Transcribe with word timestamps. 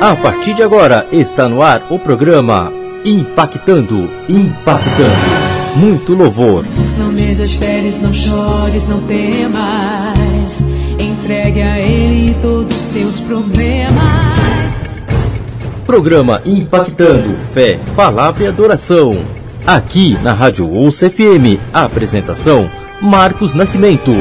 A 0.00 0.16
partir 0.16 0.54
de 0.54 0.62
agora 0.62 1.06
está 1.12 1.46
no 1.46 1.60
ar 1.60 1.82
o 1.90 1.98
programa 1.98 2.72
Impactando, 3.04 4.10
Impactando. 4.30 5.76
Muito 5.76 6.14
louvor. 6.14 6.64
Não 6.98 7.12
desesperes, 7.12 8.00
não 8.00 8.10
chores, 8.10 8.88
não 8.88 9.02
temas. 9.02 10.62
Entregue 10.98 11.60
a 11.60 11.78
Ele 11.78 12.34
todos 12.40 12.74
os 12.74 12.86
teus 12.86 13.20
problemas. 13.20 14.00
Programa 15.84 16.40
Impactando 16.46 17.36
Fé, 17.52 17.78
Palavra 17.94 18.44
e 18.44 18.46
Adoração. 18.46 19.18
Aqui 19.66 20.16
na 20.22 20.32
Rádio 20.32 20.66
Ouça 20.72 21.10
FM. 21.10 21.60
Apresentação: 21.74 22.70
Marcos 23.02 23.52
Nascimento. 23.52 24.12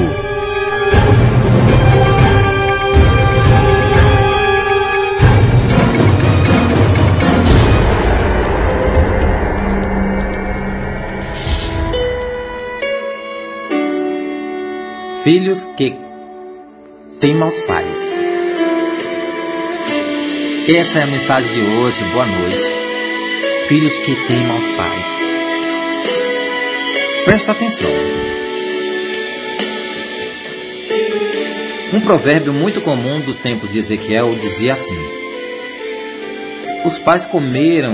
Filhos 15.23 15.65
que 15.75 15.93
têm 17.19 17.35
maus 17.35 17.59
pais. 17.61 17.97
Essa 20.69 20.99
é 20.99 21.03
a 21.03 21.07
mensagem 21.07 21.53
de 21.53 21.59
hoje. 21.59 22.03
Boa 22.13 22.25
noite. 22.25 23.67
Filhos 23.67 23.93
que 23.97 24.15
têm 24.15 24.37
maus 24.47 24.71
pais. 24.77 25.05
Presta 27.25 27.51
atenção. 27.51 27.89
Um 31.93 31.99
provérbio 31.99 32.53
muito 32.53 32.79
comum 32.79 33.19
dos 33.19 33.35
tempos 33.35 33.73
de 33.73 33.79
Ezequiel 33.79 34.33
dizia 34.35 34.71
assim: 34.71 34.97
Os 36.85 36.97
pais 36.97 37.25
comeram 37.25 37.93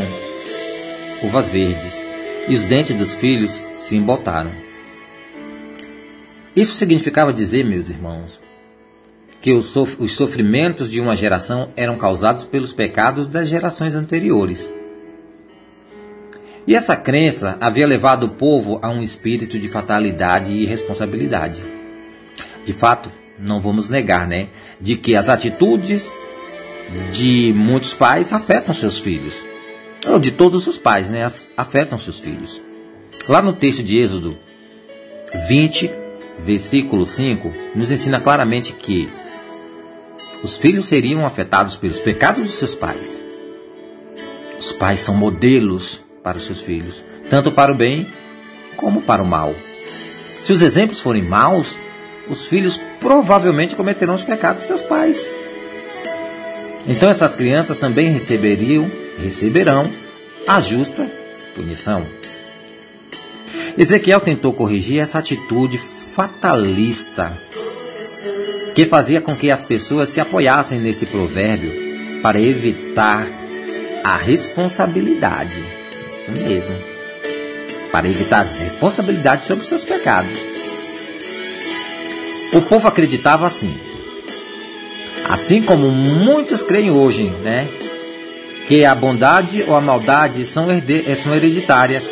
uvas 1.23 1.49
verdes 1.49 1.99
e 2.47 2.53
os 2.53 2.65
dentes 2.65 2.95
dos 2.95 3.15
filhos 3.15 3.59
se 3.79 3.95
embotaram. 3.95 4.64
Isso 6.55 6.75
significava 6.75 7.33
dizer, 7.33 7.65
meus 7.65 7.89
irmãos, 7.89 8.41
que 9.41 9.51
os 9.51 10.11
sofrimentos 10.11 10.89
de 10.89 11.01
uma 11.01 11.15
geração 11.15 11.71
eram 11.75 11.97
causados 11.97 12.45
pelos 12.45 12.73
pecados 12.73 13.27
das 13.27 13.47
gerações 13.47 13.93
anteriores. 13.93 14.71
E 16.65 16.73
essa 16.73 16.95
crença 16.95 17.57
havia 17.61 17.85
levado 17.85 18.23
o 18.23 18.29
povo 18.29 18.79
a 18.81 18.89
um 18.89 19.01
espírito 19.01 19.59
de 19.59 19.67
fatalidade 19.67 20.51
e 20.51 20.65
responsabilidade. 20.65 21.61
De 22.65 22.73
fato, 22.73 23.11
não 23.37 23.61
vamos 23.61 23.89
negar, 23.89 24.27
né, 24.27 24.47
de 24.81 24.95
que 24.95 25.15
as 25.15 25.29
atitudes 25.29 26.11
de 27.11 27.53
muitos 27.55 27.93
pais 27.93 28.33
afetam 28.33 28.73
seus 28.73 28.99
filhos. 28.99 29.43
Ou 30.07 30.17
de 30.17 30.31
todos 30.31 30.65
os 30.65 30.77
pais, 30.77 31.09
né, 31.09 31.29
afetam 31.55 31.99
seus 31.99 32.19
filhos. 32.19 32.61
Lá 33.27 33.41
no 33.41 33.53
texto 33.53 33.83
de 33.83 33.97
Êxodo 33.97 34.35
20, 35.47 35.91
versículo 36.39 37.05
5, 37.05 37.51
nos 37.75 37.91
ensina 37.91 38.19
claramente 38.19 38.73
que 38.73 39.09
os 40.43 40.57
filhos 40.57 40.85
seriam 40.85 41.25
afetados 41.25 41.75
pelos 41.75 41.99
pecados 41.99 42.43
de 42.45 42.51
seus 42.51 42.75
pais. 42.75 43.23
Os 44.59 44.71
pais 44.71 44.99
são 44.99 45.15
modelos 45.15 46.01
para 46.23 46.37
os 46.37 46.43
seus 46.43 46.61
filhos, 46.61 47.03
tanto 47.29 47.51
para 47.51 47.71
o 47.71 47.75
bem 47.75 48.07
como 48.75 49.01
para 49.01 49.21
o 49.23 49.25
mal. 49.25 49.53
Se 50.43 50.51
os 50.51 50.61
exemplos 50.61 50.99
forem 50.99 51.23
maus, 51.23 51.75
os 52.29 52.47
filhos 52.47 52.79
provavelmente 52.99 53.75
cometerão 53.75 54.15
os 54.15 54.23
pecados 54.23 54.61
de 54.61 54.67
seus 54.67 54.81
pais. 54.81 55.27
Então 56.87 57.09
essas 57.09 57.33
crianças 57.33 57.77
também 57.77 58.09
receberiam, 58.09 58.89
receberão 59.17 59.89
a 60.47 60.61
justa 60.61 61.09
punição. 61.55 62.05
Ezequiel 63.77 64.19
tentou 64.19 64.53
corrigir 64.53 64.99
essa 64.99 65.19
atitude 65.19 65.81
fatalista 66.15 67.37
que 68.73 68.85
fazia 68.85 69.19
com 69.19 69.35
que 69.35 69.51
as 69.51 69.61
pessoas 69.61 70.07
se 70.07 70.21
apoiassem 70.21 70.79
nesse 70.79 71.05
provérbio 71.05 71.73
para 72.21 72.39
evitar 72.39 73.27
a 74.01 74.15
responsabilidade. 74.15 75.61
Isso 76.21 76.31
mesmo. 76.41 76.75
Para 77.91 78.07
evitar 78.07 78.41
as 78.41 78.57
responsabilidades 78.57 79.45
sobre 79.45 79.65
seus 79.65 79.83
pecados. 79.83 80.31
O 82.53 82.61
povo 82.61 82.87
acreditava 82.87 83.45
assim. 83.45 83.77
Assim 85.27 85.61
como 85.61 85.91
muitos 85.91 86.63
creem 86.63 86.91
hoje, 86.91 87.23
né? 87.43 87.67
Que 88.69 88.85
a 88.85 88.95
bondade 88.95 89.65
ou 89.67 89.75
a 89.75 89.81
maldade 89.81 90.45
são, 90.45 90.67
são 91.21 91.35
hereditárias. 91.35 92.03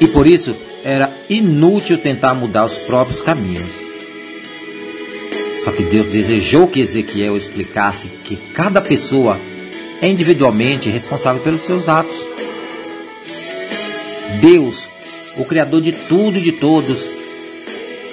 E 0.00 0.08
por 0.08 0.26
isso 0.26 0.56
era 0.86 1.10
inútil 1.28 1.98
tentar 1.98 2.32
mudar 2.32 2.64
os 2.64 2.78
próprios 2.78 3.20
caminhos. 3.20 3.66
Só 5.64 5.72
que 5.72 5.82
Deus 5.82 6.06
desejou 6.06 6.68
que 6.68 6.78
Ezequiel 6.78 7.36
explicasse 7.36 8.06
que 8.06 8.36
cada 8.54 8.80
pessoa 8.80 9.36
é 10.00 10.06
individualmente 10.06 10.88
responsável 10.88 11.42
pelos 11.42 11.62
seus 11.62 11.88
atos. 11.88 12.16
Deus, 14.40 14.86
o 15.36 15.44
Criador 15.44 15.82
de 15.82 15.90
tudo 15.90 16.38
e 16.38 16.40
de 16.40 16.52
todos, 16.52 17.04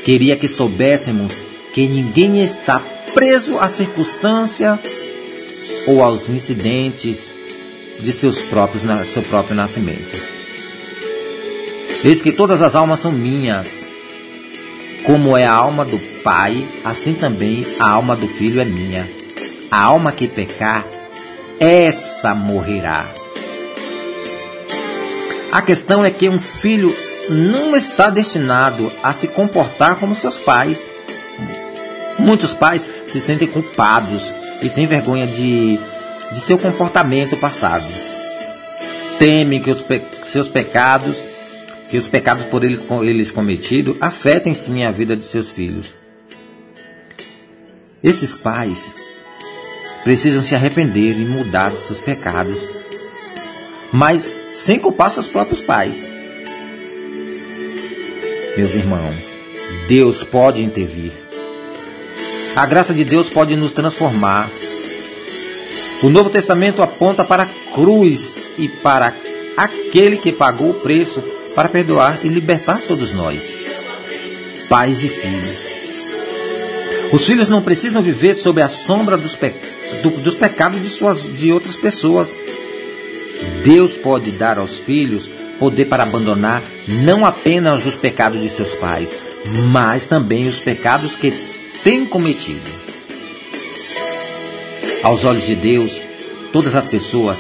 queria 0.04 0.36
que 0.36 0.48
soubéssemos 0.48 1.32
que 1.76 1.86
ninguém 1.86 2.44
está 2.44 2.82
preso 3.14 3.60
à 3.60 3.70
circunstância 3.70 4.80
ou 5.86 6.02
aos 6.02 6.28
incidentes 6.28 7.32
de 8.00 8.12
seus 8.12 8.40
próprios, 8.42 8.84
seu 9.14 9.22
próprio 9.22 9.56
nascimento. 9.56 10.33
Eis 12.04 12.22
que 12.22 12.34
todas 12.34 12.62
as 12.62 12.76
almas 12.76 13.00
são 13.00 13.14
minhas. 13.14 13.86
Como 15.06 15.38
é 15.38 15.46
a 15.46 15.54
alma 15.54 15.86
do 15.86 15.98
Pai, 16.22 16.66
assim 16.84 17.14
também 17.14 17.66
a 17.80 17.90
alma 17.90 18.14
do 18.14 18.28
Filho 18.28 18.60
é 18.60 18.66
minha. 18.66 19.10
A 19.72 19.84
alma 19.84 20.12
que 20.12 20.28
pecar, 20.28 20.86
essa 21.60 22.36
morrerá. 22.36 23.06
A 25.50 25.62
questão 25.62 26.04
é 26.04 26.10
que 26.10 26.28
um 26.28 26.40
filho 26.40 26.94
não 27.30 27.76
está 27.76 28.10
destinado 28.10 28.92
a 29.02 29.14
se 29.14 29.28
comportar 29.28 29.96
como 29.96 30.14
seus 30.14 30.40
pais. 30.40 30.82
Muitos 32.20 32.54
pais 32.54 32.90
se 33.08 33.20
sentem 33.20 33.48
culpados 33.48 34.32
e 34.62 34.70
têm 34.70 34.88
vergonha 34.88 35.26
de, 35.26 35.80
de 36.32 36.40
seu 36.42 36.58
comportamento 36.58 37.38
passado. 37.38 37.86
Temem 39.18 39.62
que 39.62 39.72
os 39.72 39.82
pe 39.82 40.02
seus 40.26 40.50
pecados 40.50 41.33
que 41.94 41.98
os 42.00 42.08
pecados 42.08 42.44
por 42.46 42.64
eles, 42.64 42.80
eles 43.04 43.30
cometidos 43.30 43.96
afetem 44.02 44.52
sim 44.56 44.84
a 44.84 44.90
vida 44.90 45.16
de 45.16 45.24
seus 45.24 45.52
filhos. 45.52 45.94
Esses 48.04 48.36
pais 48.36 48.92
precisam 50.04 50.42
se 50.42 50.56
arrepender 50.56 51.16
e 51.16 51.24
mudar 51.24 51.70
de 51.70 51.80
seus 51.80 52.00
pecados, 52.00 52.58
mas 53.92 54.24
sem 54.56 54.80
culpar 54.80 55.12
seus 55.12 55.28
próprios 55.28 55.62
pais. 55.62 55.98
Meus 58.58 58.74
irmãos, 58.74 59.26
Deus 59.88 60.24
pode 60.24 60.64
intervir. 60.64 61.12
A 62.56 62.66
graça 62.66 62.92
de 62.92 63.06
Deus 63.06 63.30
pode 63.30 63.56
nos 63.56 63.72
transformar. 63.72 64.50
O 66.02 66.10
Novo 66.10 66.32
Testamento 66.32 66.82
aponta 66.82 67.24
para 67.24 67.44
a 67.44 67.72
cruz 67.72 68.40
e 68.58 68.68
para 68.68 69.14
aquele 69.56 70.18
que 70.18 70.32
pagou 70.32 70.72
o 70.72 70.80
preço 70.80 71.24
para 71.56 71.70
perdoar 71.70 72.20
e 72.24 72.28
libertar 72.28 72.80
todos 72.88 73.14
nós, 73.14 73.42
pais 74.70 75.04
e 75.04 75.10
filhos. 75.10 75.74
Os 77.12 77.26
filhos 77.26 77.48
não 77.48 77.62
precisam 77.62 78.02
viver 78.02 78.34
sob 78.34 78.62
a 78.62 78.68
sombra 78.68 79.18
dos, 79.18 79.36
pe 79.36 79.54
do, 80.02 80.10
dos 80.22 80.36
pecados 80.36 80.82
de, 80.82 80.90
suas, 80.90 81.22
de 81.22 81.52
outras 81.52 81.76
pessoas. 81.76 82.36
Deus 83.64 83.94
pode 83.94 84.32
dar 84.32 84.58
aos 84.58 84.80
filhos 84.80 85.30
poder 85.60 85.86
para 85.86 86.04
abandonar 86.04 86.64
não 87.04 87.26
apenas 87.26 87.86
os 87.86 87.96
pecados 87.96 88.42
de 88.42 88.50
seus 88.50 88.74
pais, 88.76 89.10
mas 89.72 90.06
também 90.06 90.46
os 90.48 90.60
pecados 90.60 91.16
que 91.16 91.32
têm 91.84 92.06
cometido. 92.06 92.72
Aos 95.04 95.24
olhos 95.24 95.46
de 95.46 95.56
Deus, 95.56 96.02
todas 96.52 96.76
as 96.76 96.88
pessoas, 96.88 97.40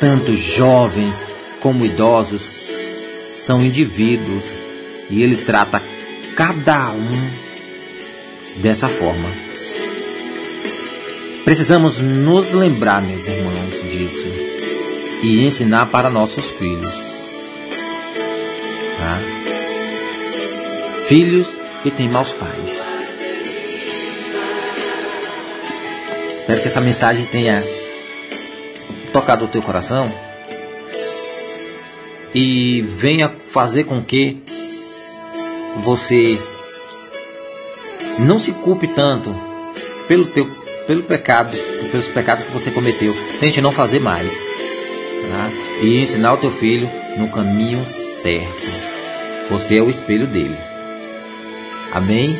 tanto 0.00 0.34
jovens 0.34 1.24
como 1.60 1.84
idosos, 1.84 2.61
são 3.44 3.60
indivíduos 3.60 4.54
e 5.10 5.22
ele 5.22 5.36
trata 5.36 5.82
cada 6.36 6.90
um 6.90 7.10
dessa 8.60 8.88
forma. 8.88 9.28
Precisamos 11.44 12.00
nos 12.00 12.52
lembrar, 12.52 13.02
meus 13.02 13.26
irmãos, 13.26 13.82
disso 13.90 14.52
e 15.24 15.44
ensinar 15.44 15.86
para 15.86 16.08
nossos 16.08 16.50
filhos. 16.52 16.92
Tá? 18.98 19.18
Filhos 21.08 21.48
que 21.82 21.90
têm 21.90 22.08
maus 22.08 22.32
pais. 22.32 22.82
Espero 26.36 26.60
que 26.60 26.68
essa 26.68 26.80
mensagem 26.80 27.24
tenha 27.26 27.62
tocado 29.12 29.44
o 29.44 29.48
teu 29.48 29.62
coração 29.62 30.12
e 32.34 32.82
venha 32.82 33.32
fazer 33.50 33.84
com 33.84 34.02
que 34.02 34.42
você 35.82 36.38
não 38.20 38.38
se 38.38 38.52
culpe 38.52 38.88
tanto 38.88 39.34
pelo 40.06 40.24
teu 40.26 40.46
pelo 40.86 41.02
pecado, 41.04 41.56
pelos 41.90 42.08
pecados 42.08 42.44
que 42.44 42.50
você 42.50 42.70
cometeu. 42.70 43.14
Tente 43.38 43.60
não 43.60 43.70
fazer 43.70 44.00
mais. 44.00 44.28
Tá? 44.28 45.50
E 45.80 46.02
ensinar 46.02 46.34
o 46.34 46.38
teu 46.38 46.50
filho 46.50 46.88
no 47.16 47.28
caminho 47.28 47.84
certo. 47.86 48.82
Você 49.48 49.76
é 49.76 49.82
o 49.82 49.88
espelho 49.88 50.26
dele. 50.26 50.56
Amém? 51.92 52.34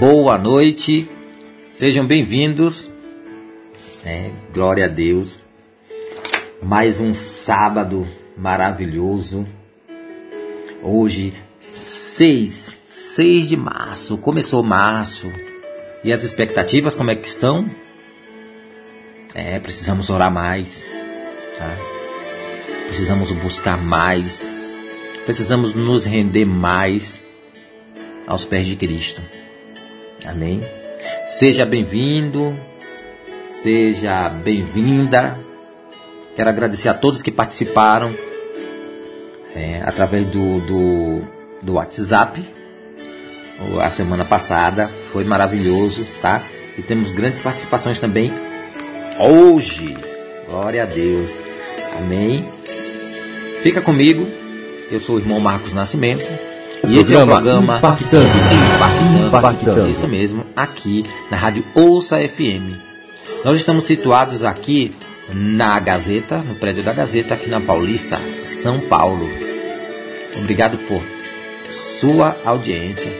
Boa 0.00 0.36
noite. 0.36 1.08
Sejam 1.74 2.04
bem-vindos. 2.04 2.90
É, 4.04 4.30
glória 4.52 4.86
a 4.86 4.88
Deus. 4.88 5.44
Mais 6.60 6.98
um 6.98 7.14
sábado 7.14 8.06
maravilhoso. 8.38 9.46
Hoje, 10.82 11.34
6, 11.60 12.70
6 12.92 13.48
de 13.48 13.56
março. 13.56 14.16
Começou 14.16 14.62
março. 14.62 15.26
E 16.04 16.12
as 16.12 16.22
expectativas 16.22 16.94
como 16.94 17.10
é 17.10 17.16
que 17.16 17.26
estão? 17.26 17.68
É, 19.34 19.58
precisamos 19.58 20.08
orar 20.08 20.32
mais. 20.32 20.82
Tá? 21.58 21.76
Precisamos 22.86 23.32
buscar 23.32 23.76
mais. 23.76 24.46
Precisamos 25.26 25.74
nos 25.74 26.06
render 26.06 26.44
mais 26.46 27.18
aos 28.26 28.44
pés 28.44 28.66
de 28.66 28.76
Cristo. 28.76 29.20
Amém? 30.24 30.62
Seja 31.38 31.66
bem-vindo, 31.66 32.56
seja 33.62 34.28
bem-vinda. 34.28 35.38
Quero 36.34 36.48
agradecer 36.48 36.88
a 36.88 36.94
todos 36.94 37.20
que 37.20 37.30
participaram 37.30 38.14
é, 39.54 39.82
através 39.84 40.26
do, 40.26 40.60
do, 40.60 41.22
do 41.62 41.74
WhatsApp 41.74 42.58
a 43.80 43.90
semana 43.90 44.24
passada. 44.24 44.88
Foi 45.12 45.24
maravilhoso, 45.24 46.06
tá? 46.22 46.42
E 46.76 46.82
temos 46.82 47.10
grandes 47.10 47.40
participações 47.42 47.98
também 47.98 48.32
hoje. 49.18 49.96
Glória 50.48 50.84
a 50.84 50.86
Deus. 50.86 51.30
Amém. 51.98 52.44
Fica 53.62 53.80
comigo. 53.80 54.26
Eu 54.90 55.00
sou 55.00 55.16
o 55.16 55.18
irmão 55.18 55.40
Marcos 55.40 55.72
Nascimento. 55.72 56.24
E 56.86 56.98
esse 56.98 57.12
é 57.12 57.22
o 57.22 57.26
programa 57.26 57.78
Impactando. 57.78 58.28
Impactando. 58.76 59.26
Impactando. 59.26 59.88
Isso 59.88 60.06
mesmo, 60.06 60.46
aqui 60.54 61.04
na 61.28 61.36
Rádio 61.36 61.64
Ouça 61.74 62.16
FM. 62.16 62.78
Nós 63.44 63.56
estamos 63.56 63.84
situados 63.84 64.44
aqui 64.44 64.94
na 65.32 65.78
Gazeta, 65.78 66.38
no 66.38 66.54
prédio 66.54 66.82
da 66.82 66.92
Gazeta, 66.92 67.34
aqui 67.34 67.48
na 67.48 67.60
Paulista, 67.60 68.20
São 68.62 68.80
Paulo. 68.80 69.28
Obrigado 70.36 70.78
por 70.86 71.02
sua 72.00 72.36
audiência, 72.44 73.12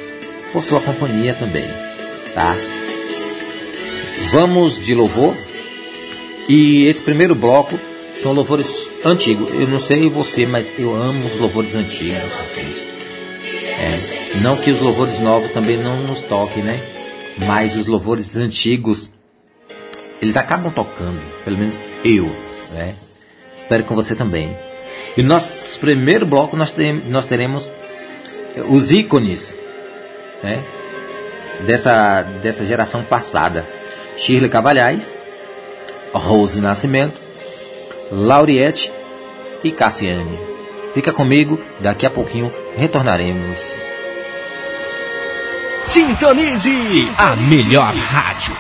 por 0.53 0.63
sua 0.63 0.81
companhia 0.81 1.35
também, 1.35 1.67
tá? 2.35 2.55
Vamos 4.31 4.79
de 4.79 4.95
louvor. 4.95 5.35
E 6.49 6.87
esse 6.87 7.03
primeiro 7.03 7.35
bloco 7.35 7.79
são 8.23 8.33
louvores 8.33 8.89
antigos. 9.05 9.51
Eu 9.51 9.69
não 9.69 9.79
sei 9.79 10.09
você, 10.09 10.47
mas 10.47 10.67
eu 10.79 10.95
amo 10.95 11.27
os 11.27 11.39
louvores 11.39 11.75
antigos. 11.75 12.33
É, 13.79 14.41
não 14.43 14.57
que 14.57 14.71
os 14.71 14.81
louvores 14.81 15.19
novos 15.21 15.51
também 15.51 15.77
não 15.77 16.03
nos 16.03 16.21
toquem, 16.23 16.63
né? 16.63 16.81
Mas 17.47 17.77
os 17.77 17.87
louvores 17.87 18.35
antigos, 18.37 19.11
eles 20.21 20.37
acabam 20.37 20.73
tocando, 20.73 21.21
pelo 21.45 21.59
menos 21.59 21.79
eu, 22.05 22.31
né? 22.73 22.95
Espero 23.57 23.85
com 23.85 23.95
você 23.95 24.15
também. 24.15 24.57
E 25.17 25.23
no 25.23 25.29
nosso 25.29 25.79
primeiro 25.79 26.25
bloco 26.25 26.57
nós, 26.57 26.71
tem, 26.73 26.93
nós 26.93 27.25
teremos 27.25 27.69
os 28.69 28.93
ícones, 28.93 29.55
né? 30.43 30.63
Dessa, 31.67 32.23
dessa 32.23 32.65
geração 32.65 33.03
passada. 33.03 33.67
Shirley 34.17 34.51
Cavalhais, 34.51 35.05
Rose 36.13 36.61
Nascimento, 36.61 37.21
Lauriette 38.11 38.93
e 39.63 39.71
Cassiane. 39.71 40.39
Fica 40.95 41.13
comigo, 41.13 41.61
daqui 41.81 42.07
a 42.07 42.11
pouquinho 42.11 42.53
retornaremos. 42.77 43.61
Sintonize 45.85 47.09
a 47.17 47.37
melhor 47.37 47.95
rádio. 47.95 48.57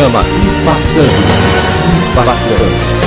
Programa 0.00 0.24
Impactando. 0.40 1.12
Impactando. 1.92 2.99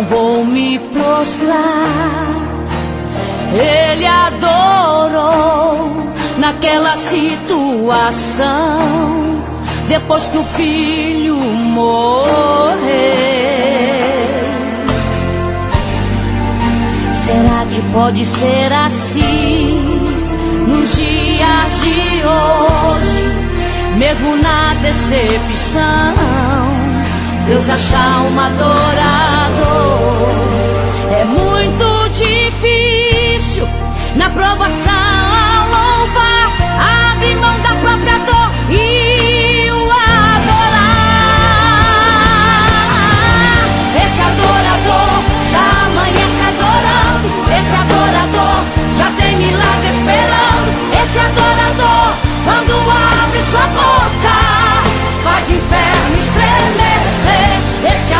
Não 0.00 0.06
vou 0.06 0.44
me 0.44 0.78
prostrar. 0.78 2.26
Ele 3.52 4.06
adorou 4.06 5.90
naquela 6.38 6.96
situação, 6.96 8.38
depois 9.88 10.28
que 10.28 10.38
o 10.38 10.44
filho 10.44 11.36
morreu. 11.36 12.30
Será 17.12 17.66
que 17.70 17.82
pode 17.92 18.24
ser 18.24 18.72
assim 18.72 20.00
nos 20.66 20.96
dias 20.96 21.80
de 21.82 22.22
hoje, 22.24 23.28
mesmo 23.98 24.36
na 24.36 24.74
decepção? 24.82 26.14
Deus 27.46 27.68
achar 27.68 28.22
um 28.22 28.30
é 31.12 31.24
muito 31.24 32.08
difícil 32.10 33.68
na 34.16 34.28
provação 34.30 34.92
louvar, 35.70 36.52
abrir 37.12 37.36
mão 37.36 37.58
da 37.60 37.74
própria 37.76 38.18
dor 38.18 38.50
e 38.70 39.70
o 39.70 39.90
adorar. 39.90 41.00
Esse 44.04 44.20
adorador 44.20 45.22
já 45.50 45.64
amanhece 45.86 46.42
adorando. 46.48 47.28
Esse 47.58 47.74
adorador 47.74 48.64
já 48.98 49.08
tem 49.18 49.36
milagre 49.36 49.88
esperando. 49.90 50.70
Esse 51.02 51.18
adorador, 51.18 52.14
quando 52.44 52.72
abre 53.22 53.40
sua 53.50 53.66
boca, 53.68 54.36
faz 55.24 55.50
inferno 55.50 56.16
estremecer. 56.18 56.30
Esse 56.30 56.39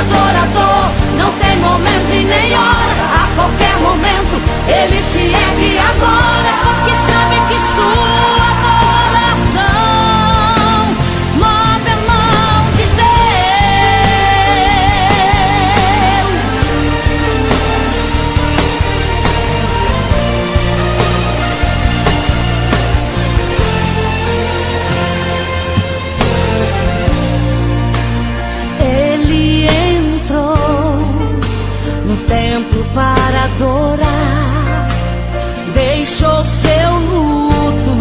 adorador 0.01 0.91
não 1.19 1.31
tem 1.33 1.57
momento 1.57 2.11
e 2.13 2.25
nem 2.25 2.55
hora. 2.55 3.05
A 3.23 3.29
qualquer 3.37 3.77
momento 3.81 4.41
ele 4.67 5.03
se 5.03 5.19
ergue 5.19 5.79
agora, 5.79 6.53
porque 6.65 6.97
sabe 6.97 7.37
que 7.49 7.61
sua 7.75 8.51
adoração 8.51 8.90
para 32.95 33.45
adorar. 33.45 34.89
Deixou 35.75 36.45
seu 36.45 36.91
luto, 37.13 37.97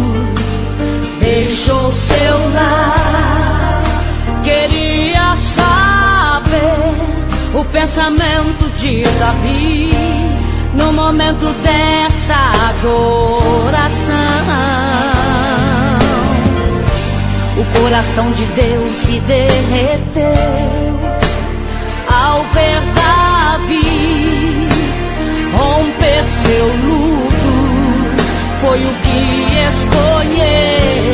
deixou 1.20 1.92
seu 1.92 2.54
lar. 2.54 3.82
Queria 4.44 5.36
saber 5.36 6.94
o 7.60 7.66
pensamento 7.66 8.70
de 8.78 9.04
Davi 9.20 9.92
no 10.74 10.92
momento 10.94 11.46
dessa 11.62 12.36
adoração. 12.70 14.20
O 17.58 17.82
coração 17.82 18.32
de 18.32 18.46
Deus 18.46 18.96
se 18.96 19.20
derreteu 19.20 20.24
ao 22.08 22.42
ver 22.54 22.82
Davi 22.96 23.99
romper 25.54 26.24
seu 26.24 26.66
luto 26.68 27.30
foi 28.62 28.80
o 28.80 28.94
que 29.04 29.20
escolheu. 29.68 31.10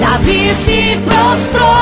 Davi 0.00 0.54
se 0.54 0.96
prostrou. 1.04 1.79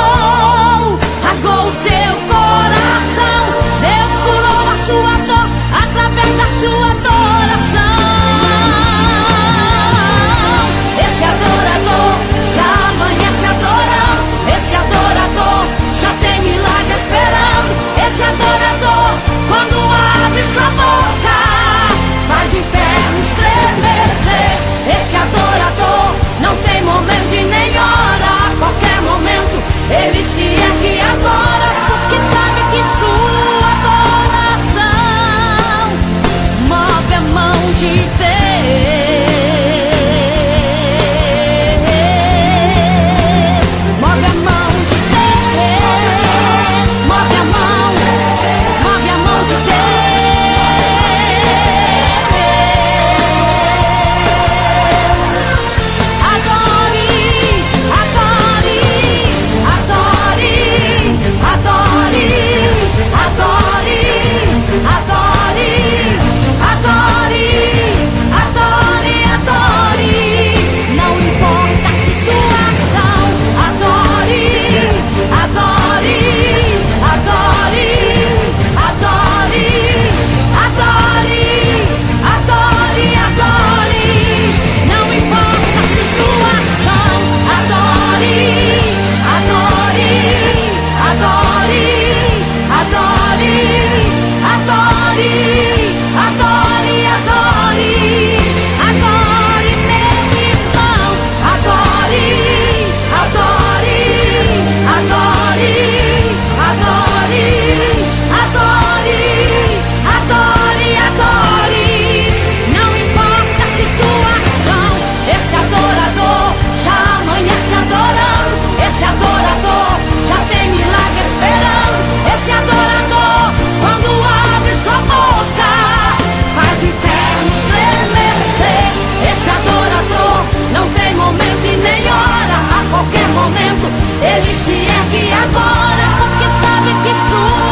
agora, 135.33 136.05
porque 136.19 136.47
sabe 136.61 136.91
que 137.03 137.15
sou? 137.31 137.68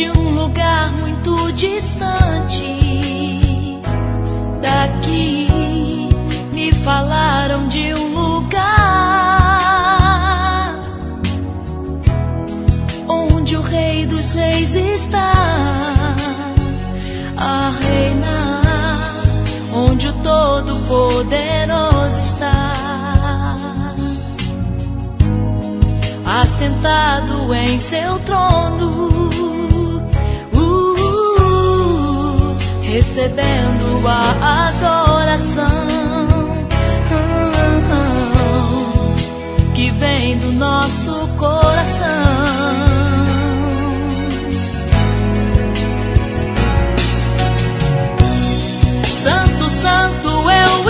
de 0.00 0.10
um 0.18 0.30
lugar 0.30 0.90
muito 0.92 1.52
distante. 1.52 2.64
Daqui 4.62 5.46
me 6.54 6.72
falaram 6.72 7.68
de 7.68 7.92
um 7.92 8.14
lugar 8.14 8.64
onde 13.06 13.58
o 13.58 13.60
Rei 13.60 14.06
dos 14.06 14.32
Reis 14.32 14.74
está 14.74 15.34
a 17.36 17.70
reinar, 17.82 19.20
onde 19.74 20.08
o 20.08 20.14
Todo-Poderoso 20.14 22.20
está. 22.20 22.72
Assentado 26.24 27.52
em 27.52 27.78
seu 27.78 28.18
trono 28.20 29.49
recebendo 32.90 34.04
a 34.08 34.68
adoração 34.68 35.86
que 39.74 39.90
vem 39.92 40.36
do 40.38 40.50
nosso 40.52 41.12
coração. 41.38 42.08
Santo, 49.12 49.70
santo 49.70 50.50
é 50.50 50.64
eu 50.64 50.89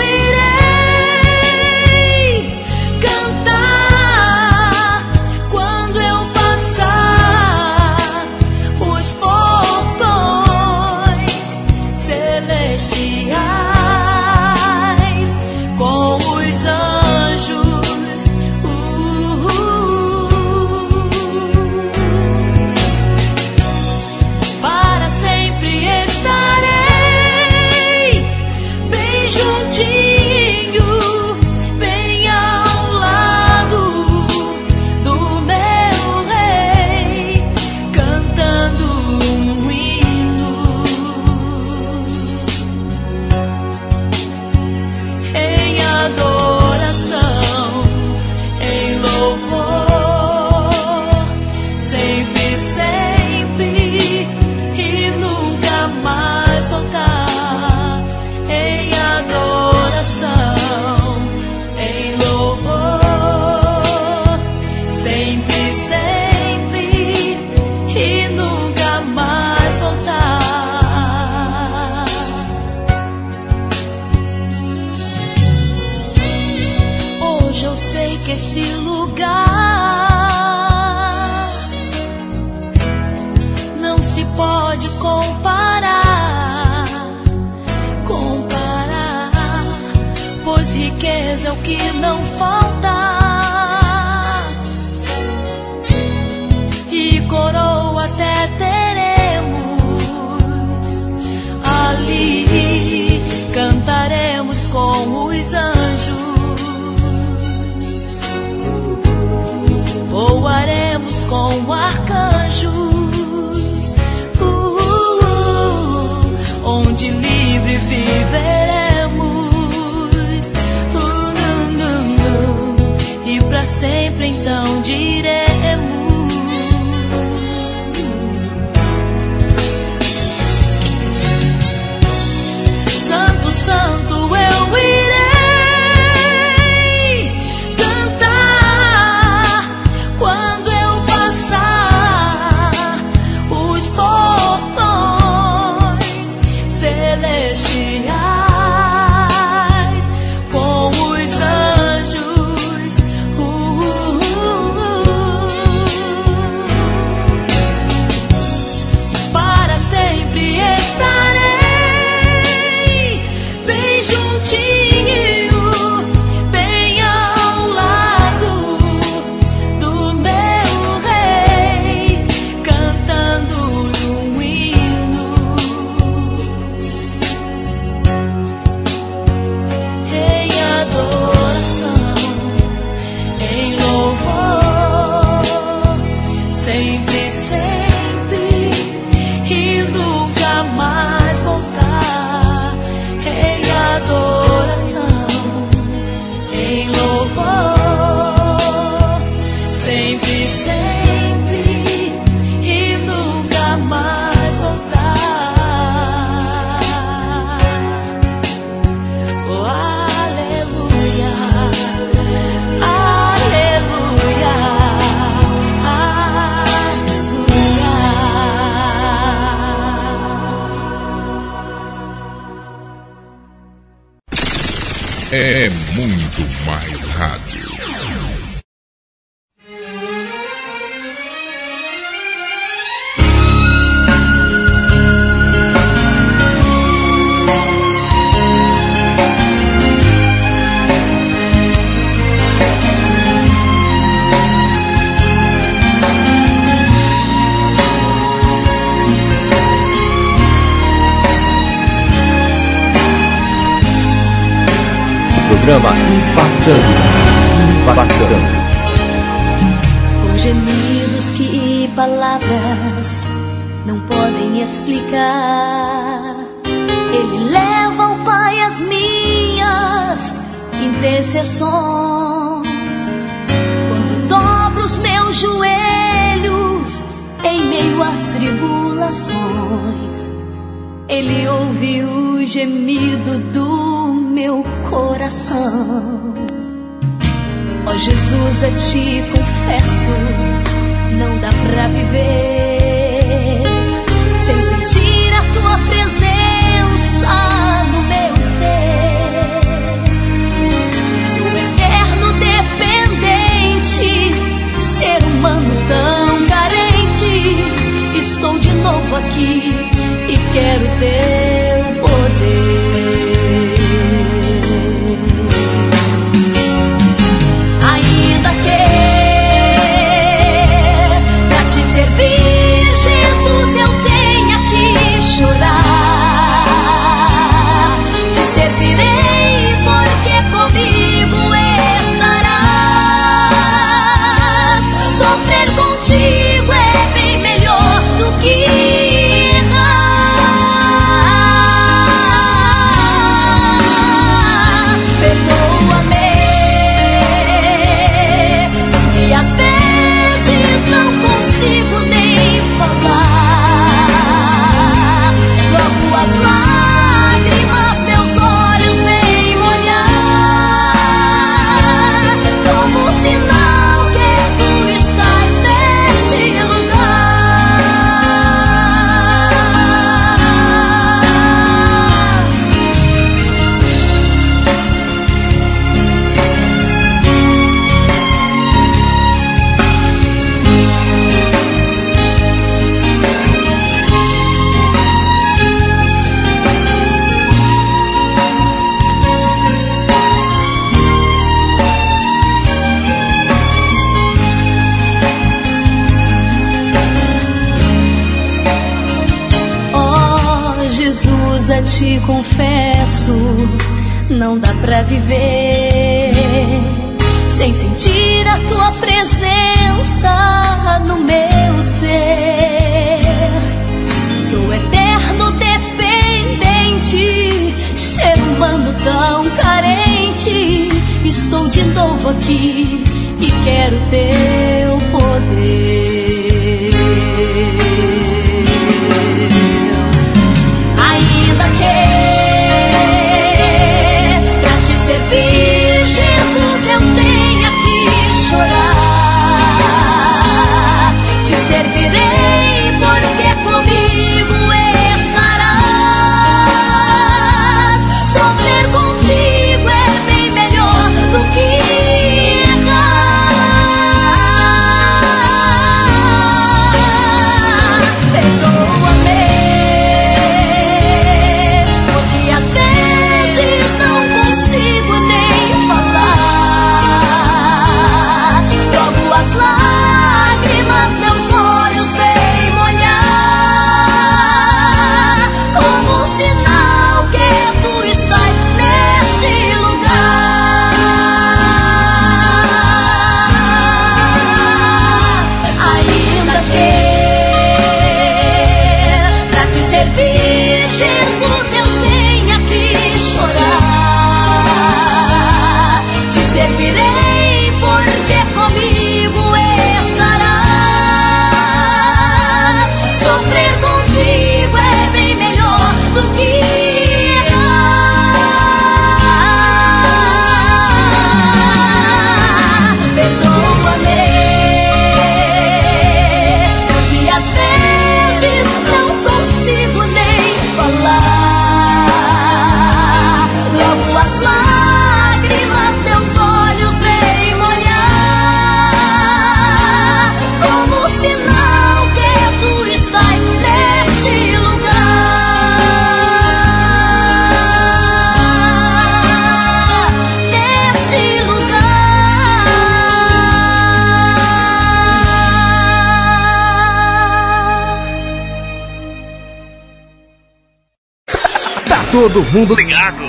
todo 552.33 552.43
mundo 552.51 552.75
ligado. 552.75 553.23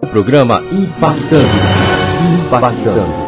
O 0.00 0.06
programa 0.06 0.62
Impactando. 0.70 1.48
Impactando. 2.44 3.27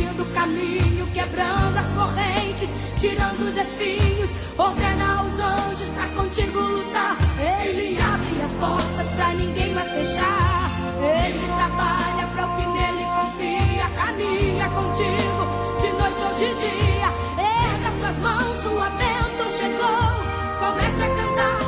Frente, 0.00 0.08
abrindo 0.08 0.24
caminho, 0.32 1.06
quebrando 1.12 1.76
as 1.76 1.90
correntes, 1.90 2.72
tirando 2.98 3.40
os 3.44 3.56
espinhos. 3.56 4.30
Ordena 4.56 5.20
aos 5.20 5.38
anjos 5.38 5.88
pra 5.90 6.06
contigo 6.08 6.58
lutar. 6.58 7.16
Ele 7.38 7.98
abre 8.00 8.42
as 8.42 8.54
portas 8.54 9.06
pra 9.16 9.34
ninguém 9.34 9.74
mais 9.74 9.90
fechar. 9.90 10.70
Ele 10.98 11.46
trabalha 11.56 12.26
pra 12.28 12.46
o 12.46 12.56
que 12.56 12.66
nele 12.66 13.04
confia, 13.04 13.88
caminha 13.96 14.68
contigo 14.68 15.80
de 15.80 15.92
noite 15.92 16.24
ou 16.24 16.34
de 16.34 16.54
dia. 16.60 17.10
Erga 17.38 17.90
suas 17.98 18.18
mãos, 18.18 18.62
sua 18.62 18.90
bênção 18.90 19.48
chegou. 19.48 20.30
Comece 20.60 21.02
a 21.02 21.08
cantar 21.08 21.59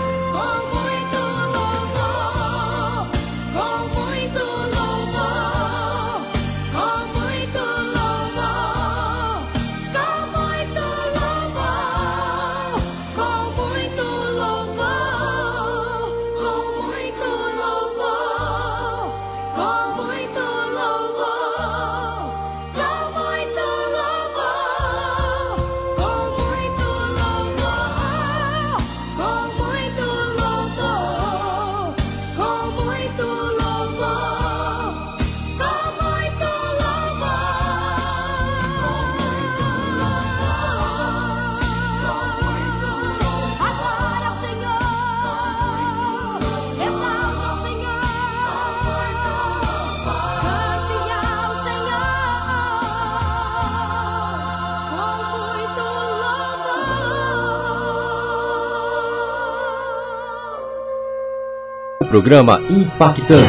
programa 62.17 62.61
Impactando. 62.69 63.47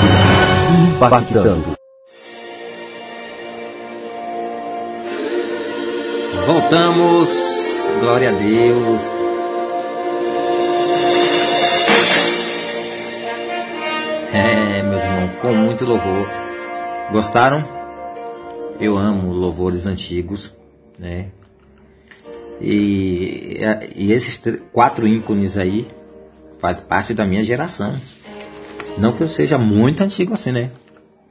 Impactando. 0.95 1.75
Voltamos, 6.47 7.29
glória 7.99 8.29
a 8.29 8.31
Deus. 8.31 9.01
É, 14.33 14.81
meus 14.81 15.03
irmãos, 15.03 15.31
com 15.41 15.53
muito 15.53 15.83
louvor. 15.85 16.27
Gostaram? 17.11 17.67
Eu 18.79 18.97
amo 18.97 19.33
louvores 19.33 19.85
antigos, 19.85 20.53
né? 20.97 21.27
E, 22.61 23.59
e 23.93 24.13
esses 24.13 24.37
tr- 24.37 24.59
quatro 24.71 25.05
ícones 25.05 25.57
aí 25.57 25.85
faz 26.59 26.79
parte 26.79 27.13
da 27.13 27.25
minha 27.25 27.43
geração. 27.43 27.93
Não 28.97 29.11
que 29.11 29.21
eu 29.21 29.27
seja 29.27 29.57
muito 29.57 30.03
antigo 30.03 30.33
assim, 30.33 30.51
né? 30.51 30.69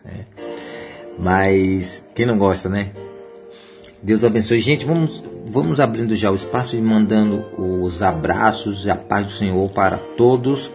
É. 0.05 0.25
Mas 1.18 2.03
quem 2.14 2.27
não 2.27 2.37
gosta, 2.37 2.68
né? 2.68 2.90
Deus 4.03 4.25
abençoe. 4.25 4.59
Gente, 4.59 4.85
vamos, 4.85 5.22
vamos 5.46 5.79
abrindo 5.79 6.16
já 6.16 6.31
o 6.31 6.35
espaço 6.35 6.75
e 6.77 6.83
mandando 6.83 7.44
os 7.57 8.03
abraços 8.03 8.85
e 8.85 8.90
a 8.90 8.96
paz 8.96 9.27
do 9.27 9.33
Senhor 9.33 9.70
para 9.70 9.96
todos. 9.96 10.70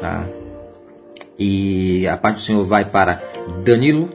Tá? 0.00 0.24
E 1.36 2.06
a 2.06 2.16
paz 2.16 2.34
do 2.36 2.40
Senhor 2.40 2.64
vai 2.64 2.84
para 2.84 3.20
Danilo, 3.64 4.08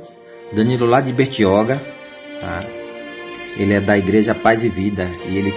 Danilo 0.54 0.86
lá 0.86 1.02
de 1.02 1.12
Bertioga. 1.12 1.82
Tá? 2.40 2.62
Ele 3.58 3.74
é 3.74 3.82
da 3.82 3.98
igreja 3.98 4.34
Paz 4.34 4.64
e 4.64 4.70
Vida 4.70 5.08
e 5.30 5.38
ele 5.38 5.54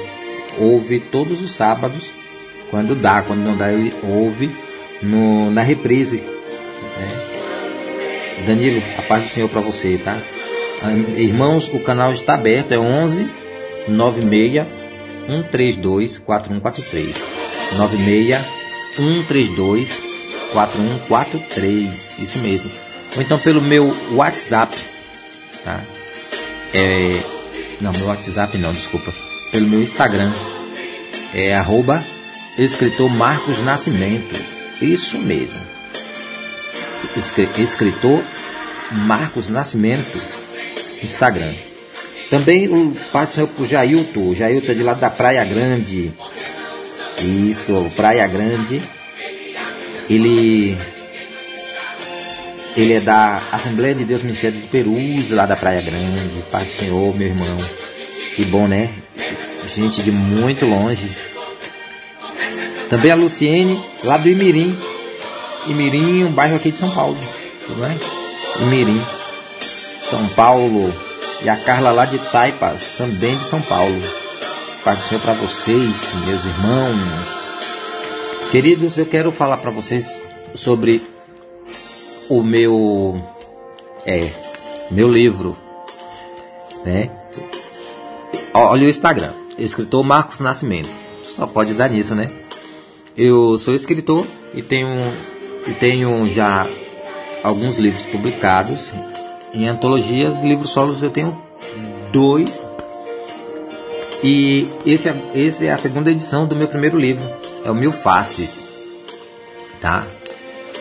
ouve 0.59 0.99
todos 0.99 1.41
os 1.41 1.53
sábados. 1.53 2.12
Quando 2.71 2.97
dá, 2.97 3.23
quando 3.23 3.41
não 3.41 3.57
dá, 3.57 3.73
ele 3.73 3.93
ouve 4.03 4.51
no, 5.03 5.51
na 5.51 5.63
reprise. 5.63 6.19
né? 6.19 7.23
Danilo, 8.47 8.83
a 8.99 9.03
paz 9.03 9.25
do 9.25 9.31
Senhor 9.31 9.49
para 9.49 9.61
você, 9.61 9.99
tá? 9.99 10.19
Ah, 10.83 10.93
Irmãos, 11.17 11.69
o 11.73 11.81
canal 11.81 12.13
está 12.13 12.35
aberto, 12.35 12.73
é 12.73 12.79
11 12.79 13.29
96 13.89 14.67
132 15.27 16.19
4143. 16.19 17.17
96 17.77 18.45
132 18.97 19.89
4143, 20.53 22.19
isso 22.19 22.39
mesmo. 22.39 22.71
Ou 23.17 23.23
então 23.23 23.39
pelo 23.39 23.61
meu 23.61 23.95
WhatsApp, 24.13 24.77
tá? 25.65 25.81
É, 26.75 27.21
não, 27.81 27.93
meu 27.93 28.07
WhatsApp 28.07 28.57
não, 28.59 28.73
desculpa. 28.73 29.13
Pelo 29.51 29.67
meu 29.67 29.81
Instagram, 29.83 30.33
é 31.35 31.55
arroba 31.55 32.05
escritor 32.59 33.09
Marcos 33.11 33.59
Nascimento. 33.61 34.56
Isso 34.81 35.19
mesmo. 35.19 35.59
Escri- 37.17 37.49
Escritor 37.59 38.23
Marcos 38.93 39.49
Nascimento, 39.49 40.21
Instagram. 41.03 41.55
Também 42.31 42.69
o 42.69 42.95
do 43.29 43.35
Senhor 43.35 43.47
pro 43.49 43.67
Jailton. 43.67 44.29
O 44.31 44.35
Jailton 44.35 44.73
é 44.73 44.75
de 44.75 44.83
lá 44.83 44.95
da 44.95 45.09
Praia 45.09 45.45
Grande. 45.45 46.12
Isso, 47.23 47.87
Praia 47.97 48.27
Grande. 48.27 48.83
Ele 50.11 50.77
ele 52.77 52.93
é 52.93 53.01
da 53.01 53.43
Assembleia 53.53 53.95
de 53.95 54.05
Deus 54.05 54.23
Ministério 54.23 54.61
de 54.61 54.67
Perus, 54.67 55.31
lá 55.31 55.47
da 55.47 55.57
Praia 55.57 55.81
Grande. 55.81 56.45
Pai 56.51 56.65
do 56.65 56.73
Senhor, 56.73 57.17
meu 57.17 57.29
irmão. 57.29 57.57
Que 58.35 58.45
bom, 58.45 58.69
né? 58.69 58.91
Gente 59.75 60.03
de 60.03 60.12
muito 60.12 60.67
longe. 60.67 61.09
Também 62.88 63.11
a 63.11 63.14
Luciene, 63.16 63.83
lá 64.05 64.16
do 64.16 64.29
Imirim. 64.29 64.77
Imirim, 65.66 66.25
um 66.25 66.33
bairro 66.33 66.57
aqui 66.57 66.70
de 66.70 66.79
São 66.79 66.90
Paulo. 66.90 67.18
Não 67.68 67.85
é? 67.85 67.96
Imirim. 68.62 69.03
São 70.09 70.27
Paulo. 70.29 70.92
E 71.42 71.49
a 71.49 71.57
Carla 71.57 71.90
lá 71.90 72.05
de 72.05 72.18
Taipas, 72.18 72.96
também 72.96 73.37
de 73.37 73.44
São 73.44 73.61
Paulo. 73.61 74.01
Pai 74.85 74.96
do 74.96 75.03
Senhor 75.03 75.20
para 75.20 75.35
vocês, 75.35 76.14
meus 76.27 76.44
irmãos. 76.44 77.38
Queridos, 78.51 78.96
eu 78.96 79.05
quero 79.05 79.33
falar 79.33 79.57
para 79.57 79.70
vocês 79.70 80.07
sobre 80.55 81.03
o 82.29 82.42
meu 82.42 83.20
é 84.05 84.31
meu 84.90 85.11
livro, 85.11 85.57
né? 86.85 87.11
Olha 88.55 88.87
o 88.87 88.88
Instagram, 88.88 89.33
escritor 89.59 90.05
Marcos 90.05 90.40
Nascimento. 90.40 90.88
Só 91.35 91.46
pode 91.46 91.75
dar 91.75 91.90
nisso, 91.90 92.14
né? 92.14 92.29
Eu 93.17 93.57
sou 93.59 93.75
escritor 93.75 94.27
e 94.55 94.63
tenho 94.63 94.89
e 95.67 95.73
tenho 95.73 96.29
já 96.35 96.67
alguns 97.43 97.79
livros 97.79 98.03
publicados 98.05 98.91
em 99.55 99.67
antologias, 99.67 100.43
livros 100.43 100.71
solos 100.71 101.03
eu 101.03 101.11
tenho 101.11 101.41
dois 102.13 102.65
e 104.23 104.69
esse 104.85 105.09
é, 105.09 105.31
esse 105.35 105.67
é 105.67 105.73
a 105.73 105.79
segunda 105.79 106.11
edição 106.11 106.47
do 106.47 106.57
meu 106.57 106.69
primeiro 106.69 106.99
livro, 106.99 107.25
é 107.65 107.71
o 107.71 107.75
Mil 107.75 107.93
Faces, 107.93 108.69
tá? 109.81 110.07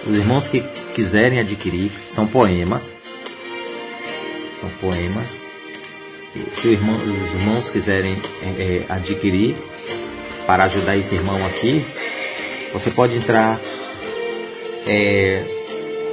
Os 0.08 0.16
irmãos 0.16 0.48
que 0.48 0.62
quiserem 0.94 1.40
adquirir, 1.40 1.92
são 2.08 2.28
poemas. 2.28 2.90
São 4.62 4.70
poemas. 4.80 5.40
Se 6.52 6.68
os 6.68 7.34
irmãos 7.34 7.70
quiserem 7.70 8.18
é, 8.58 8.86
adquirir 8.88 9.56
para 10.46 10.66
ajudar 10.66 10.96
esse 10.96 11.16
irmão 11.16 11.46
aqui, 11.46 11.84
você 12.76 12.92
pode 12.92 13.16
entrar 13.16 13.60
é, 14.86 15.42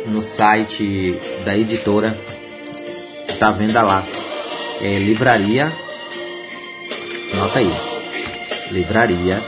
no 0.06 0.22
site 0.22 1.18
da 1.44 1.58
editora, 1.58 2.16
está 3.28 3.48
à 3.48 3.50
venda 3.50 3.82
lá. 3.82 4.00
É, 4.80 4.96
livraria, 4.98 5.72
nota 7.34 7.58
aí, 7.58 7.74
livraria 8.70 9.42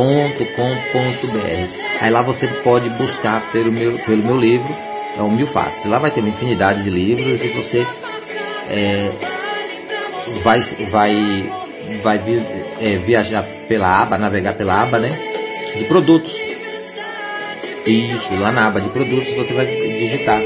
Aí 2.00 2.12
lá 2.12 2.22
você 2.22 2.46
pode 2.46 2.92
buscar 2.92 3.42
pelo 3.52 3.72
meu, 3.72 3.98
pelo 3.98 4.24
meu 4.24 4.38
livro, 4.38 4.70
é 5.18 5.22
o 5.24 5.32
Mil 5.32 5.48
Faces. 5.48 5.86
Lá 5.86 5.98
vai 5.98 6.12
ter 6.12 6.20
uma 6.20 6.30
infinidade 6.30 6.84
de 6.84 6.92
livros 6.92 7.42
e 7.42 7.48
você 7.48 7.88
é, 8.70 9.10
vai, 10.44 10.62
vai 10.92 11.52
vai 12.04 12.22
é, 12.80 12.98
viajar 12.98 13.44
pela 13.68 14.04
aba, 14.04 14.20
navegar 14.20 14.54
pela 14.54 14.80
aba, 14.80 15.00
né? 15.00 15.10
De 15.76 15.86
produtos. 15.86 16.40
Isso, 17.88 18.32
lá 18.40 18.52
na 18.52 18.68
aba 18.68 18.80
de 18.80 18.90
produtos 18.90 19.34
você 19.34 19.56
vai 19.56 19.66
digitar 19.66 20.40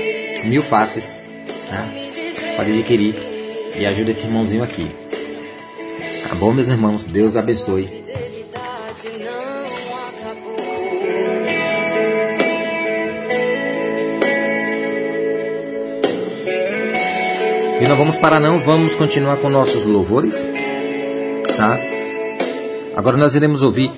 mil 0.46 0.64
faces, 0.64 1.14
tá? 1.70 1.86
Pode 2.56 2.72
adquirir 2.72 3.14
e 3.76 3.86
ajuda 3.86 4.12
esse 4.12 4.24
irmãozinho 4.24 4.64
aqui. 4.64 4.88
Tá 6.24 6.36
bom, 6.36 6.54
meus 6.54 6.70
irmãos? 6.70 7.04
Deus 7.04 7.36
abençoe. 7.36 8.06
E 17.80 17.88
não 17.88 17.96
vamos 17.96 18.18
parar 18.18 18.40
não, 18.40 18.60
vamos 18.60 18.96
continuar 18.96 19.38
com 19.38 19.50
nossos 19.50 19.84
louvores 19.84 20.48
tá? 21.58 21.80
Agora 22.96 23.18
nós 23.18 23.34
iremos 23.34 23.64
ouvir 23.64 23.92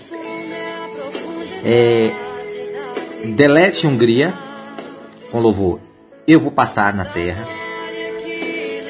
é, 1.65 2.09
Delete 3.35 3.85
Hungria 3.85 4.33
com 5.29 5.41
louvor 5.41 5.79
Eu 6.25 6.39
Vou 6.39 6.51
Passar 6.51 6.93
na 6.93 7.05
Terra. 7.05 7.45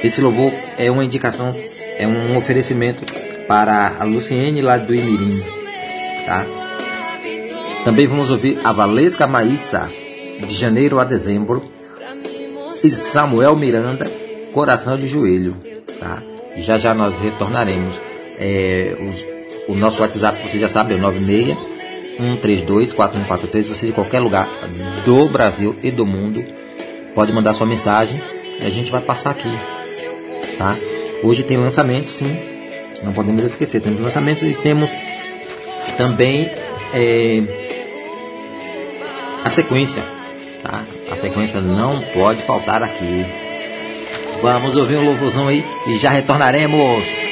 Esse 0.03 0.21
louvor 0.21 0.53
é 0.77 0.89
uma 0.89 1.03
indicação, 1.03 1.53
é 1.99 2.07
um 2.07 2.37
oferecimento 2.37 3.03
para 3.45 3.97
a 3.99 4.05
Luciene 4.05 4.61
lá 4.61 4.77
do 4.77 4.95
Imirim, 4.95 5.43
tá? 6.25 6.45
Também 7.83 8.07
vamos 8.07 8.31
ouvir 8.31 8.57
a 8.63 8.71
Valesca 8.71 9.27
Maíssa, 9.27 9.91
de 10.39 10.55
janeiro 10.55 10.97
a 10.97 11.03
dezembro, 11.03 11.61
e 12.81 12.89
Samuel 12.89 13.55
Miranda, 13.57 14.09
Coração 14.53 14.97
de 14.97 15.07
Joelho, 15.07 15.57
tá? 15.99 16.23
Já 16.57 16.77
já 16.77 16.93
nós 16.93 17.19
retornaremos. 17.19 17.99
É, 18.37 18.95
o, 19.67 19.73
o, 19.73 19.75
nosso 19.75 20.01
WhatsApp, 20.01 20.41
você 20.41 20.57
já 20.57 20.69
sabe, 20.69 20.93
é 20.93 20.95
o 20.95 20.99
96 20.99 21.57
132 22.17 22.93
4143. 22.93 23.67
Você 23.67 23.87
de 23.87 23.91
qualquer 23.91 24.19
lugar 24.19 24.47
do 25.03 25.27
Brasil 25.29 25.75
e 25.83 25.91
do 25.91 26.05
mundo 26.05 26.43
pode 27.13 27.33
mandar 27.33 27.53
sua 27.53 27.67
mensagem 27.67 28.21
e 28.61 28.65
a 28.65 28.69
gente 28.69 28.91
vai 28.91 29.01
passar 29.01 29.31
aqui. 29.31 29.49
Tá? 30.57 30.77
Hoje 31.21 31.43
tem 31.43 31.57
lançamento, 31.57 32.07
sim. 32.07 32.37
Não 33.03 33.13
podemos 33.13 33.43
esquecer. 33.43 33.81
Temos 33.81 33.99
lançamentos 34.01 34.43
e 34.43 34.53
temos 34.53 34.89
também 35.97 36.49
é, 36.93 37.43
a 39.43 39.49
sequência. 39.49 40.03
Tá? 40.63 40.85
A 41.11 41.15
sequência 41.15 41.61
não 41.61 41.99
pode 42.13 42.41
faltar 42.43 42.83
aqui. 42.83 43.25
Vamos 44.41 44.75
ouvir 44.75 44.97
um 44.97 45.05
louvorzão 45.05 45.47
aí 45.47 45.63
e 45.87 45.97
já 45.97 46.09
retornaremos. 46.09 47.28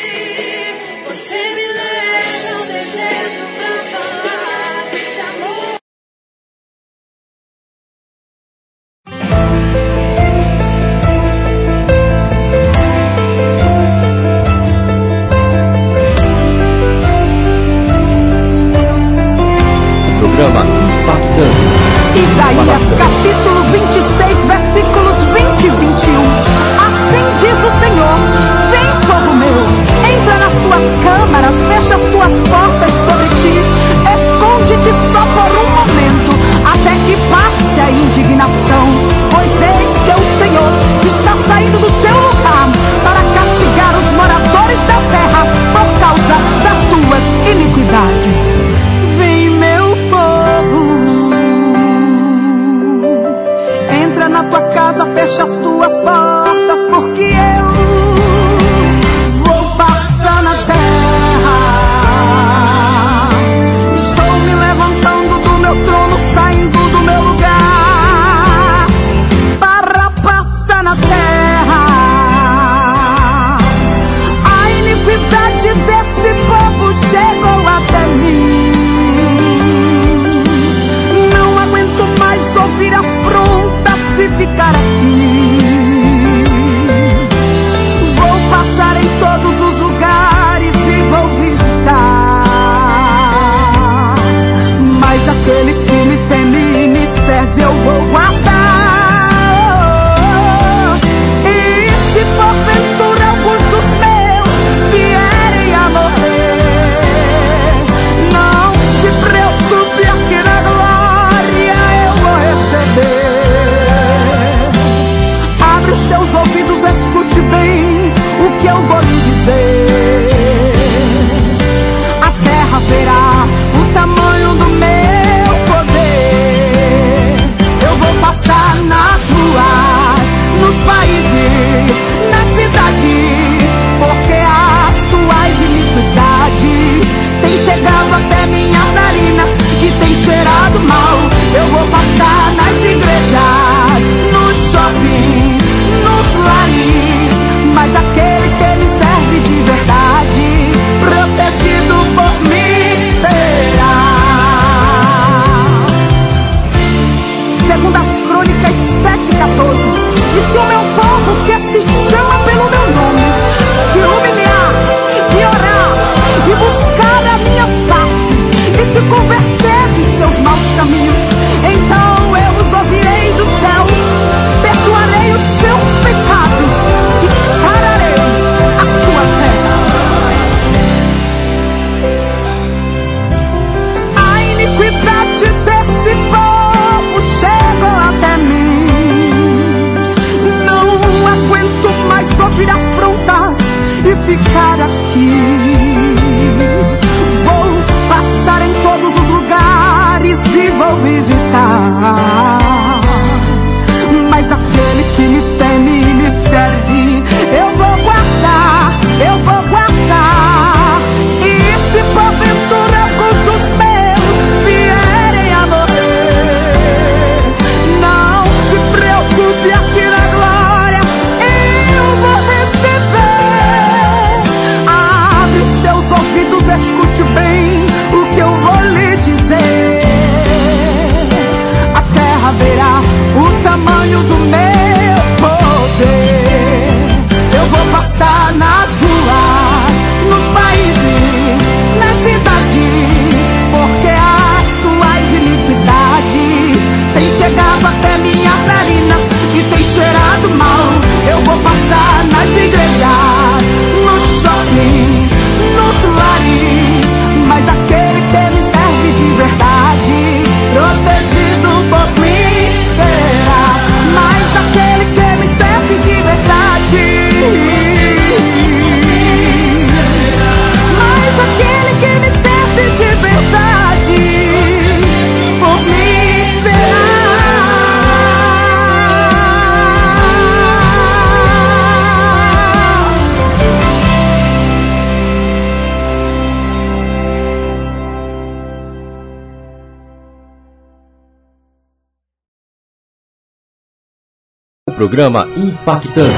Programa 294.98 295.48
Impactando. 295.56 296.34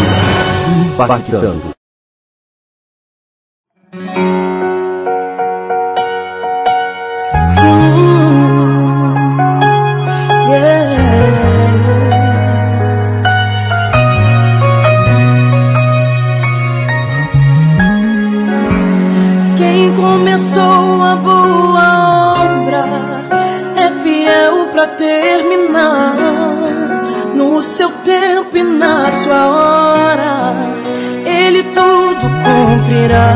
Impactando. 0.92 1.79
Sua 29.30 29.48
hora. 29.48 30.54
Ele 31.24 31.62
tudo 31.64 32.22
cumprirá. 32.44 33.36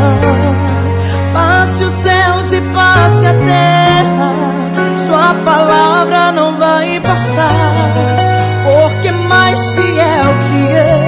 Passe 1.31 1.83
os 1.83 1.91
céus 1.91 2.51
e 2.51 2.61
passe 2.61 3.25
a 3.25 3.33
terra, 3.33 4.33
sua 4.97 5.33
palavra 5.45 6.31
não 6.31 6.57
vai 6.57 6.99
passar. 6.99 7.91
Porque 8.65 9.11
mais 9.11 9.59
fiel 9.71 10.29
que 10.43 10.55
ele 10.55 11.02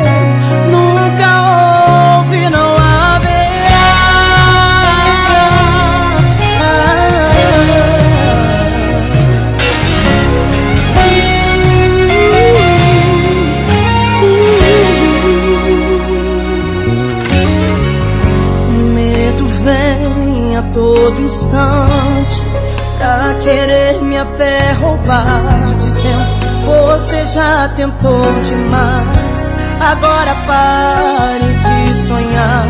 minha 24.15 24.25
fé 24.37 24.71
roubar, 24.79 25.75
dizendo 25.77 26.23
você 26.65 27.25
já 27.25 27.67
tentou 27.75 28.21
demais, 28.43 29.51
agora 29.77 30.33
pare 30.47 31.53
de 31.53 31.93
sonhar. 31.93 32.65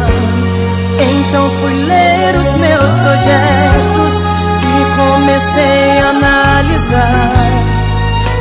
Então 0.99 1.49
fui 1.59 1.73
ler 1.85 2.35
os 2.35 2.51
meus 2.53 2.91
projetos 2.99 4.23
e 4.63 4.85
comecei 4.97 5.99
a 5.99 6.09
analisar. 6.09 7.63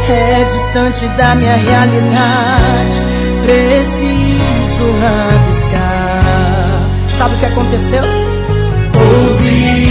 É 0.08 0.44
distante 0.44 1.06
da 1.08 1.34
minha 1.34 1.56
realidade, 1.56 3.02
preciso 3.44 4.84
rabiscar. 5.02 6.20
Sabe 7.10 7.34
o 7.34 7.38
que 7.38 7.46
aconteceu? 7.46 8.02
Ouvi 8.96 9.83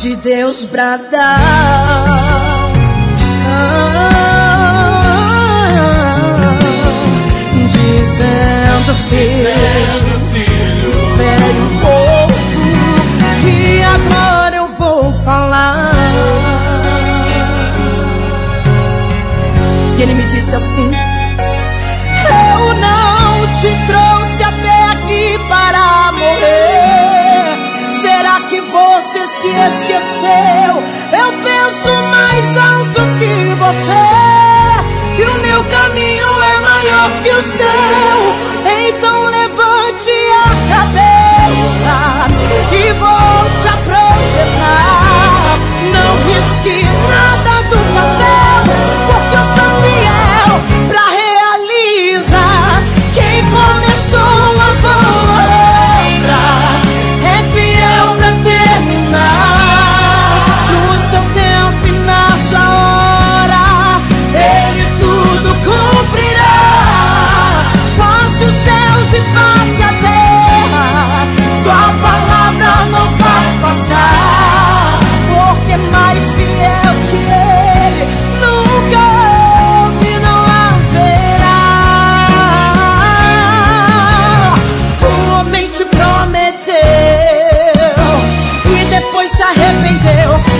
de 0.00 0.16
Deus 0.16 0.64
bradar. 0.64 1.38
Dizendo, 7.66 8.94
filho, 9.10 9.50
espere 10.88 11.60
um 11.60 11.68
pouco, 11.80 12.32
que 13.42 13.82
agora 13.82 14.56
eu 14.56 14.68
vou 14.68 15.12
falar. 15.22 15.90
E 19.98 20.02
ele 20.02 20.14
me 20.14 20.24
disse 20.24 20.56
assim: 20.56 20.90
Eu 22.24 22.74
não 22.74 23.46
te 23.60 23.68
trouxe 23.86 24.44
até 24.44 24.82
aqui 24.92 25.38
para 25.46 26.12
morrer. 26.12 27.09
Será 28.00 28.40
que 28.48 28.60
você 28.60 29.26
se 29.26 29.48
esqueceu? 29.48 30.82
Eu 31.12 31.32
penso 31.42 31.92
mais 32.10 32.56
alto 32.56 33.00
que 33.18 33.54
você. 33.54 33.92
E 35.18 35.24
o 35.24 35.34
meu 35.42 35.64
caminho 35.64 36.42
é 36.42 36.60
maior 36.60 37.22
que 37.22 37.30
o 37.30 37.42
seu. 37.42 38.09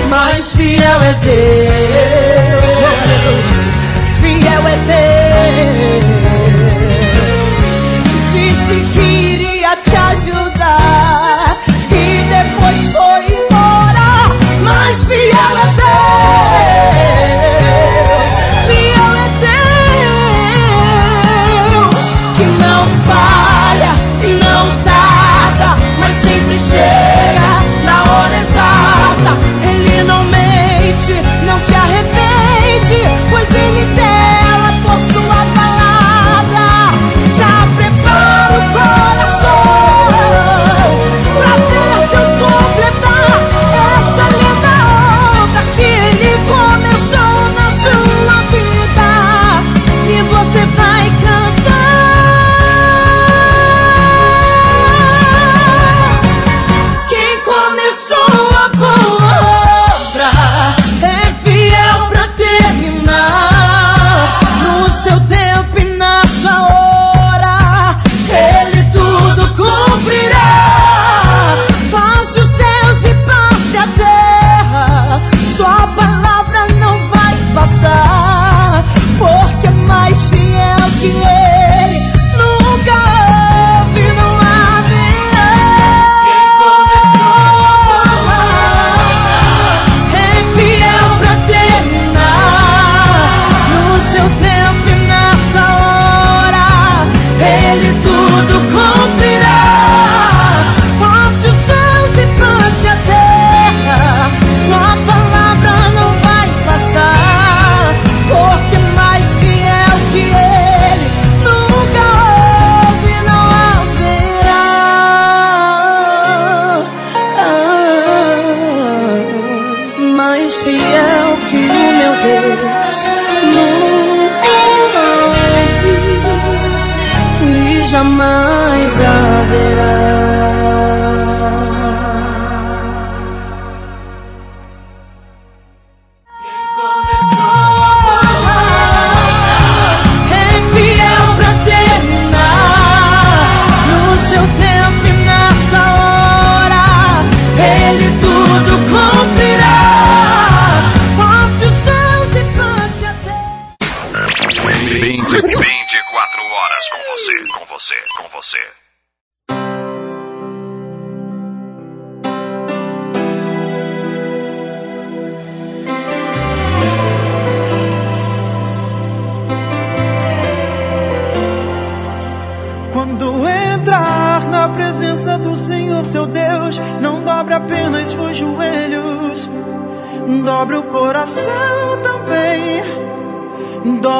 Mas 0.08 0.54
fiel 0.56 1.02
é 1.02 1.14
Deus, 1.14 2.64
fiel 4.20 4.66
é 4.66 4.76
Deus. 4.86 6.10
Disse 8.32 8.76
que 8.94 9.02
iria 9.02 9.72
te 9.76 9.96
ajudar 9.96 11.56
e 11.90 12.24
depois 12.28 12.80
foi 12.92 13.22
embora. 13.34 14.08
Mas 14.62 15.06
fiel 15.06 15.54
é 15.56 15.66
Deus, 17.00 18.32
fiel 18.66 19.12
é 19.16 19.28
Deus 21.94 22.06
que 22.36 22.44
não 22.62 22.82
falha 23.06 23.92
e 24.22 24.26
não 24.44 24.64
tarda, 24.82 25.68
mas 25.98 26.14
sempre 26.16 26.56
chega 26.58 26.99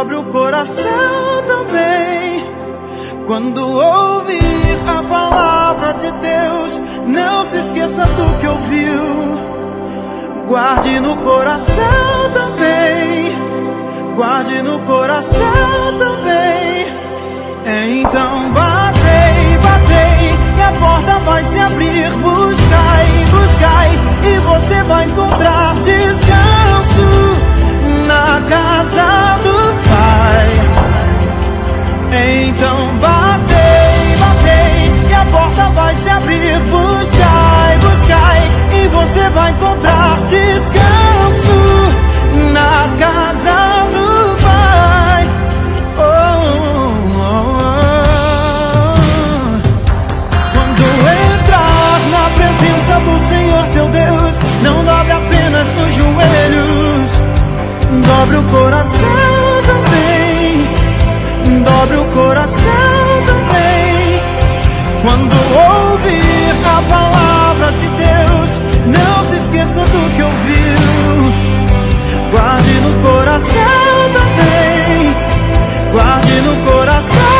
Dobre 0.01 0.16
o 0.16 0.24
coração 0.24 1.42
também. 1.46 2.46
Quando 3.26 3.61
ouvir 3.61 4.78
a 4.88 5.03
palavra 5.03 5.92
de 5.92 6.11
Deus, 6.11 6.80
não 7.14 7.44
se 7.44 7.59
esqueça 7.59 8.07
do 8.07 8.38
que 8.38 8.46
ouviu. 8.46 9.38
Guarde 10.48 11.01
no 11.01 11.18
coração 11.18 11.84
também. 12.32 13.36
Guarde 14.16 14.62
no 14.62 14.78
coração 14.86 15.98
também. 15.98 16.86
Então 18.01 18.53
batei, 18.53 19.59
batei, 19.62 20.34
e 20.57 20.62
a 20.62 20.72
porta 20.80 21.18
vai 21.26 21.44
se 21.44 21.59
abrir. 21.59 22.11
Buscai, 22.22 23.26
buscai, 23.32 23.98
e 24.24 24.38
você 24.38 24.82
vai 24.84 25.05
encontrar 25.05 25.74
descanso 25.74 26.70
na 28.07 28.40
casa 28.48 29.38
do 29.44 29.49
Pai. 29.88 30.70
Então 32.48 32.98
batei, 32.98 34.16
batei, 34.18 34.92
e 35.08 35.14
a 35.14 35.24
porta 35.26 35.70
vai 35.70 35.94
se 35.94 36.08
abrir. 36.08 36.58
Buscai, 36.70 37.78
buscai, 37.78 38.50
e 38.72 38.88
você 38.88 39.30
vai 39.30 39.50
encontrar 39.52 40.18
descanso 40.24 41.60
na 42.52 42.88
casa 42.98 43.86
do 43.92 44.36
Pai. 44.42 45.28
Oh, 45.98 46.02
oh, 47.16 47.22
oh. 47.22 47.40
Quando 50.52 50.82
entrar 51.32 52.00
na 52.10 52.24
presença 52.34 52.94
do 53.00 53.14
Senhor 53.28 53.64
seu 53.66 53.88
Deus, 53.88 54.38
não 54.62 54.84
dobre 54.84 55.12
apenas 55.12 55.68
os 55.68 55.94
joelhos, 55.94 57.10
dobre 58.06 58.36
o 58.36 58.42
coração 58.44 59.49
também, 59.70 61.62
dobre 61.62 61.96
o 61.96 62.04
coração 62.12 63.24
também. 63.26 64.20
Quando 65.02 65.34
ouvir 65.92 66.54
a 66.66 66.82
palavra 66.88 67.72
de 67.72 67.88
Deus, 67.88 68.50
não 68.86 69.26
se 69.26 69.36
esqueça 69.36 69.80
do 69.80 70.10
que 70.14 70.22
ouviu. 70.22 71.32
Guarde 72.32 72.72
no 72.80 72.92
coração 73.02 74.10
também. 74.14 75.14
Guarde 75.92 76.40
no 76.42 76.56
coração 76.70 77.39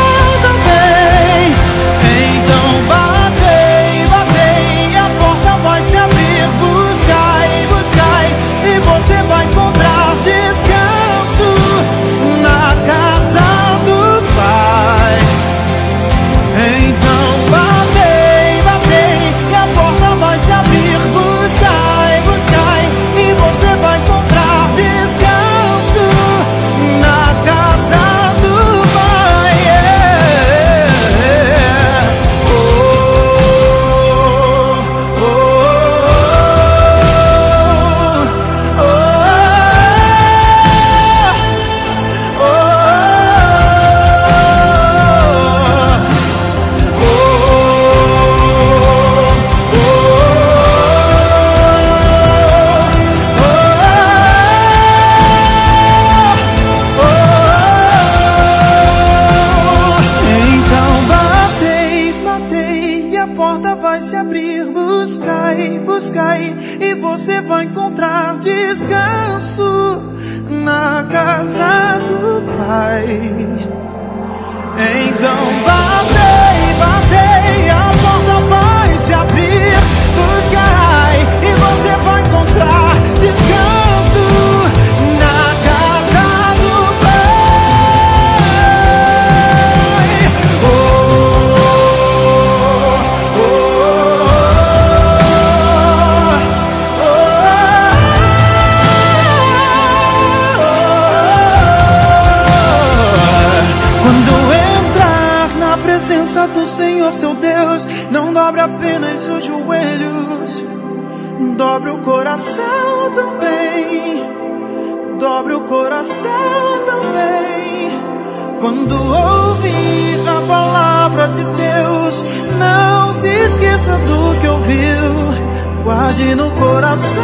Guarde 126.31 126.43
no 126.43 126.51
coração 126.51 127.21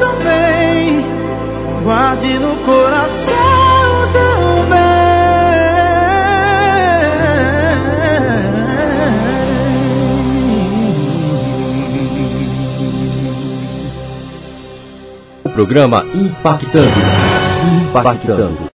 também. 0.00 1.06
Guarde 1.84 2.38
no 2.40 2.56
coração 2.64 3.34
também. 4.12 4.80
O 15.44 15.50
programa 15.50 16.04
Impactando. 16.12 16.90
Impactando. 17.88 18.70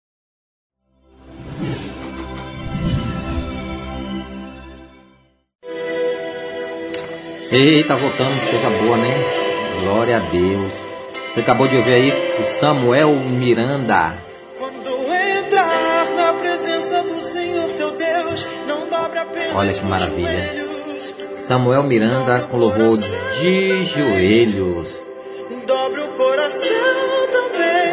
Eita, 7.50 7.96
voltamos, 7.96 8.44
coisa 8.44 8.70
boa? 8.70 8.81
Glória 10.02 10.16
a 10.16 10.30
Deus. 10.30 10.82
Você 11.30 11.38
acabou 11.38 11.68
de 11.68 11.76
ouvir 11.76 11.92
aí 11.92 12.12
o 12.40 12.42
Samuel 12.42 13.14
Miranda. 13.14 14.14
Quando 14.58 14.90
entrar 15.38 16.10
na 16.16 16.32
presença 16.32 17.04
do 17.04 17.22
Senhor 17.22 17.70
seu 17.70 17.92
Deus, 17.92 18.44
não 18.66 18.88
dobra 18.88 19.28
Olha 19.54 19.72
que 19.72 19.84
maravilha. 19.86 20.66
Samuel 21.38 21.84
Miranda 21.84 22.40
com 22.50 22.56
louvor 22.56 22.98
de 22.98 23.84
joelhos. 23.84 25.00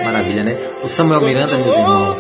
Maravilha, 0.04 0.44
né? 0.44 0.58
O 0.82 0.88
Samuel 0.88 1.22
Miranda, 1.22 1.56
meus 1.60 1.78
irmãos. 1.78 2.18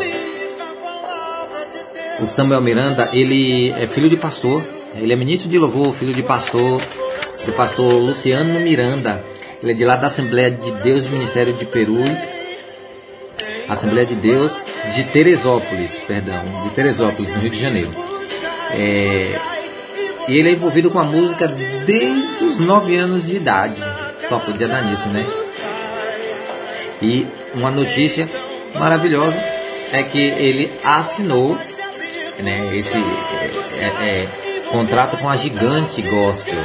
O 2.19 2.27
Samuel 2.27 2.61
Miranda, 2.61 3.09
ele 3.11 3.71
é 3.71 3.87
filho 3.87 4.07
de 4.07 4.17
pastor. 4.17 4.61
Ele 4.93 5.11
é 5.11 5.15
ministro 5.15 5.49
de 5.49 5.57
louvor, 5.57 5.95
filho 5.95 6.13
de 6.13 6.21
pastor, 6.21 6.79
do 7.43 7.51
pastor 7.53 7.91
Luciano 7.93 8.59
Miranda. 8.59 9.25
Ele 9.61 9.71
é 9.71 9.75
de 9.75 9.85
lá 9.85 9.95
da 9.95 10.07
Assembleia 10.07 10.49
de 10.49 10.71
Deus 10.83 11.05
do 11.05 11.11
Ministério 11.11 11.53
de 11.53 11.65
Perus. 11.65 12.17
Assembleia 13.67 14.05
de 14.05 14.15
Deus 14.15 14.51
de 14.95 15.03
Teresópolis, 15.03 15.91
perdão, 16.07 16.43
de 16.63 16.69
Teresópolis, 16.71 17.33
no 17.35 17.41
Rio 17.41 17.51
de 17.51 17.59
Janeiro. 17.59 17.91
É, 18.71 19.39
e 20.27 20.37
ele 20.37 20.49
é 20.49 20.51
envolvido 20.53 20.89
com 20.89 20.99
a 20.99 21.03
música 21.03 21.47
desde 21.47 22.43
os 22.43 22.59
9 22.59 22.95
anos 22.95 23.27
de 23.27 23.35
idade. 23.35 23.81
Só 24.27 24.39
podia 24.39 24.67
dar 24.67 24.83
nisso, 24.83 25.07
né? 25.09 25.25
E 27.01 27.27
uma 27.53 27.71
notícia 27.71 28.27
maravilhosa 28.75 29.37
é 29.91 30.03
que 30.03 30.19
ele 30.19 30.71
assinou 30.83 31.57
né, 32.39 32.69
esse 32.73 32.97
é, 33.77 33.85
é 33.85 34.27
contrato 34.71 35.17
com 35.17 35.27
a 35.27 35.35
gigante 35.35 36.01
gospel. 36.03 36.59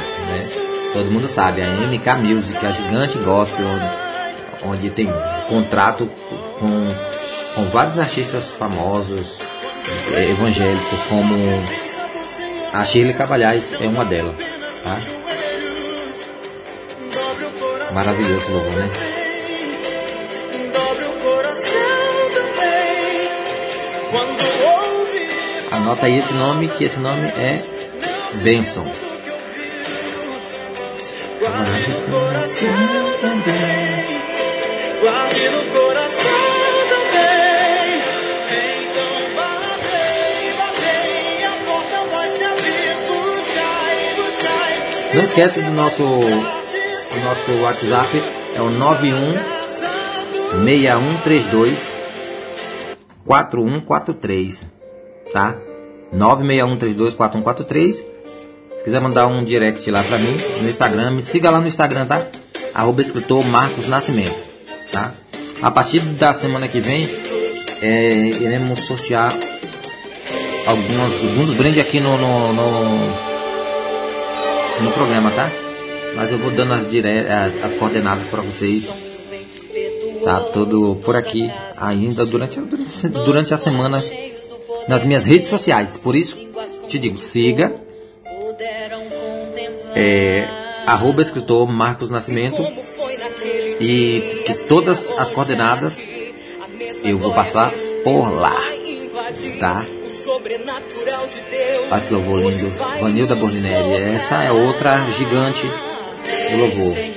Todo 0.95 1.11
mundo 1.11 1.27
sabe, 1.27 1.61
a 1.61 1.65
MK 1.65 2.23
Music, 2.23 2.65
a 2.65 2.71
gigante 2.71 3.17
gospel, 3.17 3.65
onde, 3.65 4.77
onde 4.77 4.89
tem 4.89 5.09
contrato 5.45 6.09
com, 6.57 6.69
com 7.53 7.65
vários 7.65 7.99
artistas 7.99 8.45
famosos 8.51 9.41
é, 10.15 10.31
evangélicos, 10.31 11.01
como 11.09 11.35
a 12.71 12.85
Shirley 12.85 13.13
Cavalhais 13.13 13.73
é 13.81 13.87
uma 13.87 14.05
delas. 14.05 14.35
Tá? 14.85 14.97
Maravilhoso 17.93 18.51
louvor, 18.53 18.71
né? 18.71 18.89
Anota 25.73 26.05
aí 26.05 26.19
esse 26.19 26.33
nome, 26.35 26.69
que 26.69 26.85
esse 26.85 26.99
nome 26.99 27.27
é 27.27 27.61
Benson. 28.41 29.04
Guarde 35.01 35.49
no 35.49 35.63
coração 35.71 36.29
também. 36.89 38.01
Então 38.81 39.13
batei, 39.35 40.53
batei, 40.57 41.45
a 41.45 41.47
porta 41.65 41.97
vai 42.11 42.27
se 42.29 42.43
abrir. 42.43 42.93
Buscai, 43.07 43.95
buscai. 44.17 44.73
Não 45.13 45.23
esquece 45.23 45.61
do 45.61 45.71
nosso, 45.71 46.03
do 46.03 47.19
nosso 47.23 47.51
WhatsApp, 47.61 48.21
é 48.55 48.61
o 48.61 48.69
91 48.69 49.33
6132 50.65 51.77
4143, 53.25 54.63
tá? 55.33 55.55
961324143. 56.13 58.14
Se 58.85 58.91
quiser 58.91 59.01
mandar 59.01 59.25
um 59.25 59.43
direct 59.43 59.89
lá 59.89 60.03
pra 60.03 60.19
mim 60.19 60.37
no 60.61 60.69
Instagram, 60.69 61.09
me 61.09 61.21
siga 61.23 61.49
lá 61.49 61.59
no 61.59 61.65
Instagram, 61.65 62.05
tá? 62.05 62.27
Arroba 62.71 63.01
escritor 63.01 63.43
Marcos 63.43 63.87
Nascimento, 63.87 64.35
tá? 64.91 65.11
A 65.59 65.71
partir 65.71 66.01
da 66.01 66.35
semana 66.35 66.67
que 66.67 66.79
vem, 66.79 67.09
é, 67.81 68.27
iremos 68.27 68.81
sortear 68.81 69.33
alguns, 70.67 71.23
alguns 71.23 71.55
brindes 71.55 71.79
aqui 71.81 71.99
no, 71.99 72.15
no, 72.15 72.53
no, 72.53 73.07
no 74.83 74.91
programa, 74.91 75.31
tá? 75.31 75.49
Mas 76.15 76.31
eu 76.31 76.37
vou 76.37 76.51
dando 76.51 76.75
as, 76.75 76.87
dire... 76.87 77.07
as, 77.27 77.63
as 77.63 77.73
coordenadas 77.79 78.27
para 78.27 78.43
vocês. 78.43 78.87
Tá 80.23 80.41
tudo 80.53 80.97
por 81.03 81.15
aqui 81.15 81.51
ainda 81.75 82.23
durante, 82.23 82.59
durante, 82.59 83.07
durante 83.09 83.51
a 83.51 83.57
semana 83.57 83.99
nas 84.87 85.05
minhas 85.05 85.25
redes 85.25 85.47
sociais. 85.47 86.01
Por 86.03 86.15
isso, 86.15 86.37
te 86.87 86.99
digo, 86.99 87.17
siga. 87.17 87.83
É, 89.95 90.47
arroba 90.85 91.21
escritor 91.21 91.67
Marcos 91.67 92.09
Nascimento. 92.09 92.61
E 93.79 94.43
que 94.45 94.53
todas 94.67 95.09
as 95.17 95.31
coordenadas 95.31 95.97
eu 97.03 97.17
vou 97.17 97.33
passar 97.33 97.71
por 98.03 98.29
lá. 98.29 98.61
Tá? 99.59 99.85
Que 101.99 102.13
louvor 102.13 102.39
lindo. 102.39 102.69
Vanilda 103.01 103.35
Borninelli. 103.35 104.15
Essa 104.15 104.43
é 104.43 104.51
outra 104.51 104.99
gigante 105.11 105.67
do 106.51 106.57
louvor. 106.57 107.14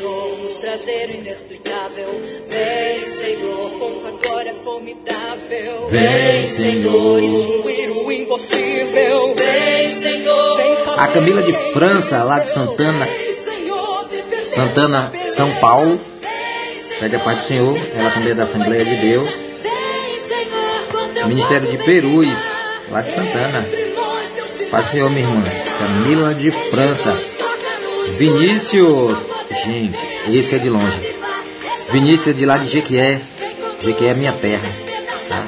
Trazer 0.78 1.10
o 1.10 1.14
inexplicável, 1.14 2.22
vem 2.48 3.08
Senhor, 3.08 3.70
contra 3.80 4.08
a 4.08 4.12
glória 4.12 4.54
formidável. 4.54 5.88
Vem, 5.90 6.48
Senhor. 6.48 7.20
extinguir 7.20 7.90
o 7.90 8.12
impossível. 8.12 9.34
Vem 9.34 9.90
Senhor, 9.90 10.56
vem 10.56 10.76
A 10.96 11.08
Camila 11.08 11.42
de 11.42 11.52
França, 11.72 12.22
lá 12.22 12.38
de 12.38 12.50
Santana, 12.50 13.08
Santana, 14.54 15.12
São 15.36 15.50
Paulo. 15.56 15.98
Pede 17.00 17.16
a 17.16 17.20
paz 17.20 17.38
do 17.38 17.44
Senhor. 17.44 17.76
Ela 17.94 18.10
também 18.12 18.30
é 18.30 18.34
da 18.34 18.44
Assembleia 18.44 18.84
de 18.84 18.96
Deus. 19.00 19.30
Ministério 21.26 21.68
de 21.72 21.78
Perus, 21.78 22.28
lá 22.90 23.00
de 23.00 23.10
Santana. 23.10 23.66
Paz 24.70 24.84
do 24.84 24.90
Senhor, 24.92 25.10
minha 25.10 25.26
irmã. 25.26 25.42
Camila 25.76 26.34
de 26.34 26.52
França. 26.52 27.18
Vinícius. 28.10 29.38
Gente, 29.64 30.07
esse 30.36 30.54
é 30.54 30.58
de 30.58 30.68
longe. 30.68 31.16
Vinícius 31.90 32.28
é 32.28 32.32
de 32.32 32.44
lá 32.44 32.58
de 32.58 32.68
Jequié. 32.68 33.20
Jequié 33.82 34.10
é 34.10 34.14
minha 34.14 34.32
terra. 34.32 34.68
Tá? 35.28 35.44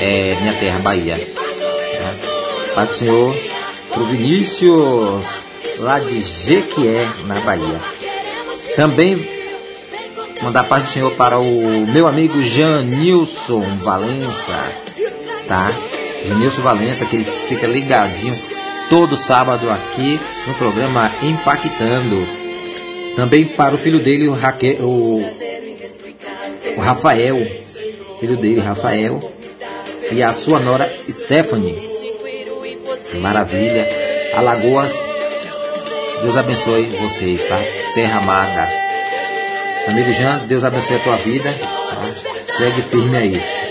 É 0.00 0.36
minha 0.40 0.52
terra, 0.54 0.78
Bahia. 0.78 1.16
Tá? 1.16 2.74
Paz 2.74 2.88
do 2.88 2.94
Senhor 2.96 3.36
pro 3.92 4.04
Vinícius, 4.06 5.24
lá 5.78 5.98
de 5.98 6.22
Jequié, 6.22 7.06
na 7.26 7.34
Bahia. 7.40 7.80
Também 8.76 9.28
mandar 10.40 10.64
paz 10.64 10.84
do 10.84 10.90
Senhor 10.90 11.12
para 11.14 11.38
o 11.38 11.86
meu 11.86 12.06
amigo 12.06 12.42
Janilson 12.42 13.78
Valença, 13.80 14.72
tá? 15.46 15.70
Janilson 16.26 16.62
Valença, 16.62 17.04
que 17.04 17.16
ele 17.16 17.24
fica 17.24 17.66
ligadinho 17.66 18.36
todo 18.88 19.16
sábado 19.16 19.70
aqui 19.70 20.18
no 20.46 20.54
programa 20.54 21.10
Impactando. 21.22 22.41
Também 23.16 23.46
para 23.46 23.74
o 23.74 23.78
filho 23.78 23.98
dele, 23.98 24.28
o, 24.28 24.32
Raque, 24.32 24.78
o, 24.80 25.22
o 26.76 26.80
Rafael, 26.80 27.36
filho 28.20 28.36
dele, 28.36 28.60
Rafael, 28.60 29.32
e 30.10 30.22
a 30.22 30.32
sua 30.32 30.58
nora 30.58 30.90
Stephanie. 31.08 31.76
Maravilha. 33.20 33.88
Alagoas, 34.34 34.92
Deus 36.22 36.36
abençoe 36.36 36.84
vocês, 36.84 37.46
tá? 37.46 37.58
Terra 37.94 38.20
amada. 38.20 38.68
Amigo 39.88 40.12
Jean, 40.12 40.38
Deus 40.46 40.64
abençoe 40.64 40.96
a 40.96 41.00
tua 41.00 41.16
vida. 41.16 41.52
Tá? 41.52 42.56
Segue 42.56 42.82
firme 42.82 43.16
aí. 43.16 43.61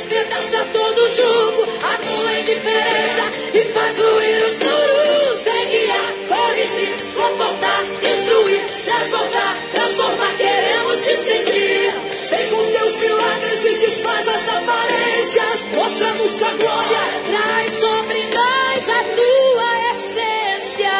Despedaça 0.00 0.64
todo 0.72 1.08
jugo. 1.08 1.62
A 1.82 1.96
tua 1.98 2.32
indiferença 2.40 3.24
e 3.52 3.64
faz 3.66 3.98
ruir 3.98 4.44
os 4.44 4.58
muros. 4.58 5.42
Vem 5.44 5.68
guiar, 5.68 6.14
corrigir, 6.28 6.96
confortar, 7.14 7.84
instruir, 8.02 8.62
transbordar, 8.84 9.56
transformar. 9.72 10.36
Queremos 10.36 11.04
te 11.04 11.16
sentir. 11.16 11.94
Vem 12.30 12.48
com 12.48 12.64
teus 12.72 12.96
milagres 12.96 13.64
e 13.64 13.74
desfaz 13.76 14.28
as 14.28 14.48
aparências. 14.48 15.64
Mostra-nos 15.74 16.32
tua 16.32 16.50
glória. 16.50 17.00
Traz 17.28 17.72
sobre 17.72 18.24
nós 18.24 18.88
a 18.88 19.02
tua 19.16 19.68
essência. 19.92 20.98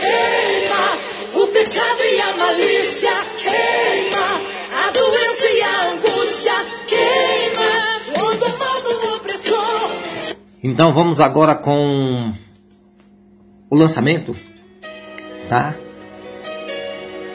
Queima 0.00 1.42
o 1.42 1.46
pecado 1.48 2.04
e 2.04 2.20
a 2.20 2.32
malícia. 2.36 3.12
Queima 3.36 4.54
a 4.86 4.90
doença 4.90 5.46
e 5.46 5.62
a 5.62 5.88
angústia. 5.88 6.03
Então 10.66 10.94
vamos 10.94 11.20
agora 11.20 11.54
com 11.54 12.32
o 13.68 13.76
lançamento, 13.76 14.34
tá? 15.46 15.74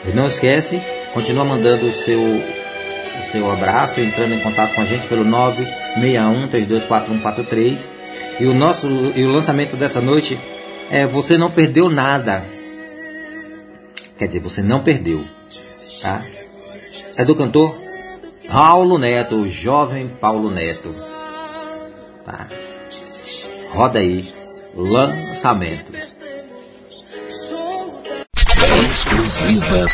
E 0.04 0.10
não 0.10 0.26
esquece, 0.26 0.82
continua 1.14 1.44
mandando 1.44 1.86
o 1.86 1.92
seu, 1.92 2.20
o 2.20 3.30
seu 3.30 3.48
abraço, 3.52 4.00
entrando 4.00 4.34
em 4.34 4.40
contato 4.40 4.74
com 4.74 4.80
a 4.80 4.84
gente 4.84 5.06
pelo 5.06 5.24
961 5.24 6.48
324143 6.48 7.88
E 8.40 8.46
o 8.46 8.52
nosso 8.52 8.88
e 9.14 9.24
o 9.24 9.30
lançamento 9.30 9.76
dessa 9.76 10.00
noite 10.00 10.36
é 10.90 11.06
Você 11.06 11.38
não 11.38 11.52
perdeu 11.52 11.88
nada. 11.88 12.44
Quer 14.18 14.26
dizer, 14.26 14.40
você 14.40 14.60
não 14.60 14.82
perdeu, 14.82 15.24
tá? 16.02 16.20
É 17.16 17.24
do 17.24 17.36
cantor 17.36 17.72
Paulo 18.50 18.98
Neto, 18.98 19.36
o 19.36 19.48
jovem 19.48 20.08
Paulo 20.08 20.50
Neto. 20.50 20.92
Tá? 22.24 22.48
Roda 23.70 23.98
aí, 24.00 24.24
lançamento. 24.74 25.92
Exclusiva. 28.90 29.86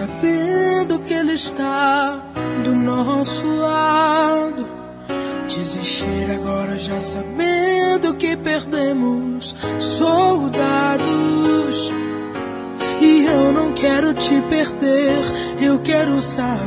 Sabendo 0.00 0.98
que 1.00 1.12
ele 1.12 1.34
está 1.34 2.18
do 2.64 2.74
nosso 2.74 3.46
lado? 3.58 4.66
Desistir 5.46 6.30
agora 6.36 6.78
já 6.78 6.98
sabendo 7.00 8.14
que 8.14 8.34
perdemos 8.36 9.54
soldados. 9.78 11.10
E 13.00 13.26
eu 13.26 13.52
não 13.52 13.72
quero 13.72 14.14
te 14.14 14.40
perder, 14.42 15.22
eu 15.60 15.78
quero 15.80 16.22
saber 16.22 16.60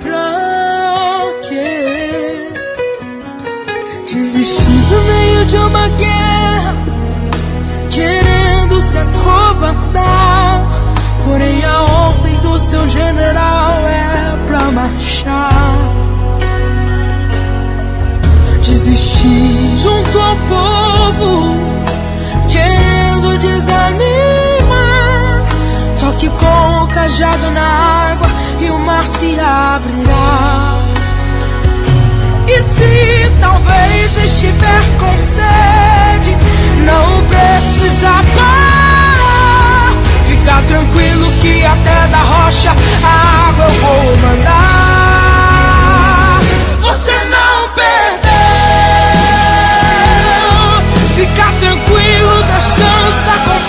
pra 0.00 1.24
quê? 1.48 2.48
Desistir 4.06 4.70
no 4.90 5.00
meio 5.04 5.44
de 5.46 5.56
uma 5.56 5.88
guerra, 5.88 6.74
querendo 8.72 8.80
se 8.80 8.98
acovardar. 8.98 10.70
Porém, 11.24 11.64
a 11.64 11.82
ordem 11.82 12.36
do 12.36 12.58
seu 12.58 12.88
general 12.88 13.70
é 13.86 14.36
pra 14.46 14.70
marchar. 14.70 15.76
Desistir 18.64 19.76
junto 19.76 20.18
ao 20.18 20.36
povo, 20.36 21.56
querendo 22.48 23.38
desanimar. 23.38 24.02
Toque 26.00 26.28
com 26.30 26.84
o 26.84 26.88
cajado 26.88 27.50
na 27.50 28.12
água 28.12 28.28
e 28.60 28.70
o 28.70 28.78
mar 28.78 29.06
se 29.06 29.38
abrirá. 29.38 30.78
E 32.48 32.62
se 32.62 33.30
talvez 33.40 34.24
estiver 34.24 34.98
com 34.98 35.18
sede, 35.18 35.91
não 36.82 37.22
precisa 37.26 38.10
parar. 38.34 39.94
Fica 40.26 40.62
tranquilo 40.68 41.32
que 41.40 41.64
até 41.64 42.06
da 42.08 42.18
rocha 42.18 42.70
a 43.04 43.48
água 43.48 43.64
eu 43.64 43.72
vou 43.80 44.16
mandar. 44.18 44.52
Você 46.80 47.12
não 47.12 47.68
perdeu. 47.70 47.92
Fica 51.14 51.46
tranquilo, 51.60 52.42
descansa, 52.44 53.32
confia, 53.44 53.61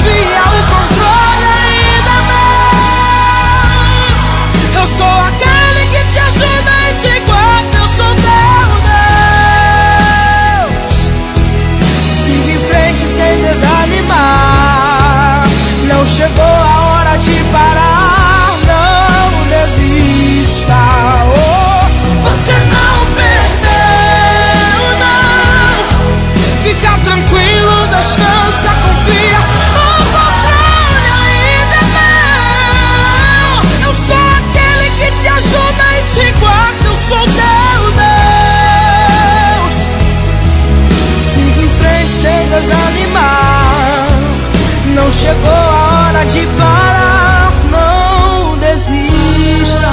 chegou 45.24 45.49
a 45.49 46.07
hora 46.09 46.26
de 46.26 46.45
parar. 46.57 47.53
Não 47.71 48.57
desista. 48.57 49.89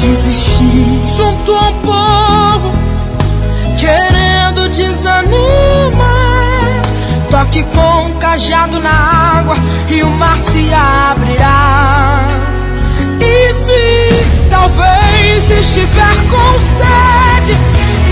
Desistir 0.00 1.02
junto 1.16 1.52
ao 1.52 1.72
povo, 1.74 2.72
querendo 3.78 4.68
desanimar. 4.68 6.04
Toque 7.30 7.64
com 7.64 8.04
um 8.04 8.12
cajado 8.18 8.78
na 8.78 9.38
água 9.38 9.56
e 9.90 10.02
o 10.02 10.10
mar 10.10 10.38
se 10.38 10.70
abrirá. 10.72 12.28
E 13.20 13.52
se 13.52 14.48
talvez 14.48 15.50
estiver 15.50 16.16
com 16.30 16.58
sede, 16.60 17.58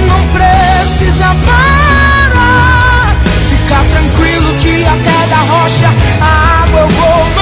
não 0.07 0.27
precisa 0.29 1.35
parar. 1.45 3.17
Fica 3.49 3.77
tranquilo 3.91 4.55
que 4.61 4.85
até 4.85 5.27
da 5.29 5.37
rocha 5.37 5.89
a 6.21 6.63
água 6.65 6.81
eu 6.81 6.89
vou 6.89 7.42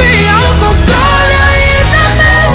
descansa, 0.00 0.08
confia, 0.08 0.36
o 0.38 0.54
controle 0.58 1.36
ainda 1.52 1.96
é 1.96 2.08
meu, 2.16 2.50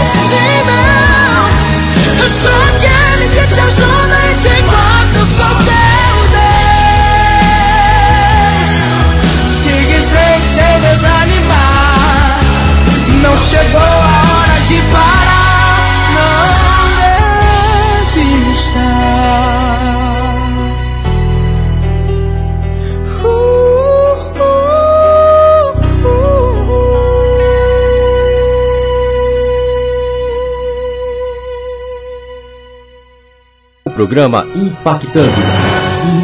programa 33.95 34.45
Impactando. 34.53 35.31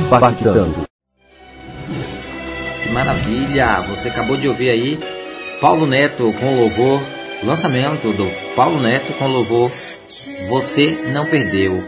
Impactando. 0.06 0.86
Que 2.84 2.90
maravilha! 2.90 3.80
Você 3.90 4.10
acabou 4.10 4.36
de 4.36 4.50
ouvir 4.50 4.70
aí 4.70 5.00
Paulo 5.62 5.88
Neto 5.88 6.34
com 6.38 6.60
louvor, 6.60 7.02
lançamento 7.46 8.12
do 8.12 8.30
Paulo 8.58 8.82
Neto 8.82 9.14
com 9.14 9.26
louvor 9.26 9.72
Você 10.50 11.12
Não 11.14 11.26
Perdeu. 11.26 11.82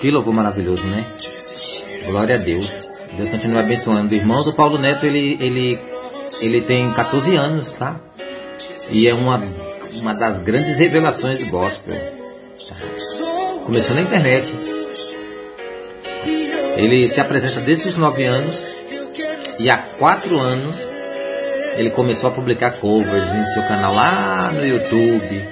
Que 0.00 0.10
louvor 0.10 0.34
maravilhoso, 0.34 0.84
né? 0.88 1.06
Glória 2.06 2.34
a 2.34 2.38
Deus. 2.38 2.98
Deus 3.16 3.28
continua 3.28 3.60
abençoando. 3.60 4.12
O 4.12 4.16
irmão 4.16 4.42
do 4.42 4.52
Paulo 4.52 4.78
Neto, 4.78 5.06
ele, 5.06 5.38
ele, 5.40 5.78
ele 6.40 6.60
tem 6.60 6.92
14 6.92 7.36
anos, 7.36 7.70
tá? 7.72 8.00
e 8.90 9.06
é 9.06 9.14
uma, 9.14 9.40
uma 10.00 10.12
das 10.12 10.42
grandes 10.42 10.76
revelações 10.76 11.38
do 11.38 11.46
gospel. 11.46 11.94
Começou 13.64 13.94
na 13.94 14.02
internet. 14.02 14.73
Ele 16.76 17.08
se 17.08 17.20
apresenta 17.20 17.60
desde 17.60 17.88
os 17.88 17.96
9 17.96 18.24
anos 18.24 18.62
e 19.60 19.70
há 19.70 19.76
4 19.76 20.38
anos 20.38 20.94
ele 21.76 21.90
começou 21.90 22.28
a 22.28 22.32
publicar 22.32 22.72
covers 22.72 23.32
em 23.32 23.44
seu 23.52 23.62
canal 23.64 23.94
lá 23.94 24.50
no 24.52 24.66
YouTube. 24.66 25.48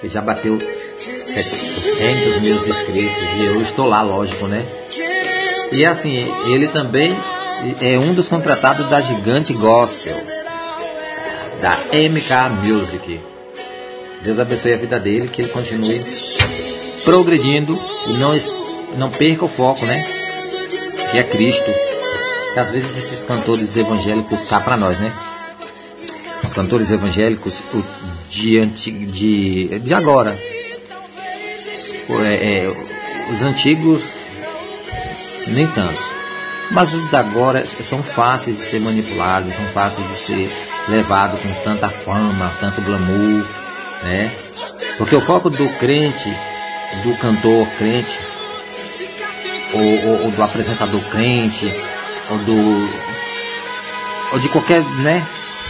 Que 0.00 0.08
já 0.08 0.20
bateu 0.20 0.58
700 0.98 2.42
mil 2.42 2.56
inscritos 2.56 3.22
e 3.38 3.44
eu 3.46 3.62
estou 3.62 3.86
lá, 3.86 4.02
lógico, 4.02 4.46
né? 4.46 4.64
E 5.72 5.84
assim, 5.84 6.26
ele 6.46 6.68
também 6.68 7.10
é 7.80 7.98
um 7.98 8.12
dos 8.12 8.28
contratados 8.28 8.88
da 8.90 9.00
Gigante 9.00 9.54
Gospel, 9.54 10.16
da 11.58 11.72
MK 11.92 12.68
Music. 12.68 13.20
Deus 14.22 14.38
abençoe 14.38 14.74
a 14.74 14.76
vida 14.76 15.00
dele, 15.00 15.28
que 15.28 15.42
ele 15.42 15.48
continue 15.48 16.02
progredindo 17.02 17.78
e 18.08 18.12
não, 18.14 18.38
não 18.96 19.10
perca 19.10 19.46
o 19.46 19.48
foco, 19.48 19.84
né? 19.84 20.23
Que 21.14 21.20
é 21.20 21.22
Cristo. 21.22 21.72
Que 22.52 22.58
às 22.58 22.70
vezes 22.70 22.96
esses 22.96 23.24
cantores 23.24 23.76
evangélicos 23.76 24.48
cá 24.48 24.58
para 24.58 24.76
nós, 24.76 24.98
né? 24.98 25.12
Os 26.42 26.52
cantores 26.52 26.90
evangélicos 26.90 27.62
de, 28.28 28.58
antigo, 28.58 29.06
de, 29.06 29.78
de 29.78 29.94
agora. 29.94 30.36
É, 32.10 32.34
é, 32.34 32.72
os 33.32 33.42
antigos 33.42 34.02
nem 35.46 35.68
tanto. 35.68 36.02
Mas 36.72 36.92
os 36.92 37.08
da 37.12 37.20
agora 37.20 37.64
são 37.64 38.02
fáceis 38.02 38.56
de 38.56 38.64
ser 38.64 38.80
manipulados, 38.80 39.54
são 39.54 39.66
fáceis 39.66 40.08
de 40.08 40.18
ser 40.18 40.50
levados 40.88 41.38
com 41.40 41.52
tanta 41.62 41.88
fama, 41.88 42.50
tanto 42.58 42.82
glamour, 42.82 43.46
né? 44.02 44.32
Porque 44.98 45.14
o 45.14 45.20
foco 45.20 45.48
do 45.48 45.68
crente, 45.78 46.36
do 47.04 47.16
cantor 47.18 47.68
crente, 47.78 48.18
ou, 49.74 50.08
ou, 50.08 50.24
ou 50.24 50.30
do 50.30 50.42
apresentador 50.42 51.00
crente, 51.10 51.72
ou 52.30 52.38
do 52.38 52.88
ou 54.32 54.38
de 54.40 54.48
qualquer, 54.48 54.82
né? 55.02 55.24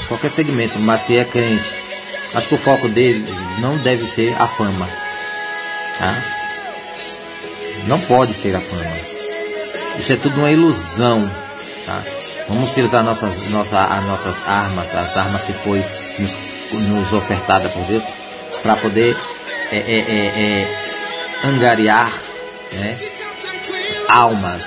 Qualquer 0.09 0.31
segmento, 0.31 0.79
mas 0.81 1.03
que 1.03 1.17
é 1.17 1.25
crente. 1.25 1.65
Acho 2.35 2.49
que 2.49 2.55
o 2.55 2.59
foco 2.59 2.89
dele 2.89 3.25
não 3.61 3.77
deve 3.79 4.07
ser 4.07 4.35
a 4.41 4.47
fama. 4.47 4.89
Tá? 5.99 6.15
Não 7.87 8.01
pode 8.01 8.33
ser 8.33 8.57
a 8.57 8.61
fama. 8.61 8.91
Isso 9.99 10.13
é 10.13 10.17
tudo 10.17 10.39
uma 10.39 10.51
ilusão. 10.51 11.31
Tá? 11.87 12.03
Vamos 12.49 12.71
utilizar 12.71 13.05
nossas, 13.05 13.51
nossa, 13.51 13.85
as 13.85 14.05
nossas 14.05 14.37
armas, 14.47 14.95
as 14.95 15.17
armas 15.17 15.43
que 15.43 15.53
foi 15.53 15.85
nos, 16.19 16.89
nos 16.89 17.13
ofertada 17.13 17.69
por 17.69 17.83
Deus, 17.85 18.03
para 18.63 18.77
poder 18.77 19.17
é, 19.71 19.77
é, 19.77 19.79
é, 19.79 20.67
é, 21.45 21.47
angariar 21.47 22.13
né, 22.73 22.99
almas. 24.09 24.63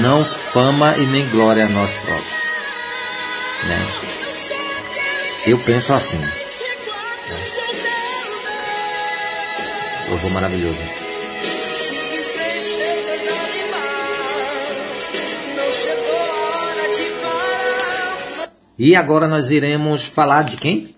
Não 0.00 0.24
fama 0.24 0.96
e 0.96 1.06
nem 1.06 1.28
glória 1.28 1.66
a 1.66 1.68
nós 1.68 1.90
próprios. 1.90 2.44
Né? 3.64 3.86
Eu 5.46 5.58
penso 5.58 5.92
assim. 5.92 6.18
Né? 6.18 6.32
Louvor 10.10 10.30
maravilhoso. 10.30 11.04
E 18.78 18.96
agora 18.96 19.28
nós 19.28 19.50
iremos 19.50 20.04
falar 20.04 20.42
de 20.42 20.56
quem? 20.56 20.94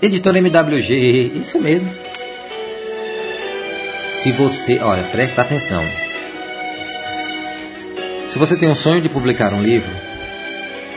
Editora 0.00 0.38
MWG, 0.38 1.32
isso 1.36 1.60
mesmo. 1.60 2.03
Se 4.24 4.32
você, 4.32 4.78
olha, 4.78 5.02
presta 5.02 5.42
atenção. 5.42 5.84
Se 8.30 8.38
você 8.38 8.56
tem 8.56 8.66
um 8.66 8.74
sonho 8.74 9.02
de 9.02 9.10
publicar 9.10 9.52
um 9.52 9.62
livro, 9.62 9.90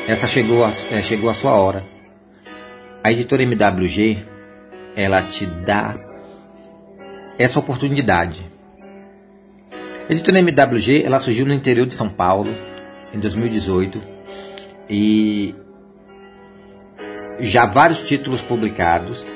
essa 0.08 0.26
chegou 0.26 0.64
a, 0.64 0.72
é, 0.90 1.02
chegou 1.02 1.30
a 1.30 1.34
sua 1.34 1.52
hora. 1.52 1.84
A 3.04 3.12
editora 3.12 3.44
MWG, 3.44 4.26
ela 4.96 5.22
te 5.24 5.46
dá 5.46 5.98
essa 7.38 7.60
oportunidade. 7.60 8.46
A 10.08 10.14
editora 10.14 10.40
MWG, 10.40 11.04
ela 11.04 11.20
surgiu 11.20 11.46
no 11.46 11.54
interior 11.54 11.86
de 11.86 11.96
São 11.96 12.08
Paulo 12.08 12.56
em 13.14 13.20
2018 13.20 14.02
e 14.90 15.54
já 17.42 17.66
vários 17.66 18.04
títulos 18.04 18.42
publicados 18.42 19.28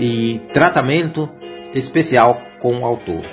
e 0.00 0.40
tratamento 0.54 1.28
especial 1.74 2.40
com 2.60 2.80
o 2.80 2.84
autor. 2.84 3.24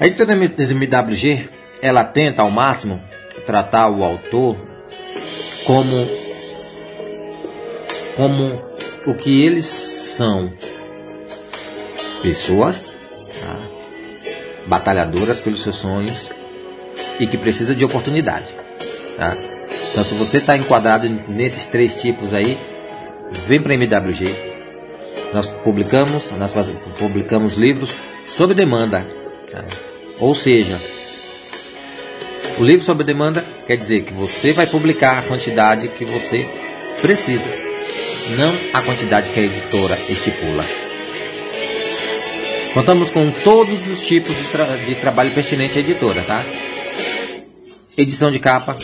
A 0.00 0.06
editora 0.06 0.32
MWG 0.32 1.48
ela 1.82 2.04
tenta 2.04 2.42
ao 2.42 2.50
máximo 2.50 3.00
tratar 3.46 3.88
o 3.88 4.04
autor 4.04 4.56
como 5.66 6.08
como 8.16 8.62
o 9.06 9.14
que 9.14 9.42
eles 9.42 9.66
são 9.66 10.52
pessoas 12.22 12.90
tá? 13.40 13.68
batalhadoras 14.66 15.40
pelos 15.40 15.62
seus 15.62 15.76
sonhos 15.76 16.30
e 17.18 17.26
que 17.26 17.36
precisa 17.36 17.74
de 17.74 17.84
oportunidade. 17.84 18.46
Tá? 19.16 19.36
Então, 19.90 20.04
se 20.04 20.14
você 20.14 20.38
está 20.38 20.56
enquadrado 20.56 21.08
nesses 21.28 21.66
três 21.66 22.00
tipos 22.00 22.32
aí, 22.32 22.58
vem 23.46 23.60
para 23.60 23.74
MWG. 23.74 24.49
Nós 25.32 25.46
publicamos, 25.46 26.30
nós 26.32 26.52
publicamos 26.98 27.56
livros 27.56 27.94
sob 28.26 28.54
demanda. 28.54 29.06
Tá? 29.50 29.62
Ou 30.18 30.34
seja, 30.34 30.78
o 32.58 32.64
livro 32.64 32.84
sob 32.84 33.04
demanda 33.04 33.44
quer 33.66 33.76
dizer 33.76 34.02
que 34.02 34.12
você 34.12 34.52
vai 34.52 34.66
publicar 34.66 35.18
a 35.18 35.22
quantidade 35.22 35.88
que 35.88 36.04
você 36.04 36.46
precisa, 37.00 37.44
não 38.36 38.54
a 38.72 38.82
quantidade 38.82 39.30
que 39.30 39.40
a 39.40 39.42
editora 39.44 39.96
estipula. 40.08 40.64
Contamos 42.74 43.10
com 43.10 43.30
todos 43.30 43.86
os 43.88 44.06
tipos 44.06 44.36
de, 44.36 44.44
tra 44.44 44.64
de 44.64 44.94
trabalho 44.96 45.30
pertinente 45.30 45.78
à 45.78 45.80
editora, 45.80 46.22
tá? 46.22 46.44
edição 47.96 48.30
de 48.30 48.38
capa, 48.38 48.76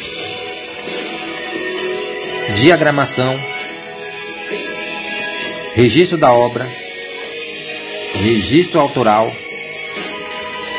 diagramação, 2.56 3.38
registro 5.76 6.16
da 6.16 6.32
obra, 6.32 6.66
registro 8.24 8.80
autoral, 8.80 9.30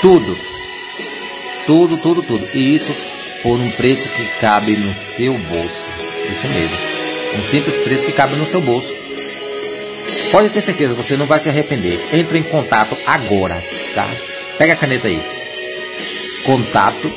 tudo, 0.02 0.38
tudo, 1.68 1.98
tudo, 1.98 2.24
tudo. 2.24 2.50
E 2.52 2.76
isso 2.76 2.92
por 3.44 3.60
um 3.60 3.70
preço 3.70 4.10
que 4.10 4.26
cabe 4.42 4.72
no 4.72 4.94
seu 5.16 5.34
bolso. 5.34 5.86
Isso 6.32 6.48
mesmo. 6.48 6.78
Um 7.38 7.42
simples 7.44 7.78
preço 7.78 8.08
que 8.08 8.12
cabe 8.12 8.36
no 8.38 8.46
seu 8.48 8.60
bolso. 8.60 8.92
Pode 10.32 10.50
ter 10.50 10.62
certeza, 10.62 10.96
você 10.96 11.16
não 11.16 11.28
vai 11.28 11.40
se 11.40 11.48
arrepender. 11.48 12.00
Entre 12.12 12.40
em 12.40 12.44
contato 12.44 12.98
agora, 13.06 13.64
tá? 13.94 14.10
Pega 14.58 14.74
a 14.74 14.78
caneta 14.78 15.08
aí. 15.08 15.22
Contato 16.44 17.12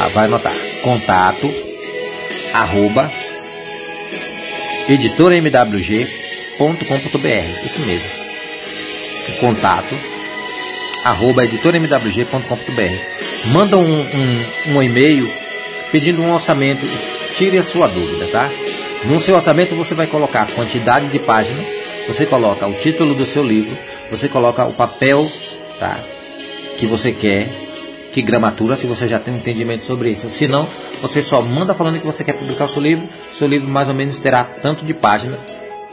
ah, 0.00 0.08
vai 0.08 0.26
anotar. 0.26 0.52
Contato 0.82 1.52
arroba 2.52 3.10
editormwg.com.br. 4.88 7.66
Isso 7.66 7.80
mesmo. 7.86 8.08
Contato 9.40 9.94
arroba 11.04 11.44
editormwg.com.br. 11.44 13.52
Manda 13.52 13.76
um, 13.76 14.00
um, 14.00 14.74
um 14.74 14.82
e-mail 14.82 15.30
pedindo 15.92 16.22
um 16.22 16.32
orçamento. 16.32 16.86
Tire 17.34 17.58
a 17.58 17.64
sua 17.64 17.86
dúvida, 17.86 18.26
tá? 18.28 18.50
No 19.04 19.20
seu 19.20 19.36
orçamento 19.36 19.76
você 19.76 19.94
vai 19.94 20.06
colocar 20.06 20.42
a 20.42 20.46
quantidade 20.46 21.08
de 21.08 21.18
páginas, 21.20 21.64
você 22.08 22.26
coloca 22.26 22.66
o 22.66 22.72
título 22.72 23.14
do 23.14 23.24
seu 23.24 23.46
livro, 23.46 23.76
você 24.10 24.28
coloca 24.28 24.66
o 24.66 24.72
papel, 24.72 25.30
tá? 25.78 26.00
Que 26.78 26.86
você 26.86 27.12
quer 27.12 27.46
que 28.18 28.22
gramatura, 28.22 28.74
se 28.74 28.84
você 28.84 29.06
já 29.06 29.20
tem 29.20 29.36
entendimento 29.36 29.84
sobre 29.84 30.10
isso. 30.10 30.28
Se 30.28 30.48
não, 30.48 30.66
você 31.00 31.22
só 31.22 31.40
manda 31.40 31.72
falando 31.72 32.00
que 32.00 32.06
você 32.06 32.24
quer 32.24 32.32
publicar 32.32 32.64
o 32.64 32.68
seu 32.68 32.82
livro, 32.82 33.06
seu 33.32 33.46
livro 33.46 33.68
mais 33.68 33.86
ou 33.86 33.94
menos 33.94 34.16
terá 34.18 34.42
tanto 34.42 34.84
de 34.84 34.92
páginas 34.92 35.38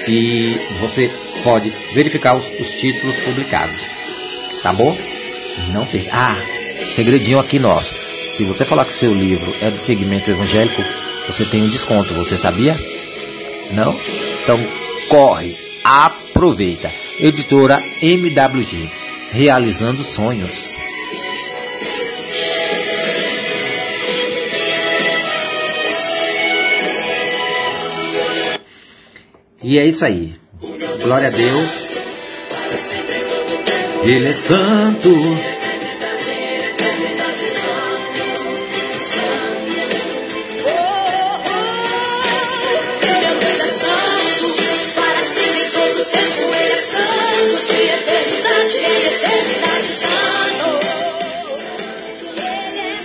E 0.09 0.55
você 0.81 1.11
pode 1.43 1.73
verificar 1.93 2.37
os, 2.37 2.47
os 2.61 2.71
títulos 2.71 3.19
publicados. 3.21 3.77
Tá 4.63 4.73
bom? 4.73 4.97
Não 5.73 5.85
perca. 5.85 6.11
Ah, 6.13 6.37
segredinho 6.81 7.39
aqui 7.39 7.59
nosso. 7.59 7.95
Se 8.37 8.45
você 8.45 8.65
falar 8.65 8.85
que 8.85 8.93
o 8.93 8.97
seu 8.97 9.15
livro 9.15 9.53
é 9.63 9.71
do 9.71 9.79
segmento 9.79 10.31
evangélico, 10.31 10.83
você 11.27 11.45
tem 11.45 11.63
um 11.63 11.69
desconto. 11.69 12.15
Você 12.15 12.37
sabia? 12.37 12.77
Não? 13.73 13.99
Então 14.43 14.59
corre, 15.09 15.57
aproveita. 16.37 16.93
Editora 17.19 17.83
MWG, 18.03 18.91
realizando 19.33 20.05
sonhos. 20.05 20.69
E 29.65 29.79
é 29.79 29.87
isso 29.87 30.05
aí. 30.05 30.35
Glória 31.03 31.29
a 31.29 31.31
Deus. 31.31 31.71
Ele 34.05 34.29
é 34.29 34.33
santo. 34.35 35.09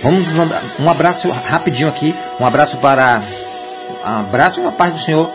Vamos 0.02 0.32
mandar 0.32 0.62
um 0.80 0.90
abraço 0.90 1.28
rapidinho 1.30 1.88
aqui. 1.88 2.14
Um 2.40 2.46
abraço 2.46 2.78
para. 2.78 3.22
Um 4.04 4.20
abraço 4.20 4.60
e 4.60 4.62
uma 4.62 4.72
paz 4.72 4.92
do 4.92 4.98
Senhor 4.98 5.30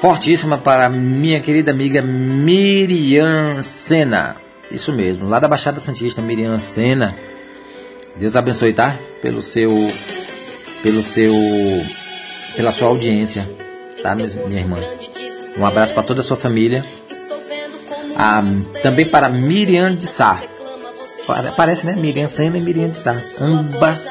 fortíssima 0.00 0.58
para 0.58 0.88
minha 0.88 1.40
querida 1.40 1.70
amiga 1.70 2.02
Miriam 2.02 3.62
Sena. 3.62 4.34
Isso 4.68 4.92
mesmo, 4.92 5.28
lá 5.28 5.38
da 5.38 5.46
Baixada 5.46 5.78
Santista, 5.78 6.20
Miriam 6.20 6.58
Sena. 6.58 7.16
Deus 8.16 8.34
abençoe, 8.34 8.72
tá? 8.72 8.98
Pelo 9.20 9.40
seu. 9.40 9.70
Pelo 10.82 11.02
seu. 11.02 11.32
Pela 12.56 12.72
sua 12.72 12.88
audiência, 12.88 13.48
tá, 14.02 14.14
minha 14.14 14.60
irmã? 14.60 14.78
Um 15.56 15.64
abraço 15.64 15.94
para 15.94 16.02
toda 16.02 16.20
a 16.20 16.24
sua 16.24 16.36
família. 16.36 16.84
Ah, 18.16 18.42
também 18.82 19.06
para 19.06 19.28
Miriam 19.28 19.94
de 19.94 20.06
Sá. 20.06 20.42
Parece, 21.56 21.86
né? 21.86 21.94
Miriam 21.96 22.28
Sena 22.28 22.58
e 22.58 22.60
Miriam 22.60 22.90
de 22.90 22.98
Sá. 22.98 23.20
Ambas 23.40 24.10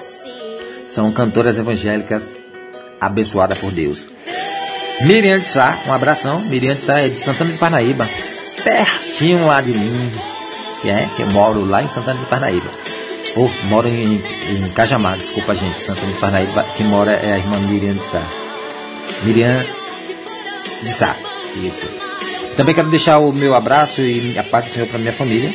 são 0.87 1.11
cantoras 1.11 1.57
evangélicas 1.57 2.23
abençoadas 2.99 3.57
por 3.57 3.71
Deus. 3.71 4.07
Miriam 5.01 5.39
de 5.39 5.47
Sá, 5.47 5.79
um 5.87 5.93
abração. 5.93 6.39
Miriam 6.41 6.75
de 6.75 6.81
Sá 6.81 6.99
é 6.99 7.09
de 7.09 7.15
Santana 7.15 7.51
de 7.51 7.57
Parnaíba, 7.57 8.07
pertinho 8.63 9.47
lá 9.47 9.61
de 9.61 9.71
mim, 9.71 10.11
que 10.81 10.89
é 10.89 11.07
que 11.15 11.23
eu 11.23 11.27
moro 11.31 11.65
lá 11.65 11.81
em 11.81 11.89
Santana 11.89 12.19
de 12.19 12.25
Parnaíba. 12.25 12.69
Ou 13.35 13.49
oh, 13.49 13.67
moro 13.67 13.87
em, 13.87 14.15
em 14.15 14.69
Cajamar, 14.75 15.17
desculpa 15.17 15.55
gente, 15.55 15.79
Santana 15.79 16.11
de 16.11 16.19
Parnaíba, 16.19 16.63
que 16.75 16.83
mora 16.83 17.11
é 17.11 17.33
a 17.33 17.37
irmã 17.37 17.57
Miriam 17.59 17.93
de 17.93 18.03
Sá. 18.03 18.21
Miriam 19.23 19.65
de 20.83 20.89
Sá, 20.89 21.15
isso. 21.55 21.87
Também 22.55 22.75
quero 22.75 22.89
deixar 22.89 23.19
o 23.19 23.31
meu 23.31 23.55
abraço 23.55 24.01
e 24.01 24.37
a 24.37 24.43
paz 24.43 24.65
do 24.65 24.71
Senhor 24.71 24.87
para 24.87 24.99
minha 24.99 25.13
família, 25.13 25.49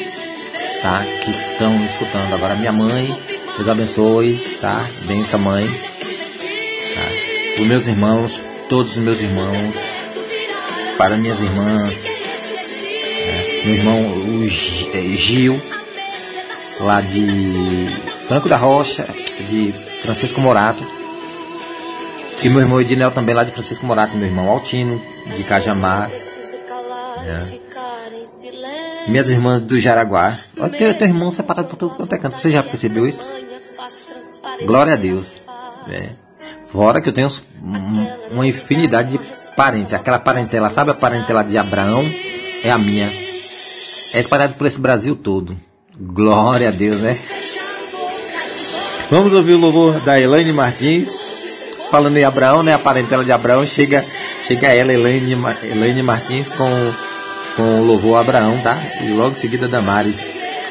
tá? 0.83 1.05
Que 1.25 1.31
estão 1.31 1.85
escutando 1.85 2.35
agora. 2.35 2.55
Minha 2.55 2.73
mãe, 2.73 3.17
Deus 3.57 3.69
abençoe, 3.69 4.37
tá? 4.61 4.85
Bença 5.07 5.39
mãe. 5.39 5.67
Tá? 5.67 7.63
Os 7.63 7.67
meus 7.67 7.87
irmãos, 7.87 8.43
todos 8.69 8.97
os 8.97 9.03
meus 9.03 9.21
irmãos, 9.21 9.75
para 10.99 11.17
minhas 11.17 11.41
irmãs, 11.41 12.03
né? 12.03 13.63
meu 13.65 13.75
irmão 13.75 14.01
o 14.01 14.45
é, 14.45 15.17
Gil, 15.17 15.61
lá 16.81 17.01
de 17.01 17.89
Franco 18.29 18.49
da 18.49 18.57
Rocha, 18.57 19.05
de 19.49 19.73
Francisco 20.03 20.41
Morato, 20.41 20.85
e 22.43 22.49
meu 22.49 22.61
irmão 22.61 22.81
Edinel 22.81 23.11
também 23.11 23.35
lá 23.35 23.45
de 23.45 23.51
Francisco 23.51 23.87
Morato, 23.87 24.17
meu 24.17 24.29
irmão 24.29 24.49
Altino, 24.49 25.01
de 25.37 25.43
Cajamar. 25.45 26.11
Né? 27.25 27.66
Minhas 29.09 29.29
irmãs 29.29 29.61
do 29.61 29.79
Jaraguá. 29.79 30.37
Olha, 30.59 30.77
teu, 30.77 30.95
teu 30.95 31.09
irmão 31.09 31.31
separado 31.31 31.69
por 31.69 31.77
todo 31.77 31.95
quanto 31.95 32.15
é 32.15 32.19
canto. 32.19 32.41
Você 32.41 32.51
já 32.51 32.63
percebeu 32.63 33.07
isso? 33.07 33.23
Glória 34.65 34.95
a 34.95 34.97
Deus. 34.97 35.41
É. 35.89 36.11
Fora 36.67 37.01
que 37.01 37.09
eu 37.09 37.13
tenho 37.13 37.29
uma 38.31 38.47
infinidade 38.47 39.17
de 39.17 39.21
parentes. 39.55 39.95
Aquela 39.95 40.19
parentela, 40.19 40.71
sabe 40.71 40.91
a 40.91 40.95
parentela 40.95 41.43
de 41.43 41.57
Abraão? 41.57 42.05
É 42.63 42.71
a 42.71 42.79
minha. 42.79 43.07
É 43.07 44.21
espalhado 44.21 44.55
por 44.55 44.67
esse 44.67 44.79
Brasil 44.79 45.15
todo. 45.17 45.57
Glória 45.99 46.69
a 46.69 46.73
Deus, 46.73 47.01
né? 47.01 47.19
Vamos 49.11 49.33
ouvir 49.33 49.55
o 49.55 49.59
louvor 49.59 50.01
da 50.01 50.21
Elaine 50.21 50.53
Martins. 50.53 51.09
Falando 51.91 52.17
em 52.17 52.25
Abraão, 52.25 52.63
né? 52.63 52.75
A 52.75 52.79
parentela 52.79 53.25
de 53.25 53.33
Abraão. 53.33 53.65
Chega, 53.65 54.05
chega 54.47 54.69
ela, 54.69 54.93
Elaine, 54.93 55.37
Elaine 55.63 56.03
Martins, 56.03 56.49
com, 56.49 56.67
com 57.57 57.81
o 57.81 57.85
louvor 57.85 58.21
Abraão, 58.21 58.59
tá? 58.63 58.79
E 59.03 59.09
logo 59.09 59.33
em 59.33 59.41
seguida 59.41 59.67
Damares 59.67 60.25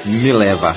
me 0.06 0.32
leva. 0.32 0.76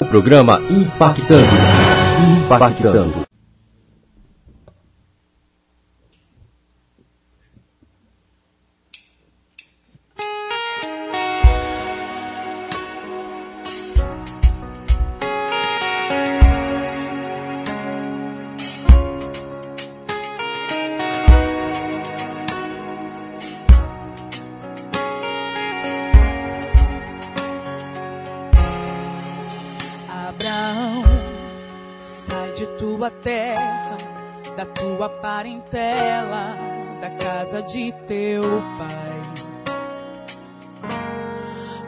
O 0.00 0.04
programa 0.04 0.60
Impactando. 0.68 1.46
Impactando. 2.44 3.35
De 37.66 37.92
teu 38.06 38.42
pai. 38.78 39.22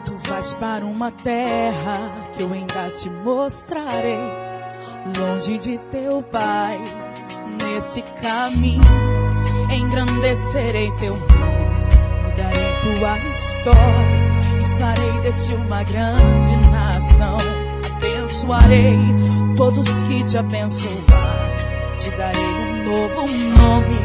Tu 0.05 0.15
vais 0.29 0.55
para 0.55 0.85
uma 0.85 1.11
terra 1.13 2.23
que 2.35 2.43
eu 2.43 2.53
ainda 2.53 2.91
te 2.91 3.09
mostrarei, 3.09 4.19
longe 5.19 5.59
de 5.59 5.79
teu 5.91 6.23
pai. 6.23 6.81
Nesse 7.63 8.03
caminho 8.03 8.83
engrandecerei 9.71 10.91
teu 10.97 11.15
nome, 11.15 12.25
mudarei 12.25 12.81
tua 12.81 13.19
história 13.31 14.29
e 14.61 14.81
farei 14.81 15.21
de 15.23 15.47
ti 15.47 15.55
uma 15.55 15.83
grande 15.85 16.71
nação. 16.71 17.39
Abençoarei 17.97 18.99
todos 19.57 19.89
que 20.03 20.25
te 20.25 20.39
abençoar, 20.39 21.57
te 21.99 22.11
darei 22.13 22.58
novo 22.89 23.27
nome 23.59 24.01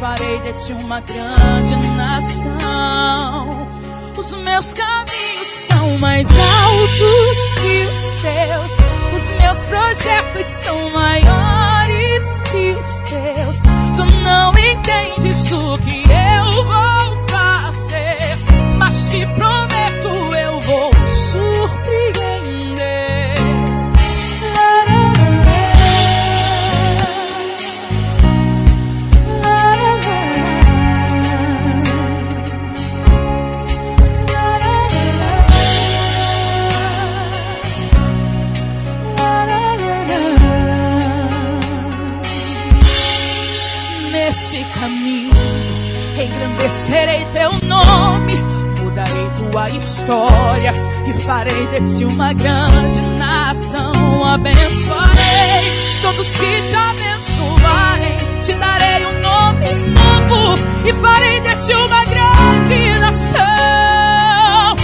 farei 0.00 0.40
de 0.40 0.52
ti 0.54 0.72
uma 0.72 1.00
grande 1.00 1.76
nação. 1.94 3.68
Os 4.16 4.32
meus 4.36 4.72
caminhos 4.72 5.48
são 5.48 5.98
mais 5.98 6.28
altos 6.30 7.38
que 7.60 7.84
os 7.84 8.22
teus. 8.22 8.72
Os 9.14 9.28
meus 9.42 9.58
projetos 9.66 10.46
são 10.46 10.90
maiores 10.90 12.42
que 12.50 12.70
os 12.72 13.00
teus. 13.00 13.60
Tu 13.94 14.04
não 14.22 14.52
entendes 14.52 15.52
o 15.52 15.78
que 15.78 16.03
ti 51.80 52.04
uma 52.04 52.32
grande 52.32 53.00
nação. 53.18 54.24
Abençoarei 54.24 55.72
todos 56.02 56.28
que 56.30 56.62
te 56.62 56.76
abençoarem, 56.76 58.16
te 58.42 58.54
darei 58.54 59.06
um 59.06 59.20
nome 59.20 59.66
novo 59.90 60.54
e 60.84 60.92
farei 60.92 61.40
de 61.40 61.54
ti 61.66 61.74
uma 61.74 62.04
grande 62.04 63.00
nação. 63.00 64.76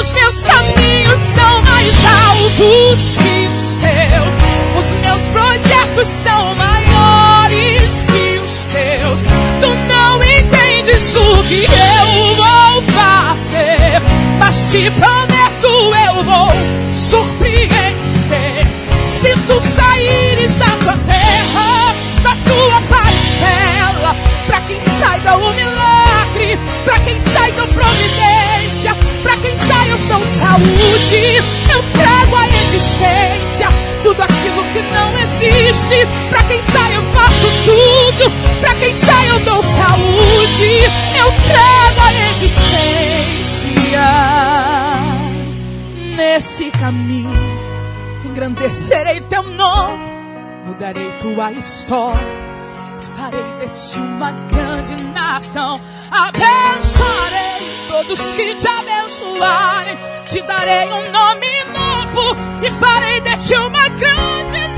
Os 0.00 0.12
meus 0.12 0.42
caminhos 0.42 1.20
são 1.20 1.62
mais 1.62 1.94
altos 2.26 3.16
que 3.16 3.48
os 3.48 3.76
teus, 3.76 4.34
os 4.78 4.90
meus 5.04 5.22
projetos 5.32 6.08
são 6.08 6.54
maiores 6.54 8.06
que 8.06 8.38
os 8.38 8.64
teus. 8.66 9.20
Tu 9.60 9.68
não 9.68 10.22
entendes 10.22 11.14
o 11.14 11.42
que 11.44 11.64
eu 11.64 12.34
vou 12.36 12.82
fazer, 12.92 14.02
mas 14.38 14.70
te 14.70 14.90
prometo 14.92 15.27
quem 24.68 24.78
saiba 24.80 25.36
o 25.36 25.52
milagre, 25.54 26.58
pra 26.84 26.98
quem 27.00 27.18
saiba 27.18 27.66
providência, 27.68 28.94
pra 29.22 29.36
quem 29.38 29.56
sai 29.56 29.90
eu 29.90 29.98
dou 29.98 30.24
saúde, 30.26 31.36
eu 31.72 31.82
trago 31.98 32.36
a 32.36 32.46
existência, 32.46 33.68
tudo 34.02 34.22
aquilo 34.22 34.62
que 34.72 34.82
não 34.92 35.18
existe, 35.20 36.06
pra 36.28 36.44
quem 36.44 36.62
sai 36.62 36.96
eu 36.96 37.02
faço 37.14 37.48
tudo, 37.64 38.30
pra 38.60 38.74
quem 38.74 38.94
sai 38.94 39.30
eu 39.30 39.40
dou 39.40 39.62
saúde, 39.62 40.82
eu 41.18 41.32
trago 41.48 42.00
a 42.06 42.12
existência 42.30 43.68
nesse 46.14 46.70
caminho. 46.72 47.32
Engrandecerei 48.24 49.22
teu 49.22 49.42
nome, 49.44 50.10
mudarei 50.66 51.10
tua 51.12 51.52
história, 51.52 52.47
farei 53.28 53.68
de 53.68 53.68
ti 53.74 53.98
uma 53.98 54.32
grande 54.32 55.04
nação. 55.12 55.80
Abençoarei 56.10 57.86
todos 57.88 58.32
que 58.34 58.54
te 58.54 58.68
abençoarem, 58.68 59.98
te 60.24 60.42
darei 60.42 60.86
um 60.92 61.10
nome 61.10 61.46
novo 61.74 62.36
e 62.62 62.70
farei 62.70 63.20
de 63.20 63.36
ti 63.36 63.54
uma 63.54 63.88
grande 63.90 64.58
nação. 64.58 64.77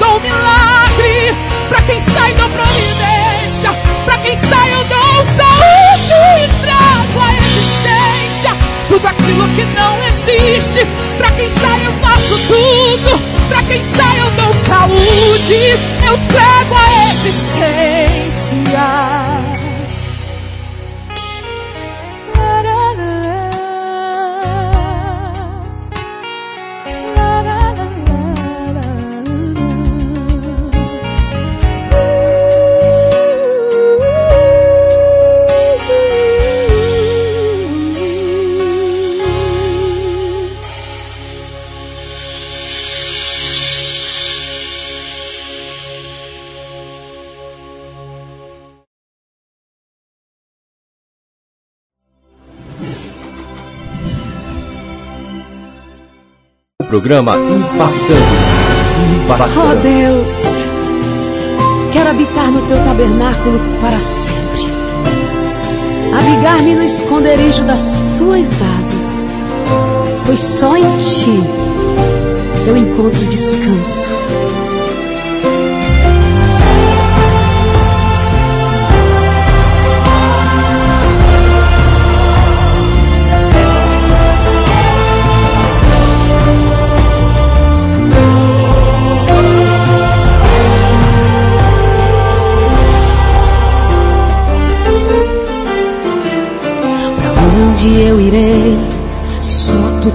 Dou 0.00 0.18
milagre, 0.18 1.36
pra 1.68 1.80
quem 1.82 2.00
sai 2.00 2.32
dou 2.34 2.48
providência, 2.48 3.70
pra 4.04 4.16
quem 4.18 4.36
sai 4.36 4.72
eu 4.72 4.84
dou 4.84 5.24
saúde 5.24 6.14
e 6.42 6.48
trago 6.64 7.20
a 7.20 7.32
existência. 7.46 8.56
Tudo 8.88 9.06
aquilo 9.06 9.46
que 9.50 9.64
não 9.66 10.02
existe, 10.04 10.84
pra 11.18 11.30
quem 11.30 11.48
sai 11.52 11.86
eu 11.86 11.92
faço 12.02 12.36
tudo, 12.48 13.22
pra 13.48 13.62
quem 13.62 13.84
sai 13.84 14.20
eu 14.20 14.30
dou 14.32 14.52
saúde, 14.54 15.78
eu 16.04 16.18
trago 16.28 16.74
a 16.74 17.10
existência. 17.12 18.58
Programa 56.90 57.36
Impactando. 57.38 58.20
Oh 58.98 59.32
Impactando. 59.32 59.80
Deus, 59.80 60.34
quero 61.92 62.10
habitar 62.10 62.50
no 62.50 62.60
teu 62.62 62.76
tabernáculo 62.78 63.60
para 63.80 64.00
sempre. 64.00 64.66
Abrigar-me 66.12 66.74
no 66.74 66.82
esconderijo 66.82 67.62
das 67.62 67.96
tuas 68.18 68.60
asas, 68.78 69.24
pois 70.26 70.40
só 70.40 70.76
em 70.76 70.82
ti 70.98 71.40
eu 72.66 72.76
encontro 72.76 73.24
descanso. 73.26 74.08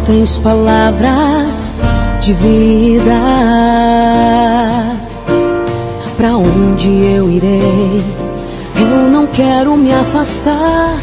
Tens 0.05 0.37
palavras 0.37 1.73
de 2.21 2.33
vida. 2.33 3.19
Pra 6.17 6.37
onde 6.37 6.89
eu 6.89 7.29
irei? 7.29 8.03
Eu 8.79 9.09
não 9.09 9.27
quero 9.27 9.75
me 9.75 9.91
afastar 9.93 10.97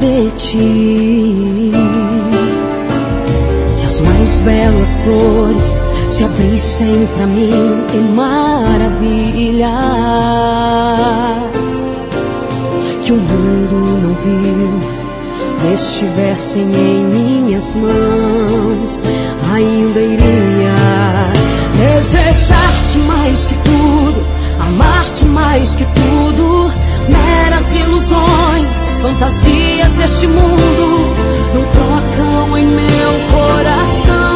de 0.00 0.30
ti. 0.32 1.72
Se 3.72 3.86
as 3.86 4.00
mais 4.00 4.40
belas 4.40 5.00
flores 5.00 5.80
se 6.08 6.24
abrissem 6.24 7.08
pra 7.16 7.26
mim 7.26 7.84
em 7.94 8.14
maravilhas 8.14 9.72
que 13.02 13.12
o 13.12 13.16
mundo 13.16 14.00
não 14.02 14.14
viu 14.14 15.01
estivessem 15.74 16.62
em 16.62 17.04
minhas 17.04 17.74
mãos, 17.76 19.02
ainda 19.54 20.00
iria 20.00 20.74
desejar-te 21.76 22.98
mais 23.06 23.46
que 23.46 23.54
tudo, 23.56 24.24
amar-te 24.60 25.24
mais 25.26 25.76
que 25.76 25.84
tudo. 25.84 26.70
Meras 27.08 27.74
ilusões, 27.74 28.68
fantasias 29.00 29.94
deste 29.94 30.28
mundo 30.28 31.14
não 31.52 31.64
trocam 31.72 32.58
em 32.58 32.64
meu 32.64 33.12
coração 33.30 34.31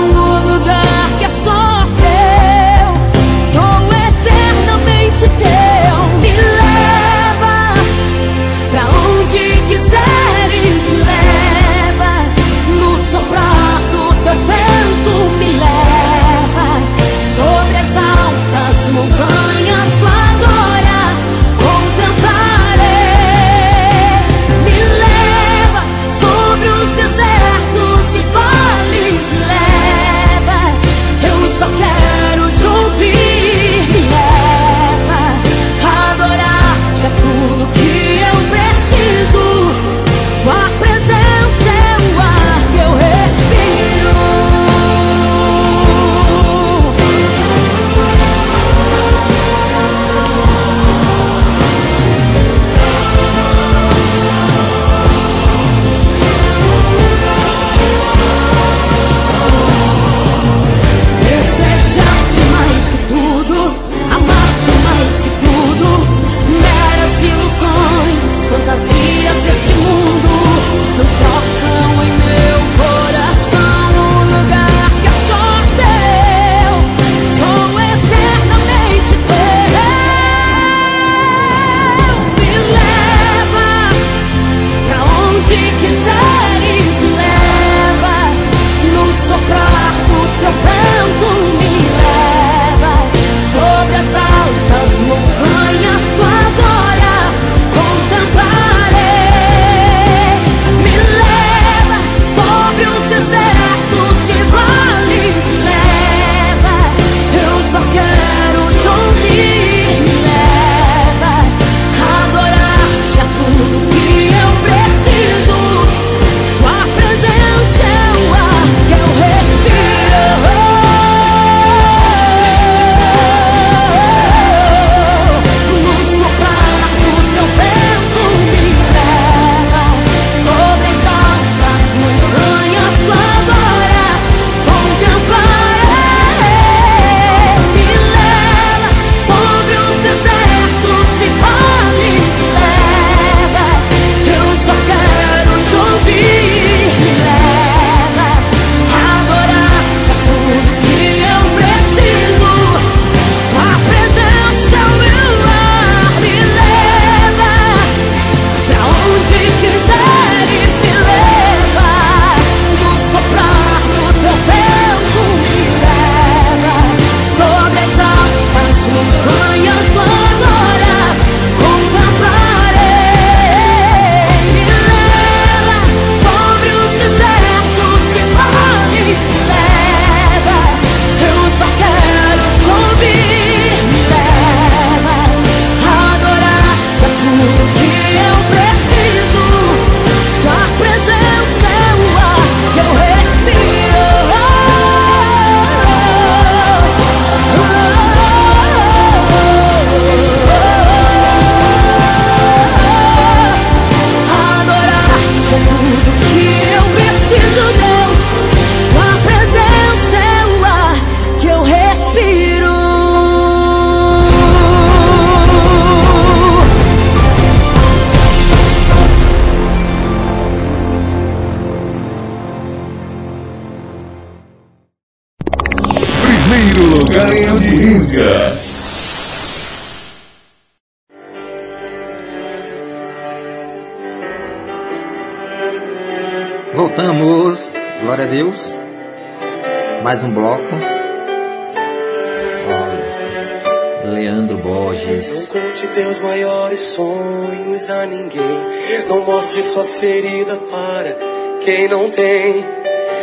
quem 251.87 251.89
não 251.89 252.11
tem 252.11 252.65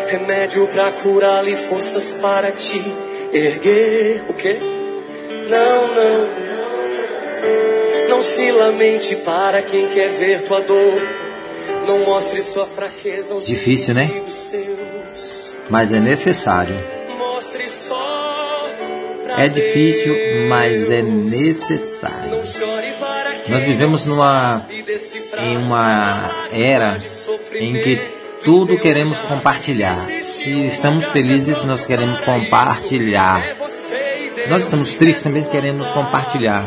remédio 0.08 0.66
pra 0.68 0.90
curá-la 0.92 1.50
e 1.50 1.56
forças 1.56 2.14
para 2.22 2.50
te 2.52 2.82
erguer. 3.34 4.24
O 4.30 4.34
quê? 4.34 4.58
Não, 5.50 5.88
não. 5.94 6.30
Não 8.10 8.22
se 8.22 8.52
lamente 8.52 9.18
para 9.18 9.62
quem 9.62 9.90
quer 9.90 10.08
ver 10.10 10.44
tua 10.44 10.62
dor. 10.62 11.02
Não 11.86 12.00
mostre 12.06 12.42
sua 12.42 12.66
fraqueza 12.66 13.34
aos 13.34 13.46
Difícil, 13.46 13.94
né? 13.94 14.10
seus. 14.30 15.58
Mas 15.70 15.92
é 15.92 16.00
necessário. 16.00 16.76
Mostre 17.18 17.68
só 17.68 18.70
É 19.38 19.50
difícil, 19.50 20.16
mas 20.48 20.90
é 20.90 21.02
necessário. 21.02 22.32
Nós 23.50 23.64
vivemos 23.64 24.06
numa 24.06 24.66
em 25.42 25.58
uma 25.58 26.32
era 26.54 26.98
em 27.60 27.74
que 27.82 28.23
tudo 28.44 28.78
queremos 28.78 29.20
compartilhar. 29.20 29.96
Se 29.96 30.50
estamos 30.68 31.06
felizes, 31.06 31.64
nós 31.64 31.86
queremos 31.86 32.22
compartilhar. 32.22 33.44
Se 33.68 34.50
nós 34.50 34.64
estamos 34.64 34.94
tristes, 34.94 35.24
também 35.24 35.44
queremos 35.44 35.90
compartilhar. 35.92 36.66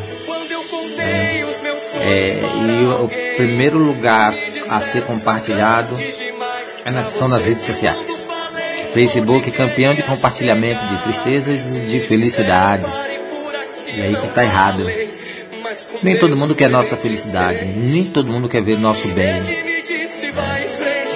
É, 2.01 2.35
e 2.66 2.85
o, 2.86 3.05
o 3.05 3.09
primeiro 3.36 3.78
lugar 3.78 4.35
a 4.69 4.81
ser 4.81 5.05
compartilhado 5.05 5.97
é 6.85 6.90
na, 6.90 7.05
são 7.07 7.28
nas 7.28 7.44
redes 7.44 7.65
sociais. 7.65 7.98
Facebook 8.93 9.51
campeão 9.51 9.94
de 9.94 10.03
compartilhamento 10.03 10.86
de 10.86 11.03
tristezas 11.03 11.66
e 11.66 11.81
de 11.81 12.01
felicidades. 12.01 12.89
E 13.89 14.01
aí 14.01 14.16
que 14.16 14.27
está 14.27 14.44
errado. 14.44 14.86
Nem 16.03 16.16
todo 16.16 16.36
mundo 16.36 16.55
quer 16.55 16.70
nossa 16.70 16.97
felicidade, 16.97 17.65
nem 17.65 18.05
todo 18.05 18.32
mundo 18.32 18.48
quer 18.48 18.62
ver 18.62 18.78
nosso 18.78 19.09
bem. 19.09 19.65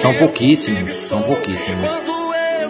São 0.01 0.13
pouquíssimos, 0.15 0.95
são 0.95 1.21
pouquíssimos. 1.23 1.85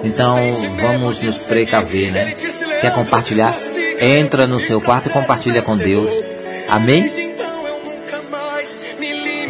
Então 0.03 0.53
vamos 0.81 1.21
nos 1.21 1.37
precaver, 1.43 2.11
né? 2.11 2.33
Quer 2.81 2.93
compartilhar? 2.93 3.55
Entra 3.99 4.47
no 4.47 4.59
seu 4.59 4.81
quarto 4.81 5.07
e 5.09 5.11
compartilha 5.11 5.61
com 5.61 5.77
Deus. 5.77 6.11
Amém? 6.69 7.05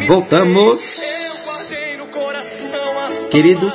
Voltamos. 0.06 0.80
Queridos, 3.30 3.74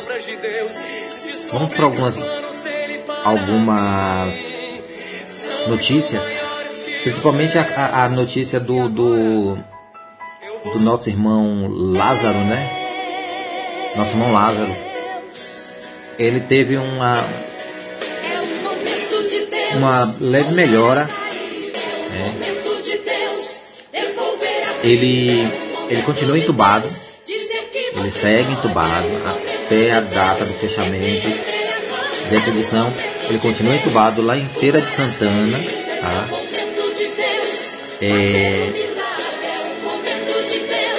vamos 1.52 1.74
para 1.74 1.86
algumas 1.86 2.16
algumas 3.24 4.34
notícias, 5.68 6.22
principalmente 7.04 7.58
a- 7.58 8.04
a 8.04 8.10
notícia 8.10 8.60
do, 8.60 8.88
do 8.88 9.58
do 10.74 10.80
nosso 10.82 11.10
irmão 11.10 11.68
Lázaro, 11.70 12.38
né? 12.40 12.87
Nosso 13.98 14.12
irmão 14.12 14.32
Lázaro. 14.32 14.76
Ele 16.20 16.40
teve 16.40 16.78
uma 16.78 17.18
uma 19.76 20.16
leve 20.20 20.54
melhora. 20.54 21.10
né? 22.12 22.36
Ele 24.84 25.48
ele 25.90 26.02
continua 26.04 26.38
entubado. 26.38 26.88
Ele 27.96 28.12
segue 28.12 28.52
entubado 28.52 29.08
até 29.66 29.92
a 29.92 30.02
data 30.02 30.46
do 30.46 30.54
fechamento 30.54 31.28
dessa 32.30 32.50
edição. 32.50 32.94
Ele 33.28 33.40
continua 33.40 33.76
entubado 33.76 34.22
lá 34.22 34.38
em 34.38 34.48
Feira 34.48 34.80
de 34.80 34.96
Santana. 34.96 35.58
Tá? 36.02 36.28
É, 38.00 38.70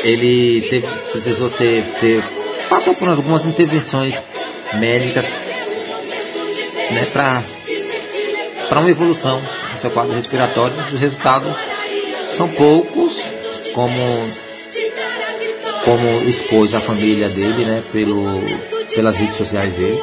ele 0.03 0.63
teve, 0.63 0.87
precisou 1.13 1.49
ser, 1.51 1.85
ter, 2.01 2.25
passou 2.69 2.95
por 2.95 3.09
algumas 3.09 3.47
intervenções 3.47 4.15
médicas 4.75 5.25
né, 6.91 7.07
para 8.69 8.81
uma 8.81 8.91
evolução 8.91 9.41
no 9.41 9.81
seu 9.81 9.91
quadro 9.91 10.15
respiratório. 10.15 10.75
Os 10.93 11.01
resultados 11.01 11.53
são 12.37 12.49
poucos, 12.49 13.23
como 13.75 13.99
como 15.85 16.21
expôs 16.23 16.75
a 16.75 16.81
família 16.81 17.31
dele, 17.31 17.65
né, 17.65 17.83
pelo, 17.91 18.43
pelas 18.95 19.17
redes 19.17 19.37
sociais 19.39 19.73
dele. 19.73 20.03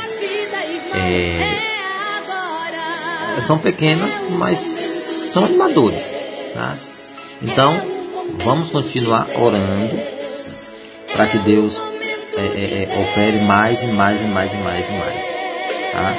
É, 0.95 1.57
são 3.45 3.59
pequenas, 3.59 4.09
mas 4.31 4.57
são 5.31 5.45
animadores. 5.45 6.01
Tá? 6.55 6.75
Então, 7.41 7.79
vamos 8.43 8.71
continuar 8.71 9.27
orando 9.37 9.99
para 11.13 11.27
que 11.27 11.37
Deus 11.39 11.79
é, 12.37 12.41
é, 12.41 12.83
é, 12.83 12.99
opere 12.99 13.39
mais 13.39 13.81
e 13.81 13.87
mais 13.87 14.21
e 14.21 14.25
mais 14.25 14.53
e 14.53 14.57
mais 14.57 14.85
e 14.87 14.91
mais. 14.91 15.35
Tá? 15.91 16.13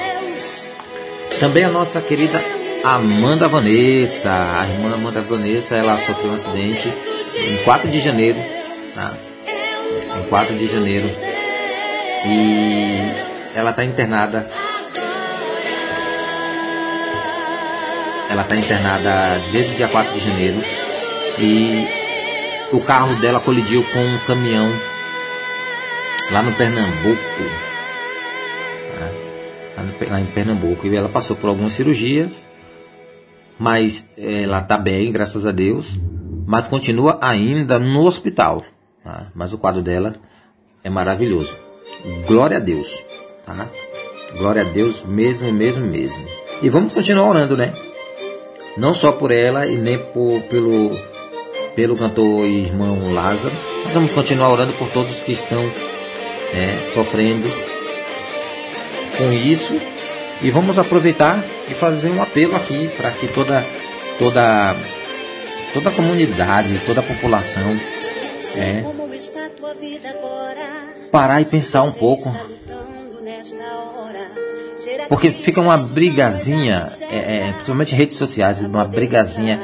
Também 1.40 1.64
a 1.64 1.68
nossa 1.68 2.00
querida 2.00 2.42
Amanda 2.82 3.48
Vanessa, 3.48 4.30
a 4.30 4.66
irmã 4.66 4.94
Amanda 4.94 5.20
Vanessa, 5.20 5.74
ela 5.74 5.98
sofreu 5.98 6.30
um 6.30 6.34
acidente 6.34 6.90
em 7.36 7.62
4 7.64 7.90
de 7.90 8.00
janeiro, 8.00 8.38
tá? 8.94 9.14
Em 10.18 10.28
4 10.28 10.54
de 10.54 10.66
janeiro. 10.66 11.10
E 12.24 13.10
ela 13.54 13.70
está 13.70 13.84
internada. 13.84 14.48
Ela 18.30 18.42
está 18.42 18.56
internada 18.56 19.40
desde 19.52 19.72
o 19.72 19.76
dia 19.76 19.88
4 19.88 20.14
de 20.14 20.26
janeiro. 20.26 20.62
E 21.38 21.88
o 22.72 22.80
carro 22.80 23.14
dela 23.16 23.40
colidiu 23.40 23.84
com 23.92 24.00
um 24.00 24.18
caminhão 24.26 24.72
lá 26.30 26.42
no 26.42 26.52
Pernambuco. 26.52 27.16
tá? 29.76 29.82
Lá, 30.10 30.20
em 30.20 30.26
Pernambuco. 30.26 30.86
E 30.86 30.96
ela 30.96 31.08
passou 31.08 31.36
por 31.36 31.48
algumas 31.48 31.72
cirurgias. 31.72 32.44
Mas 33.58 34.08
ela 34.16 34.60
está 34.60 34.76
bem, 34.76 35.12
graças 35.12 35.46
a 35.46 35.52
Deus. 35.52 35.98
Mas 36.46 36.68
continua 36.68 37.18
ainda 37.20 37.78
no 37.78 38.04
hospital. 38.04 38.64
tá? 39.02 39.30
Mas 39.34 39.52
o 39.52 39.58
quadro 39.58 39.82
dela 39.82 40.16
é 40.84 40.90
maravilhoso. 40.90 41.56
Glória 42.26 42.58
a 42.58 42.60
Deus. 42.60 43.02
Tá? 43.44 43.68
Glória 44.36 44.62
a 44.62 44.64
Deus 44.64 45.04
mesmo, 45.04 45.50
mesmo, 45.52 45.86
mesmo. 45.86 46.24
E 46.62 46.68
vamos 46.68 46.92
continuar 46.92 47.28
orando, 47.28 47.56
né? 47.56 47.72
Não 48.76 48.92
só 48.92 49.12
por 49.12 49.30
ela 49.30 49.66
e 49.66 49.76
nem 49.76 49.98
por, 49.98 50.42
pelo, 50.42 50.90
pelo 51.74 51.96
cantor 51.96 52.44
e 52.44 52.64
irmão 52.64 53.12
Lázaro. 53.12 53.54
Vamos 53.94 54.12
continuar 54.12 54.50
orando 54.50 54.72
por 54.74 54.88
todos 54.90 55.20
que 55.20 55.32
estão 55.32 55.62
é, 56.52 56.90
sofrendo 56.92 57.48
com 59.18 59.32
isso. 59.32 59.74
E 60.42 60.50
vamos 60.50 60.78
aproveitar 60.78 61.42
e 61.68 61.74
fazer 61.74 62.10
um 62.10 62.22
apelo 62.22 62.54
aqui 62.54 62.88
para 62.96 63.10
que 63.10 63.26
toda, 63.28 63.64
toda, 64.18 64.76
toda 65.72 65.88
a 65.88 65.92
comunidade, 65.92 66.78
toda 66.84 67.00
a 67.00 67.02
população 67.02 67.74
é, 68.54 68.82
parar 71.10 71.40
e 71.40 71.44
pensar 71.46 71.82
um 71.84 71.92
pouco. 71.92 72.34
Porque 75.08 75.30
fica 75.30 75.60
uma 75.60 75.78
brigazinha, 75.78 76.86
é, 77.10 77.16
é, 77.48 77.52
principalmente 77.52 77.94
redes 77.94 78.16
sociais, 78.16 78.60
uma 78.62 78.84
brigazinha 78.84 79.58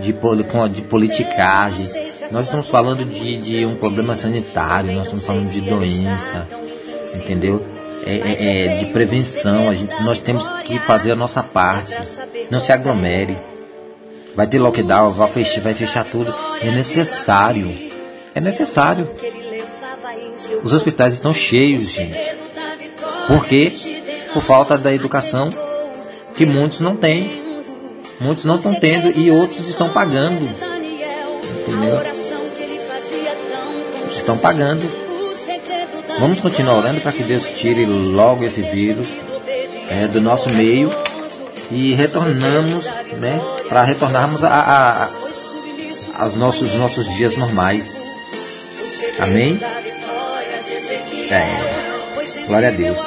de, 0.00 0.12
com- 0.50 0.68
de 0.68 0.82
politicagem. 0.82 1.86
Nós 2.30 2.46
estamos 2.46 2.68
falando 2.68 3.04
de, 3.04 3.36
de 3.38 3.66
um 3.66 3.76
problema 3.76 4.14
sanitário, 4.14 4.92
nós 4.92 5.04
estamos 5.04 5.26
falando 5.26 5.50
de 5.50 5.60
doença, 5.60 6.46
entendeu? 7.14 7.64
É, 8.06 8.16
é, 8.16 8.66
é, 8.66 8.78
de 8.78 8.92
prevenção, 8.92 9.70
a 9.70 9.74
gente, 9.74 9.94
nós 10.02 10.18
temos 10.18 10.46
que 10.64 10.78
fazer 10.80 11.12
a 11.12 11.16
nossa 11.16 11.42
parte. 11.42 11.94
Não 12.50 12.60
se 12.60 12.70
aglomere. 12.70 13.36
Vai 14.36 14.46
ter 14.46 14.58
lockdown, 14.58 15.10
vai 15.10 15.30
fechar, 15.30 15.60
vai 15.62 15.74
fechar 15.74 16.04
tudo. 16.04 16.34
É 16.60 16.70
necessário. 16.70 17.72
É 18.34 18.40
necessário. 18.40 19.08
Os 20.62 20.72
hospitais 20.72 21.14
estão 21.14 21.32
cheios, 21.32 21.84
gente. 21.84 22.18
Por 23.26 23.46
quê? 23.46 23.72
Por 24.34 24.42
falta 24.42 24.76
da 24.76 24.92
educação 24.92 25.48
que 26.34 26.44
muitos 26.44 26.80
não 26.80 26.96
têm. 26.96 27.42
Muitos 28.20 28.44
não 28.44 28.56
estão 28.56 28.74
tendo 28.74 29.10
e 29.18 29.30
outros 29.30 29.68
estão 29.68 29.88
pagando. 29.88 30.73
Entendeu? 31.66 32.00
Estão 34.10 34.36
pagando. 34.38 35.04
Vamos 36.18 36.40
continuar 36.40 36.76
orando 36.76 37.00
para 37.00 37.12
que 37.12 37.22
Deus 37.22 37.44
tire 37.48 37.84
logo 37.86 38.44
esse 38.44 38.62
vírus 38.62 39.08
é, 39.90 40.06
do 40.06 40.20
nosso 40.20 40.48
meio 40.48 40.94
e 41.70 41.94
retornamos, 41.94 42.84
né, 43.18 43.40
para 43.68 43.82
retornarmos 43.82 44.44
a, 44.44 44.48
a, 44.48 45.04
a, 45.04 45.10
aos 46.18 46.36
nossos, 46.36 46.74
nossos 46.74 47.08
dias 47.16 47.36
normais. 47.36 47.90
Amém? 49.18 49.58
É, 51.30 52.46
glória 52.46 52.68
a 52.68 52.72
Deus. 52.72 52.98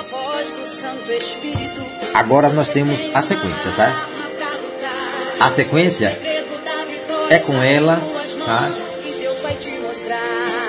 Agora 2.13 2.49
nós 2.49 2.69
temos 2.69 2.99
a 3.13 3.21
sequência, 3.21 3.71
tá? 3.75 4.07
A 5.39 5.51
sequência 5.51 6.19
é 7.29 7.39
com 7.39 7.61
ela, 7.61 8.01
tá? 8.47 8.71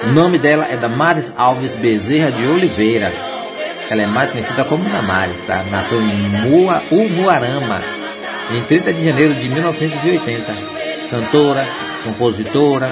O 0.09 0.13
nome 0.13 0.37
dela 0.39 0.67
é 0.69 0.77
Damares 0.77 1.33
Alves 1.37 1.77
Bezerra 1.77 2.33
de 2.33 2.45
Oliveira. 2.49 3.13
Ela 3.89 4.03
é 4.03 4.07
mais 4.07 4.33
conhecida 4.33 4.65
como 4.65 4.85
Damares, 4.85 5.37
tá? 5.47 5.65
Nasceu 5.71 6.01
em 6.01 6.29
Mua, 6.51 6.83
Umuarama, 6.91 7.81
em 8.51 8.63
30 8.63 8.93
de 8.93 9.05
janeiro 9.05 9.33
de 9.35 9.49
1980. 9.49 10.53
Cantora, 11.09 11.67
compositora 12.05 12.91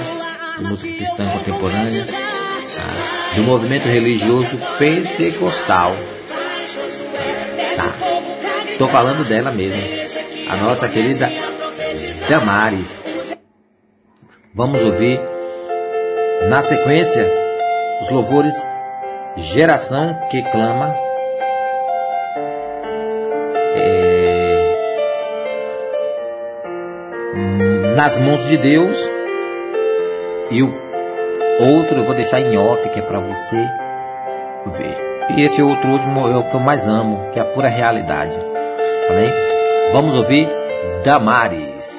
de 0.57 0.63
música 0.63 0.89
cristã 0.91 1.23
contemporânea, 1.29 2.05
tá? 2.05 3.35
do 3.35 3.43
movimento 3.43 3.85
religioso 3.85 4.57
pentecostal. 4.79 5.95
Tá? 7.75 7.93
Tô 8.79 8.87
falando 8.87 9.27
dela 9.27 9.51
mesmo, 9.51 9.81
a 10.49 10.55
nossa 10.55 10.87
querida 10.87 11.29
Damares. 12.27 13.06
Vamos 14.57 14.83
ouvir 14.83 15.21
na 16.49 16.63
sequência 16.63 17.31
os 18.01 18.09
louvores 18.09 18.55
Geração 19.35 20.17
que 20.31 20.41
clama. 20.41 20.95
É, 23.75 24.73
nas 27.95 28.19
mãos 28.19 28.47
de 28.47 28.57
Deus. 28.57 28.97
E 30.49 30.63
o 30.63 30.73
outro 31.59 31.99
eu 31.99 32.05
vou 32.05 32.15
deixar 32.15 32.39
em 32.39 32.57
off, 32.57 32.89
que 32.89 32.97
é 32.97 33.03
para 33.03 33.19
você 33.19 33.63
ver. 34.65 34.97
E 35.37 35.43
esse 35.43 35.61
outro 35.61 35.87
último 35.87 36.27
é 36.27 36.35
o 36.35 36.49
que 36.49 36.55
eu 36.55 36.59
mais 36.59 36.87
amo, 36.87 37.29
que 37.31 37.37
é 37.37 37.43
a 37.43 37.45
pura 37.45 37.67
realidade. 37.67 38.35
Amém? 39.07 39.31
Vamos 39.93 40.17
ouvir 40.17 40.49
Damares. 41.03 41.96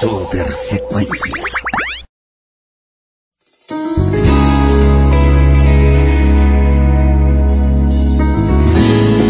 Super 0.00 0.52
sequência. 0.52 1.42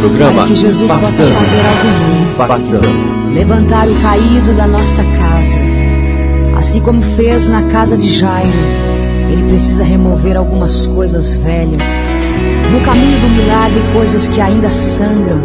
Programa 0.02 0.34
Para 0.34 0.46
que 0.48 0.54
Jesus 0.54 0.92
possa 0.92 1.00
fazer 1.00 1.26
algo 1.26 1.88
novo. 1.88 2.36
Bacana. 2.36 3.34
Levantar 3.34 3.88
o 3.88 3.94
caído 4.02 4.54
da 4.58 4.66
nossa 4.66 5.02
casa. 5.04 5.58
Assim 6.58 6.82
como 6.82 7.00
fez 7.00 7.48
na 7.48 7.62
casa 7.70 7.96
de 7.96 8.10
Jairo. 8.10 8.52
Ele 9.32 9.48
precisa 9.48 9.82
remover 9.82 10.36
algumas 10.36 10.84
coisas 10.88 11.34
velhas. 11.36 11.88
No 12.70 12.82
caminho 12.82 13.18
do 13.20 13.28
milagre, 13.42 13.80
coisas 13.94 14.28
que 14.28 14.38
ainda 14.38 14.70
sangram. 14.70 15.40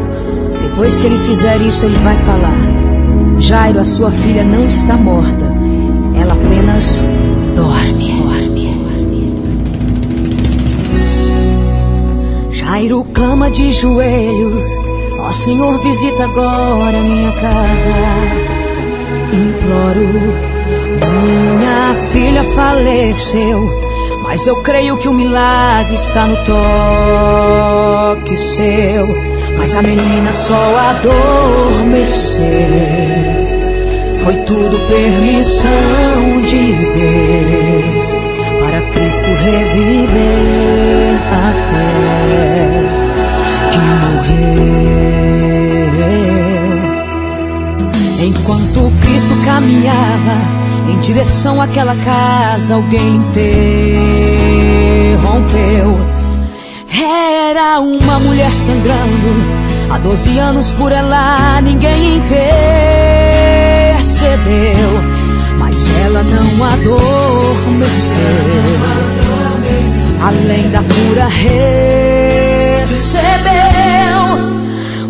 Depois 0.62 1.00
que 1.00 1.06
ele 1.06 1.18
fizer 1.20 1.62
isso, 1.62 1.86
ele 1.86 1.98
vai 2.00 2.18
falar: 2.18 2.83
Jairo, 3.44 3.80
a 3.82 3.84
sua 3.84 4.10
filha 4.10 4.42
não 4.42 4.66
está 4.68 4.96
morta. 4.96 5.52
Ela 6.16 6.34
apenas 6.34 7.04
dorme. 7.58 8.22
Dorme. 8.22 8.72
Jairo 12.52 13.04
clama 13.14 13.52
de 13.52 13.74
joelhos. 13.74 14.70
Ó 15.20 15.30
Senhor, 15.34 15.78
visita 15.80 16.24
agora 16.24 17.04
minha 17.04 17.34
casa. 17.34 17.92
Imploro. 19.34 20.08
Minha 21.60 21.96
filha 22.14 22.46
faleceu, 22.46 23.70
mas 24.24 24.48
eu 24.48 24.64
creio 24.64 24.96
que 24.96 25.10
o 25.10 25.14
milagre 25.14 25.96
está 25.96 26.28
no 26.28 26.38
toque 28.16 28.38
seu. 28.38 29.06
Mas 29.58 29.76
a 29.76 29.82
menina 29.82 30.32
só 30.32 30.78
adormeceu. 30.92 33.33
Foi 34.24 34.36
tudo 34.44 34.80
permissão 34.88 36.42
de 36.48 36.74
Deus 36.94 38.16
para 38.62 38.82
Cristo 38.92 39.26
reviver 39.26 41.20
a 41.30 41.52
fé 41.68 41.90
que 43.70 43.80
morreu. 44.00 44.64
Enquanto 48.26 48.92
Cristo 49.02 49.36
caminhava 49.44 50.38
em 50.90 50.98
direção 51.02 51.62
àquela 51.62 51.96
casa, 51.98 52.76
alguém 52.76 53.18
interrompeu. 53.18 53.44
Era 57.04 57.82
uma 57.82 58.20
mulher 58.20 58.52
sangrando. 58.52 59.64
Há 59.92 59.98
12 59.98 60.40
anos 60.40 60.72
por 60.72 60.94
ela 60.94 61.60
ninguém 61.62 62.16
intercedeu. 64.24 64.92
Mas 65.60 65.76
ela 66.06 66.24
não 66.24 66.64
adormeceu. 66.64 68.20
Além 70.22 70.70
da 70.70 70.80
cura, 70.80 71.28
recebeu 71.28 71.64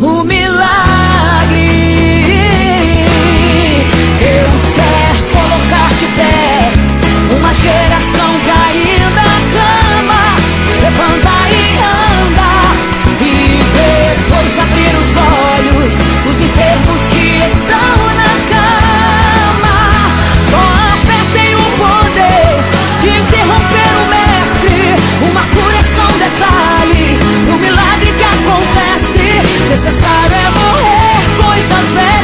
o 0.02 0.24
milagre. 0.24 1.54
Deus 4.20 4.64
quer 4.76 5.16
colocar 5.32 5.90
de 6.00 6.08
pé 6.18 6.72
uma 7.38 7.54
geração 7.54 8.32
caída 8.46 9.26
cama. 9.54 10.24
Levanta 10.82 11.36
e 11.50 11.78
anda 11.78 12.52
e 13.22 13.32
depois 13.78 14.54
abrir 14.60 14.96
os 14.98 15.12
olhos 15.16 15.94
dos 16.24 16.38
enfermos 16.40 17.02
que 17.12 17.26
estão 17.46 17.93
Necessário 29.74 30.36
é 30.36 30.52
morrer 30.52 31.44
coisas 31.44 31.94
velhas 31.94 32.23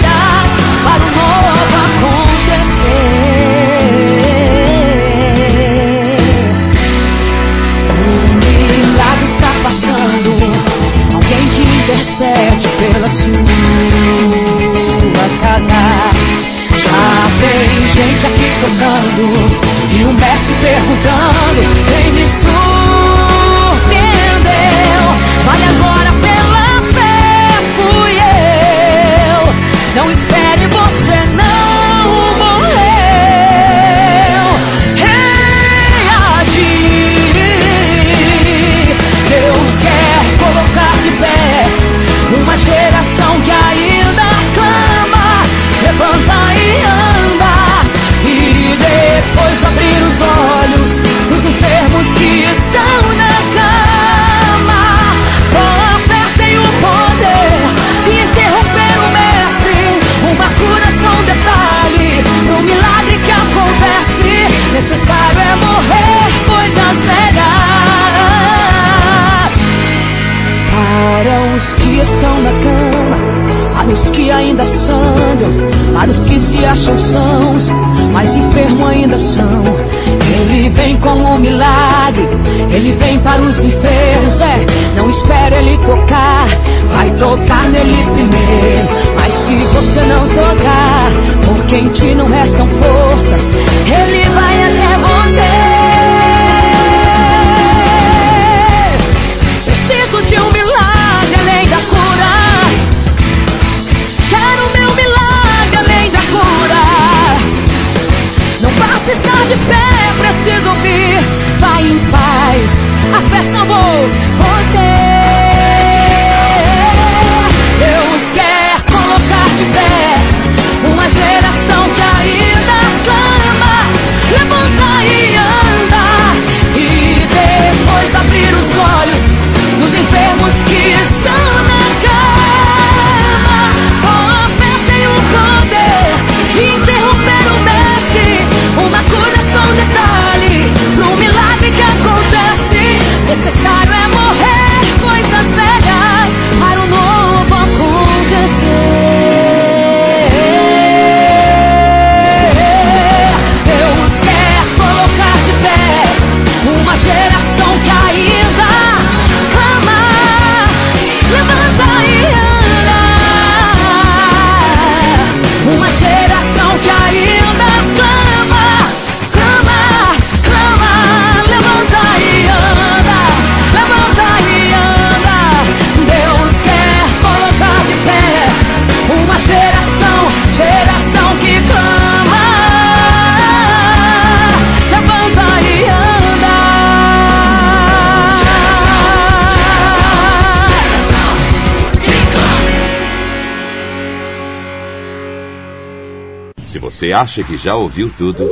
Você 196.99 197.13
acha 197.13 197.41
que 197.41 197.55
já 197.55 197.77
ouviu 197.77 198.11
tudo? 198.17 198.43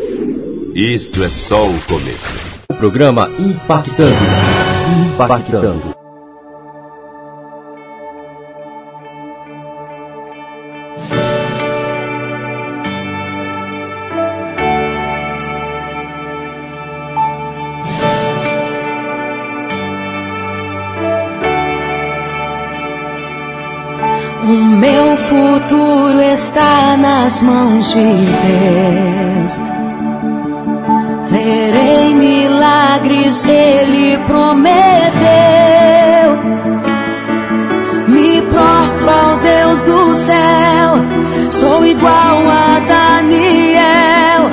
Isto 0.73 1.21
é 1.21 1.27
só 1.27 1.59
o 1.67 1.81
começo. 1.81 2.33
O 2.69 2.75
programa 2.75 3.29
Impactando. 3.37 4.15
Impactando. 5.13 5.97
O 24.45 24.53
meu 24.79 25.17
futuro 25.17 25.96
está 26.37 26.95
nas 26.97 27.41
mãos 27.41 27.91
de 27.93 28.03
Deus. 28.45 29.59
Verei 31.31 32.13
milagres, 32.13 33.43
Ele 33.43 34.19
prometeu. 34.19 34.77
Me 38.07 38.41
prostro 38.43 39.09
ao 39.09 39.37
Deus 39.37 39.83
do 39.83 40.15
céu, 40.15 41.49
sou 41.49 41.85
igual 41.85 42.47
a 42.47 42.79
Daniel. 42.87 44.49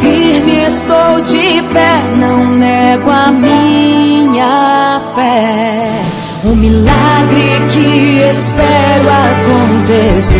Firme 0.00 0.64
estou 0.64 1.20
de 1.20 1.62
pé, 1.74 2.02
não 2.18 2.46
nego 2.52 3.10
a 3.10 3.30
minha 3.30 5.00
fé. 5.14 6.05
O 6.46 6.54
milagre 6.54 7.60
que 7.70 8.20
espero 8.30 9.08
acontecer. 9.26 10.36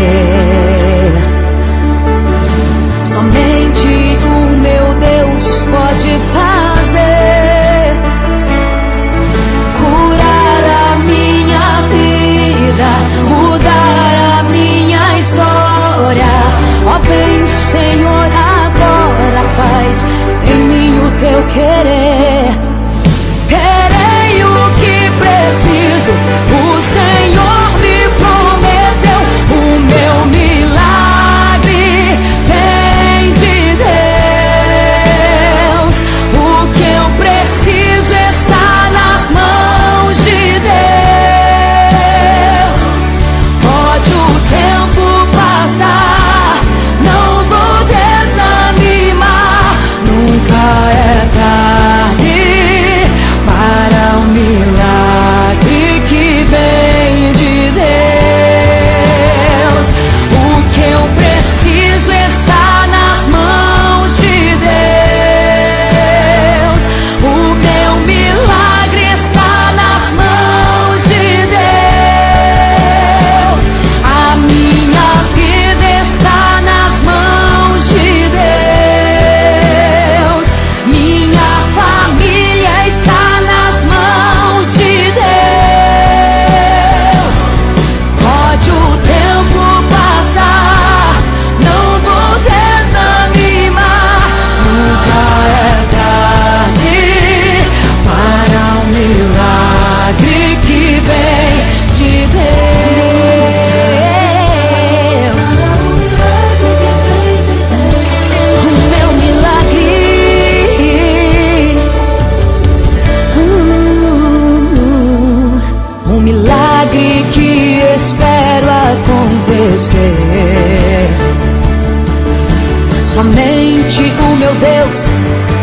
Somente 3.02 4.16
o 4.24 4.56
meu 4.62 4.86
Deus 5.00 5.46
pode 5.62 6.10
fazer 6.32 7.96
curar 9.80 10.62
a 10.84 10.96
minha 11.10 11.68
vida, 11.90 12.90
mudar 13.28 14.14
a 14.38 14.42
minha 14.44 15.04
história. 15.18 16.34
Ó, 16.86 16.98
vem, 17.00 17.44
Senhor, 17.48 18.30
agora 18.62 19.42
faz 19.56 20.04
em 20.52 20.60
mim 20.68 20.94
o 21.00 21.10
teu 21.18 21.42
querer. 21.52 22.25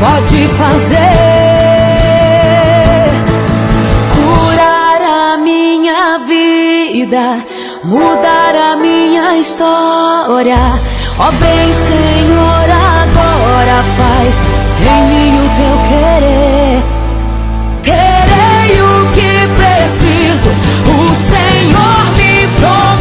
pode 0.04 0.48
fazer 0.50 0.98
curar 4.16 5.02
a 5.02 5.38
minha 5.38 6.20
vida, 6.28 7.46
mudar 7.86 8.54
a 8.54 8.76
minha 8.76 9.38
história. 9.38 10.58
Ó 11.20 11.28
oh, 11.28 11.32
bem, 11.32 11.74
Senhor, 11.74 12.68
agora 13.00 13.78
faz 13.98 14.34
em 14.82 15.02
mim 15.10 15.34
o 15.40 15.50
teu 15.60 15.76
querer. 15.90 16.84
Terei 17.84 18.72
o 18.82 18.94
que 19.16 19.32
preciso, 19.60 20.52
o 20.90 21.16
Senhor 21.16 22.04
me 22.18 22.32
promete. 22.58 22.93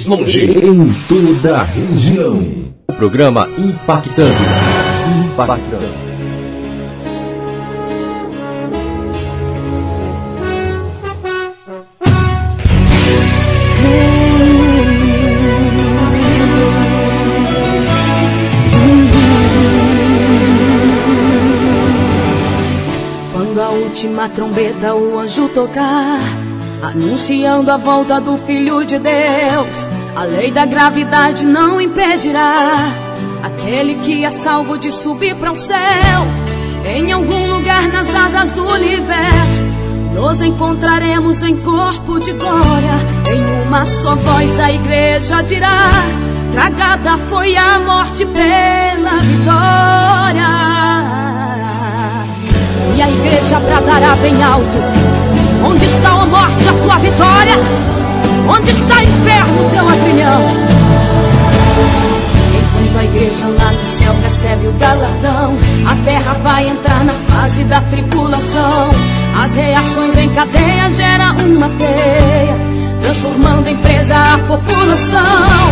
Mais 0.00 0.06
longe 0.06 0.44
em 0.44 0.94
toda 1.08 1.58
a 1.58 1.62
região. 1.62 2.72
O 2.88 2.92
programa 2.94 3.48
Impactando. 3.58 4.34
Impactando. 5.24 6.10
Quando 23.32 23.60
a 23.60 23.68
última 23.70 24.28
trombeta 24.28 24.94
o 24.94 25.18
anjo 25.18 25.48
tocar, 25.48 26.20
anunciando 26.82 27.70
a 27.70 27.76
volta 27.76 28.20
do 28.20 28.38
Filho 28.38 28.84
de 28.84 28.98
Deus, 28.98 29.89
a 30.14 30.24
lei 30.24 30.50
da 30.50 30.64
gravidade 30.66 31.44
não 31.44 31.80
impedirá 31.80 32.74
aquele 33.42 33.96
que 33.96 34.24
é 34.24 34.30
salvo 34.30 34.78
de 34.78 34.92
subir 34.92 35.34
para 35.36 35.52
o 35.52 35.56
céu. 35.56 36.26
Em 36.84 37.12
algum 37.12 37.46
lugar 37.46 37.88
nas 37.88 38.12
asas 38.14 38.52
do 38.52 38.66
universo, 38.66 39.64
nos 40.14 40.40
encontraremos 40.40 41.42
em 41.42 41.56
corpo 41.58 42.18
de 42.18 42.32
glória. 42.32 42.94
Em 43.30 43.66
uma 43.66 43.86
só 43.86 44.14
voz 44.16 44.58
a 44.58 44.72
igreja 44.72 45.42
dirá: 45.42 45.90
Tragada 46.52 47.16
foi 47.28 47.56
a 47.56 47.78
morte 47.78 48.26
pela 48.26 49.18
vitória. 49.20 50.50
E 52.96 53.02
a 53.02 53.08
igreja 53.08 53.60
bradará 53.60 54.16
bem 54.16 54.42
alto: 54.42 54.78
Onde 55.64 55.84
está 55.84 56.08
a 56.08 56.26
morte, 56.26 56.68
a 56.68 56.72
tua 56.72 56.98
vitória? 56.98 57.89
Onde 58.50 58.72
está 58.72 59.04
inferno, 59.04 59.70
teu 59.70 59.88
agrilhão? 59.88 60.42
Enquanto 62.58 62.98
a 62.98 63.04
igreja 63.04 63.46
lá 63.46 63.70
no 63.70 63.84
céu 63.84 64.12
recebe 64.24 64.66
o 64.66 64.72
galardão, 64.72 65.54
a 65.86 65.94
terra 66.04 66.32
vai 66.42 66.68
entrar 66.68 67.04
na 67.04 67.12
fase 67.12 67.62
da 67.64 67.80
tribulação. 67.82 68.90
As 69.40 69.54
reações 69.54 70.16
em 70.16 70.28
cadeia 70.30 70.90
geram 70.92 71.36
uma 71.36 71.68
teia, 71.78 72.56
transformando 73.02 73.68
em 73.68 73.76
presa 73.76 74.16
a 74.16 74.38
população. 74.38 75.70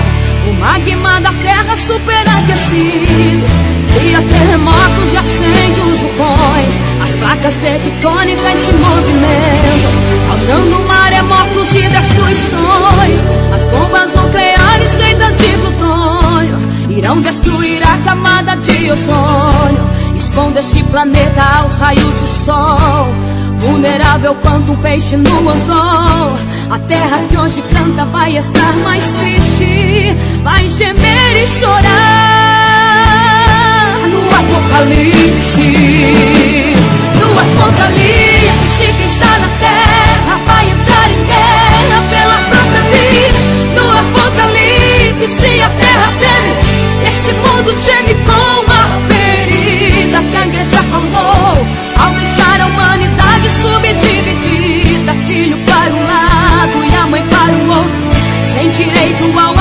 O 0.48 0.52
magma 0.60 1.20
da 1.20 1.32
terra 1.32 1.76
superaquecido 1.76 3.77
cria 3.94 4.20
terremotos 4.22 5.12
e 5.12 5.16
acende 5.16 5.80
os 5.80 5.98
vulcões. 5.98 6.74
As 7.02 7.10
placas 7.12 7.54
tectônicas 7.54 8.60
se 8.60 8.72
movimentam, 8.72 9.92
causando 10.28 10.88
maremotos 10.88 11.74
e 11.74 11.82
destruições. 11.82 13.18
As 13.54 13.62
bombas 13.70 14.14
nucleares 14.14 14.92
feitas 14.94 15.36
de 15.36 15.48
plutônio 15.58 16.58
irão 16.90 17.20
destruir 17.20 17.82
a 17.82 17.96
camada 17.98 18.56
de 18.56 18.90
ozônio, 18.90 19.90
expondo 20.16 20.58
este 20.58 20.82
planeta 20.84 21.42
aos 21.60 21.74
raios 21.76 22.02
do 22.02 22.44
sol. 22.44 23.08
Vulnerável 23.58 24.36
quanto 24.36 24.72
um 24.72 24.76
peixe 24.76 25.16
no 25.16 25.48
anzol. 25.48 26.38
A 26.70 26.78
terra 26.86 27.18
que 27.28 27.36
hoje 27.36 27.62
canta 27.72 28.04
vai 28.06 28.36
estar 28.36 28.72
mais 28.84 29.04
triste, 29.04 30.16
vai 30.44 30.68
gemer 30.68 31.42
e 31.42 31.46
chorar 31.48 32.37
no 34.18 34.30
apocalipse. 34.40 35.66
No 37.20 37.28
apocalipse 37.44 38.84
que 38.96 39.04
está 39.06 39.38
na 39.38 39.48
terra 39.64 40.34
vai 40.46 40.70
entrar 40.70 41.10
em 41.10 41.22
guerra 41.32 41.98
pela 42.10 42.38
própria 42.50 42.82
vida. 42.92 43.38
No 43.76 43.86
apocalipse 44.02 45.62
a 45.62 45.70
terra 45.70 46.12
treme, 46.18 46.52
este 47.06 47.32
mundo 47.32 47.70
geme 47.84 48.14
com 48.26 48.72
a 48.72 48.84
ferida 49.08 50.18
que 50.30 50.36
a 50.36 50.46
igreja 50.46 50.80
causou 50.90 51.66
ao 51.98 52.10
deixar 52.14 52.60
a 52.60 52.66
humanidade 52.66 53.48
subdividida, 53.62 55.14
filho 55.26 55.58
para 55.58 55.92
um 55.94 56.04
lado 56.06 56.84
e 56.84 56.94
a 56.94 57.06
mãe 57.06 57.22
para 57.22 57.52
o 57.52 57.68
outro, 57.68 58.56
sem 58.56 58.70
direito 58.70 59.38
ao 59.38 59.57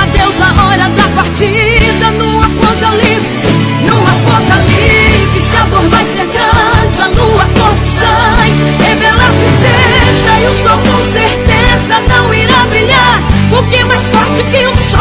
eu 10.48 10.56
sou 10.56 10.78
com 10.78 11.04
certeza 11.04 12.00
não 12.08 12.34
irá 12.34 12.64
brilhar. 12.70 13.22
Porque 13.50 13.76
é 13.76 13.84
mais 13.84 14.02
forte 14.08 14.44
que 14.44 14.66
o 14.66 14.74
sol? 14.76 14.97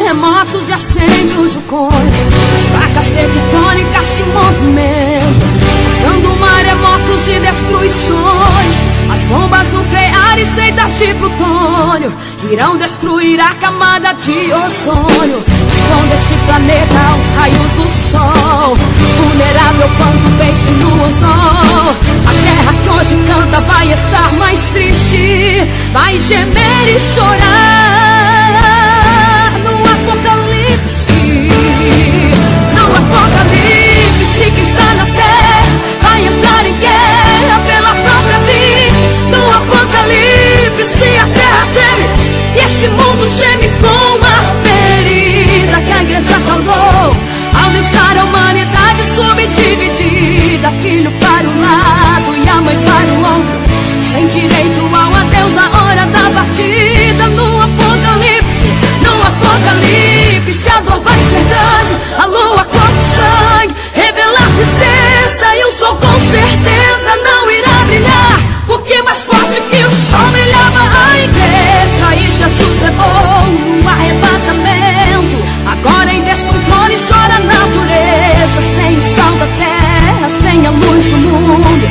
terremotos 0.00 0.68
e 0.68 0.72
acende 0.72 1.28
de 1.28 1.34
vulcões, 1.34 1.92
as 1.92 2.66
placas 2.70 3.08
tectônicas 3.10 4.06
se 4.06 4.22
movimentam, 4.22 5.50
causando 5.84 6.40
maremotos 6.40 7.28
e 7.28 7.38
destruições. 7.38 8.90
As 9.12 9.20
bombas 9.22 9.66
nucleares 9.72 10.48
feitas 10.54 10.98
de 10.98 11.14
plutônio 11.14 12.14
irão 12.50 12.76
destruir 12.78 13.40
a 13.40 13.54
camada 13.56 14.12
de 14.14 14.52
ozônio. 14.52 15.44
Esconde 15.72 16.14
este 16.14 16.36
planeta 16.46 17.00
aos 17.12 17.26
raios 17.36 17.70
do 17.72 17.90
sol, 18.10 18.76
vulnerável 19.18 19.90
quanto 19.98 20.30
peixe 20.38 20.70
no 20.80 20.92
ozônio 20.94 21.96
A 22.26 22.32
terra 22.32 22.72
que 22.82 22.88
hoje 22.88 23.16
canta 23.26 23.60
vai 23.60 23.92
estar 23.92 24.32
mais 24.38 24.60
triste, 24.66 25.68
vai 25.92 26.18
gemer 26.20 26.96
e 26.96 27.00
chorar. 27.00 28.79
Apocalipse 33.10 34.50
que 34.50 34.60
está 34.62 34.94
na 34.94 35.04
terra, 35.04 35.62
vai 36.02 36.26
entrar 36.26 36.64
em 36.64 36.74
guerra 36.74 37.60
pela 37.66 37.92
própria 37.94 38.38
vida. 38.46 38.98
No 39.30 39.50
apocalipse 39.50 41.08
a 41.18 41.26
terra 41.26 41.66
treme 41.74 42.06
e 42.54 42.58
esse 42.60 42.88
mundo 42.88 43.28
geme 43.36 43.68
com 43.80 44.18
a 44.24 44.36
ferida 44.62 45.80
que 45.80 45.92
a 45.92 46.02
igreja 46.02 46.40
causou 46.46 47.10
ao 47.62 47.70
deixar 47.72 48.16
a 48.16 48.24
humanidade 48.24 49.02
subdividida. 49.14 50.70
Filho 50.82 51.10
para 51.20 51.48
um 51.48 51.60
lado 51.60 52.36
e 52.36 52.48
a 52.48 52.60
mãe 52.60 52.78
para 52.84 53.12
o 53.12 53.20
outro, 53.34 53.58
sem 54.10 54.26
direito 54.28 54.80
ao 54.94 55.14
adeus 55.14 55.52
na 55.54 55.66
hora 55.66 56.06
da 56.06 56.30
partida. 56.30 57.26
No 57.28 57.62
apocalipse, 57.62 58.68
no 59.02 59.12
apocalipse, 59.26 60.68
a 60.68 60.80
dor 60.80 61.00
vai 61.00 61.18
ser 61.18 61.44
grande, 61.44 61.94
sol 65.90 65.96
com 65.96 66.20
certeza 66.20 67.16
não 67.24 67.50
irá 67.50 67.84
brilhar, 67.86 68.40
porque 68.66 69.02
mais 69.02 69.22
forte 69.24 69.60
que 69.70 69.84
o 69.84 69.90
sol 69.90 70.28
brilhava 70.30 70.80
a 70.80 71.18
igreja. 71.18 72.14
E 72.16 72.30
Jesus 72.30 72.82
levou 72.82 73.82
no 73.82 73.88
arrebatamento. 73.88 75.40
Agora 75.66 76.12
em 76.12 76.22
descontrole 76.22 76.96
chora 77.08 77.34
a 77.34 77.40
natureza, 77.40 78.62
sem 78.76 78.96
o 78.96 79.02
sal 79.14 79.32
da 79.32 79.46
terra, 79.58 80.30
sem 80.42 80.66
a 80.66 80.70
luz 80.70 81.04
do 81.06 81.16
mundo, 81.18 81.86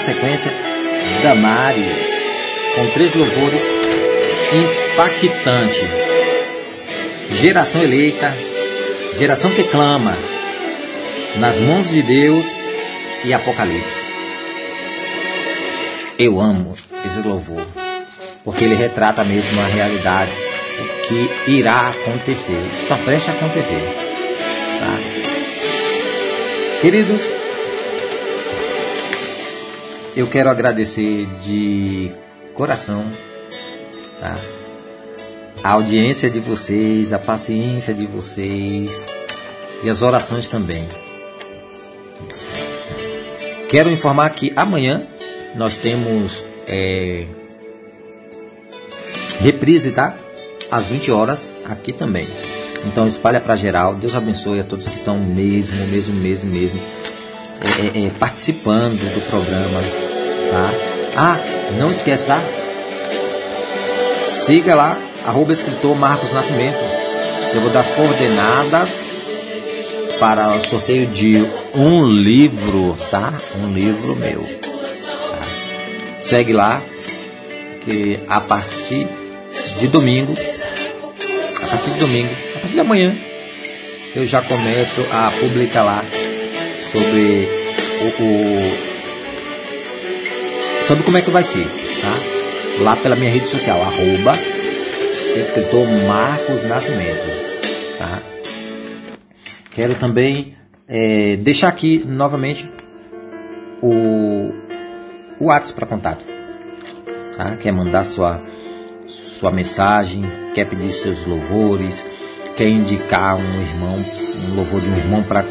sequência 0.00 0.52
Damares, 1.22 2.06
com 2.74 2.90
três 2.90 3.14
louvores 3.14 3.62
impactante. 4.52 5.84
Geração 7.32 7.82
eleita, 7.82 8.32
geração 9.18 9.50
que 9.50 9.64
clama, 9.64 10.16
nas 11.36 11.58
mãos 11.60 11.88
de 11.88 12.02
Deus 12.02 12.46
e 13.24 13.34
Apocalipse. 13.34 14.08
Eu 16.18 16.40
amo 16.40 16.76
esse 17.04 17.26
louvor, 17.26 17.66
porque 18.44 18.64
ele 18.64 18.74
retrata 18.74 19.22
mesmo 19.24 19.60
a 19.60 19.66
realidade, 19.66 20.32
o 20.78 21.06
que 21.06 21.50
irá 21.52 21.90
acontecer, 21.90 22.60
está 22.82 22.96
prestes 22.96 23.28
a 23.28 23.32
acontecer. 23.32 23.94
Tá? 24.80 24.98
Queridos, 26.80 27.20
eu 30.18 30.26
quero 30.26 30.50
agradecer 30.50 31.28
de 31.40 32.10
coração 32.52 33.06
tá? 34.20 34.36
a 35.62 35.70
audiência 35.70 36.28
de 36.28 36.40
vocês, 36.40 37.12
a 37.12 37.20
paciência 37.20 37.94
de 37.94 38.04
vocês 38.04 38.90
e 39.84 39.88
as 39.88 40.02
orações 40.02 40.50
também. 40.50 40.88
Quero 43.70 43.88
informar 43.92 44.30
que 44.30 44.52
amanhã 44.56 45.02
nós 45.54 45.76
temos 45.76 46.42
é, 46.66 47.24
reprise, 49.38 49.92
tá? 49.92 50.16
Às 50.68 50.86
20 50.86 51.12
horas 51.12 51.48
aqui 51.64 51.92
também. 51.92 52.26
Então 52.84 53.06
espalha 53.06 53.38
para 53.38 53.54
geral. 53.54 53.94
Deus 53.94 54.16
abençoe 54.16 54.58
a 54.58 54.64
todos 54.64 54.88
que 54.88 54.96
estão 54.96 55.16
mesmo, 55.16 55.76
mesmo, 55.86 56.14
mesmo, 56.16 56.50
mesmo 56.50 56.80
é, 57.60 57.98
é, 58.00 58.06
é, 58.06 58.10
participando 58.10 58.98
do 59.14 59.20
programa, 59.30 60.07
tá? 60.50 60.70
Ah, 61.16 61.38
não 61.78 61.90
esquece, 61.90 62.26
tá? 62.26 62.40
Siga 64.46 64.74
lá, 64.74 64.96
arroba 65.26 65.52
escritor 65.52 65.96
Marcos 65.96 66.32
Nascimento. 66.32 66.78
Eu 67.54 67.60
vou 67.60 67.70
dar 67.70 67.80
as 67.80 67.88
coordenadas 67.88 68.88
para 70.18 70.48
o 70.56 70.60
sorteio 70.68 71.06
de 71.06 71.44
um 71.74 72.06
livro, 72.06 72.96
tá? 73.10 73.32
Um 73.62 73.72
livro 73.72 74.16
meu. 74.16 74.40
Tá? 74.42 75.40
Segue 76.20 76.52
lá, 76.52 76.82
que 77.84 78.18
a 78.28 78.40
partir 78.40 79.08
de 79.78 79.86
domingo, 79.86 80.32
a 80.32 81.66
partir 81.66 81.90
de 81.90 81.98
domingo, 81.98 82.30
a 82.56 82.58
partir 82.60 82.74
de 82.74 82.80
amanhã, 82.80 83.16
eu 84.14 84.26
já 84.26 84.42
começo 84.42 85.00
a 85.12 85.30
publicar 85.40 85.84
lá 85.84 86.04
sobre 86.92 87.48
o, 88.00 88.22
o 88.22 88.87
sobre 90.88 91.04
como 91.04 91.18
é 91.18 91.20
que 91.20 91.30
vai 91.30 91.44
ser, 91.44 91.66
tá? 92.00 92.82
Lá 92.82 92.96
pela 92.96 93.14
minha 93.14 93.30
rede 93.30 93.46
social, 93.46 93.78
arroba 93.82 94.32
escritor 95.36 95.86
Marcos 96.06 96.66
Nascimento, 96.66 97.98
tá? 97.98 98.18
Quero 99.70 99.94
também 99.96 100.56
é, 100.88 101.36
deixar 101.36 101.68
aqui 101.68 102.02
novamente 102.08 102.72
o, 103.82 104.50
o 105.38 105.44
WhatsApp 105.48 105.74
para 105.74 105.86
contato. 105.86 106.24
Tá? 107.36 107.56
Quer 107.56 107.70
mandar 107.70 108.04
sua, 108.04 108.42
sua 109.06 109.50
mensagem, 109.50 110.24
quer 110.54 110.64
pedir 110.64 110.94
seus 110.94 111.26
louvores, 111.26 112.02
quer 112.56 112.66
indicar 112.66 113.36
um 113.36 113.60
irmão, 113.60 113.94
um 113.94 114.56
louvor 114.56 114.80
de 114.80 114.88
um 114.88 114.96
irmão 114.96 115.22
para 115.22 115.44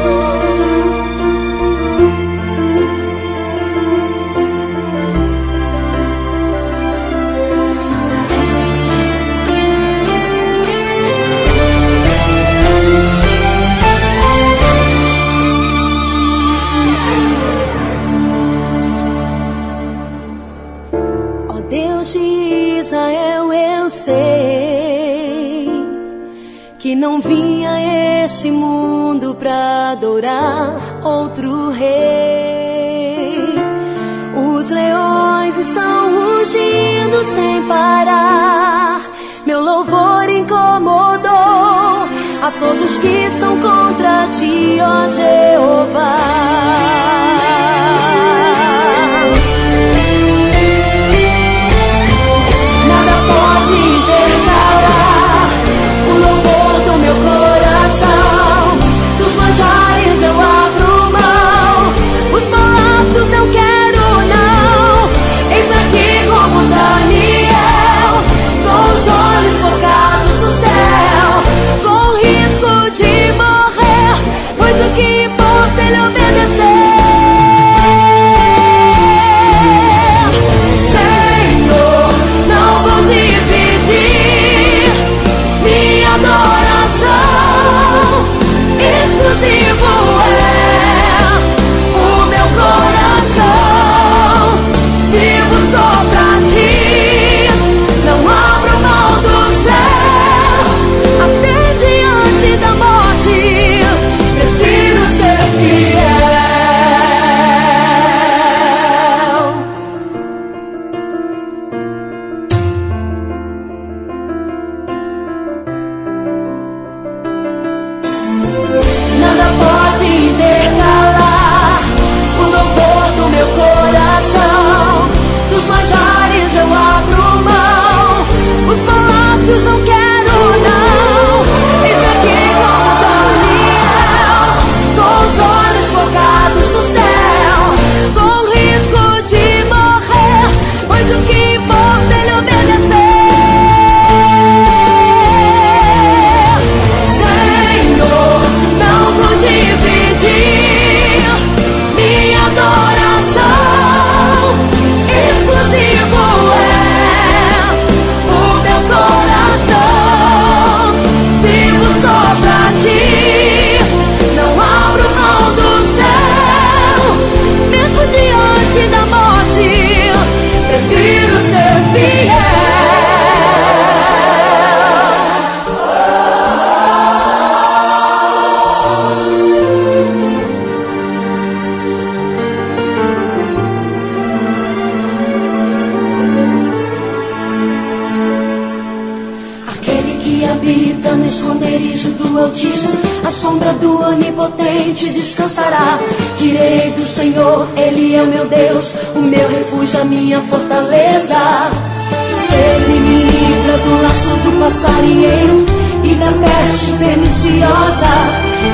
e 205.10 206.14
da 206.16 206.32
peste 206.32 206.92
perniciosa. 206.92 208.14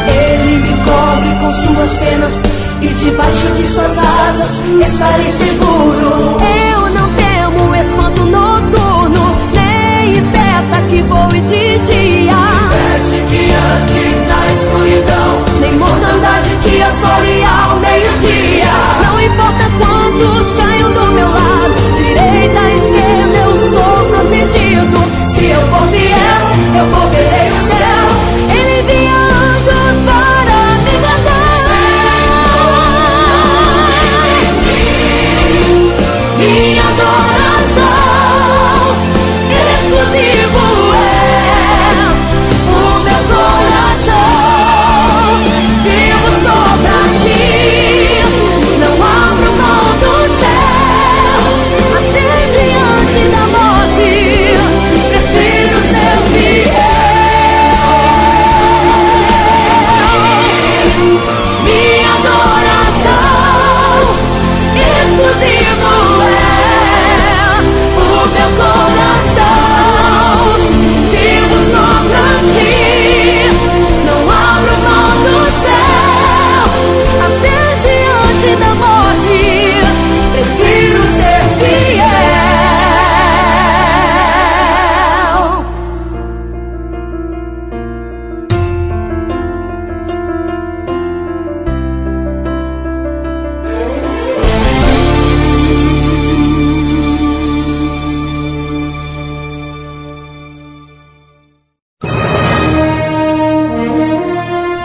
Ele 0.08 0.56
me 0.58 0.72
cobre 0.84 1.30
com 1.40 1.52
suas 1.52 1.92
penas 1.98 2.42
e 2.82 2.88
debaixo 2.88 3.50
de 3.52 3.62
suas 3.68 3.98
asas 3.98 4.60
estarei 4.84 5.30
seguro. 5.30 6.36
Eu 6.40 6.90
não 6.90 7.08
temo 7.14 7.74
espanto 7.76 8.22
noturno, 8.24 9.36
nem 9.54 10.14
seta 10.14 10.82
que 10.88 11.02
voe 11.02 11.40
de 11.40 11.78
dia. 11.78 12.34
Peste 12.70 13.16
que 13.28 13.52
ande 13.54 14.16
na 14.26 14.46
escuridão, 14.52 15.44
nem 15.60 15.72
mortandade 15.74 16.50
que 16.62 16.82
assole 16.82 17.44
ao 17.44 17.78
meio-dia. 17.78 18.43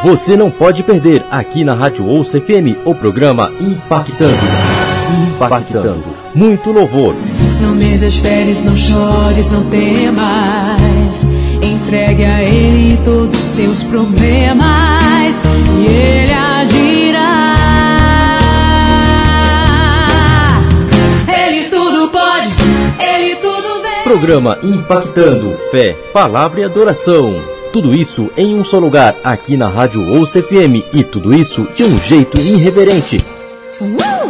Você 0.10 0.36
não 0.36 0.49
pode 0.49 0.81
perder 0.81 1.23
aqui 1.30 1.64
na 1.64 1.76
Rádio 1.76 2.03
Ouça 2.07 2.41
FM 2.41 2.81
o 2.84 2.95
programa 2.95 3.53
Impactando. 3.60 4.40
Impactando. 5.36 6.03
Muito 6.34 6.72
louvor. 6.72 7.14
No 7.61 7.76
mês 7.76 8.02
das 8.02 8.18
férias 8.18 8.64
não 8.64 8.76
chores, 8.76 9.52
não 9.52 9.64
temas. 9.69 11.27
Entregue 11.61 12.26
a 12.26 12.44
Ele 12.44 12.99
todos 13.06 13.38
os 13.38 13.49
teus 13.49 13.84
problemas 13.84 15.40
e 15.80 15.86
Ele 15.86 16.34
agirá. 16.34 17.56
Ele 21.27 21.69
tudo 21.69 22.10
pode, 22.10 22.48
Ele 22.99 23.36
tudo 23.36 23.84
vê. 23.84 24.03
Programa 24.06 24.57
Impactando 24.64 25.56
Fé, 25.69 25.94
Palavra 26.11 26.61
e 26.61 26.64
Adoração. 26.64 27.59
Tudo 27.71 27.93
isso 27.93 28.31
em 28.35 28.55
um 28.55 28.63
só 28.63 28.79
lugar, 28.79 29.15
aqui 29.23 29.55
na 29.55 29.67
Rádio 29.67 30.01
Ouça 30.03 30.41
FM. 30.41 30.83
E 30.91 31.03
tudo 31.03 31.33
isso 31.33 31.67
de 31.75 31.83
um 31.83 31.99
jeito 32.01 32.37
irreverente. 32.37 33.17
Uh! 33.79 34.29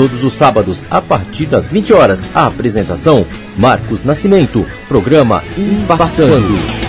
Todos 0.00 0.24
os 0.24 0.32
sábados, 0.32 0.84
a 0.90 1.02
partir 1.02 1.44
das 1.44 1.68
20 1.68 1.92
horas, 1.92 2.22
a 2.34 2.46
apresentação 2.46 3.26
Marcos 3.54 4.02
Nascimento, 4.02 4.66
programa 4.88 5.44
Impactando. 5.58 6.79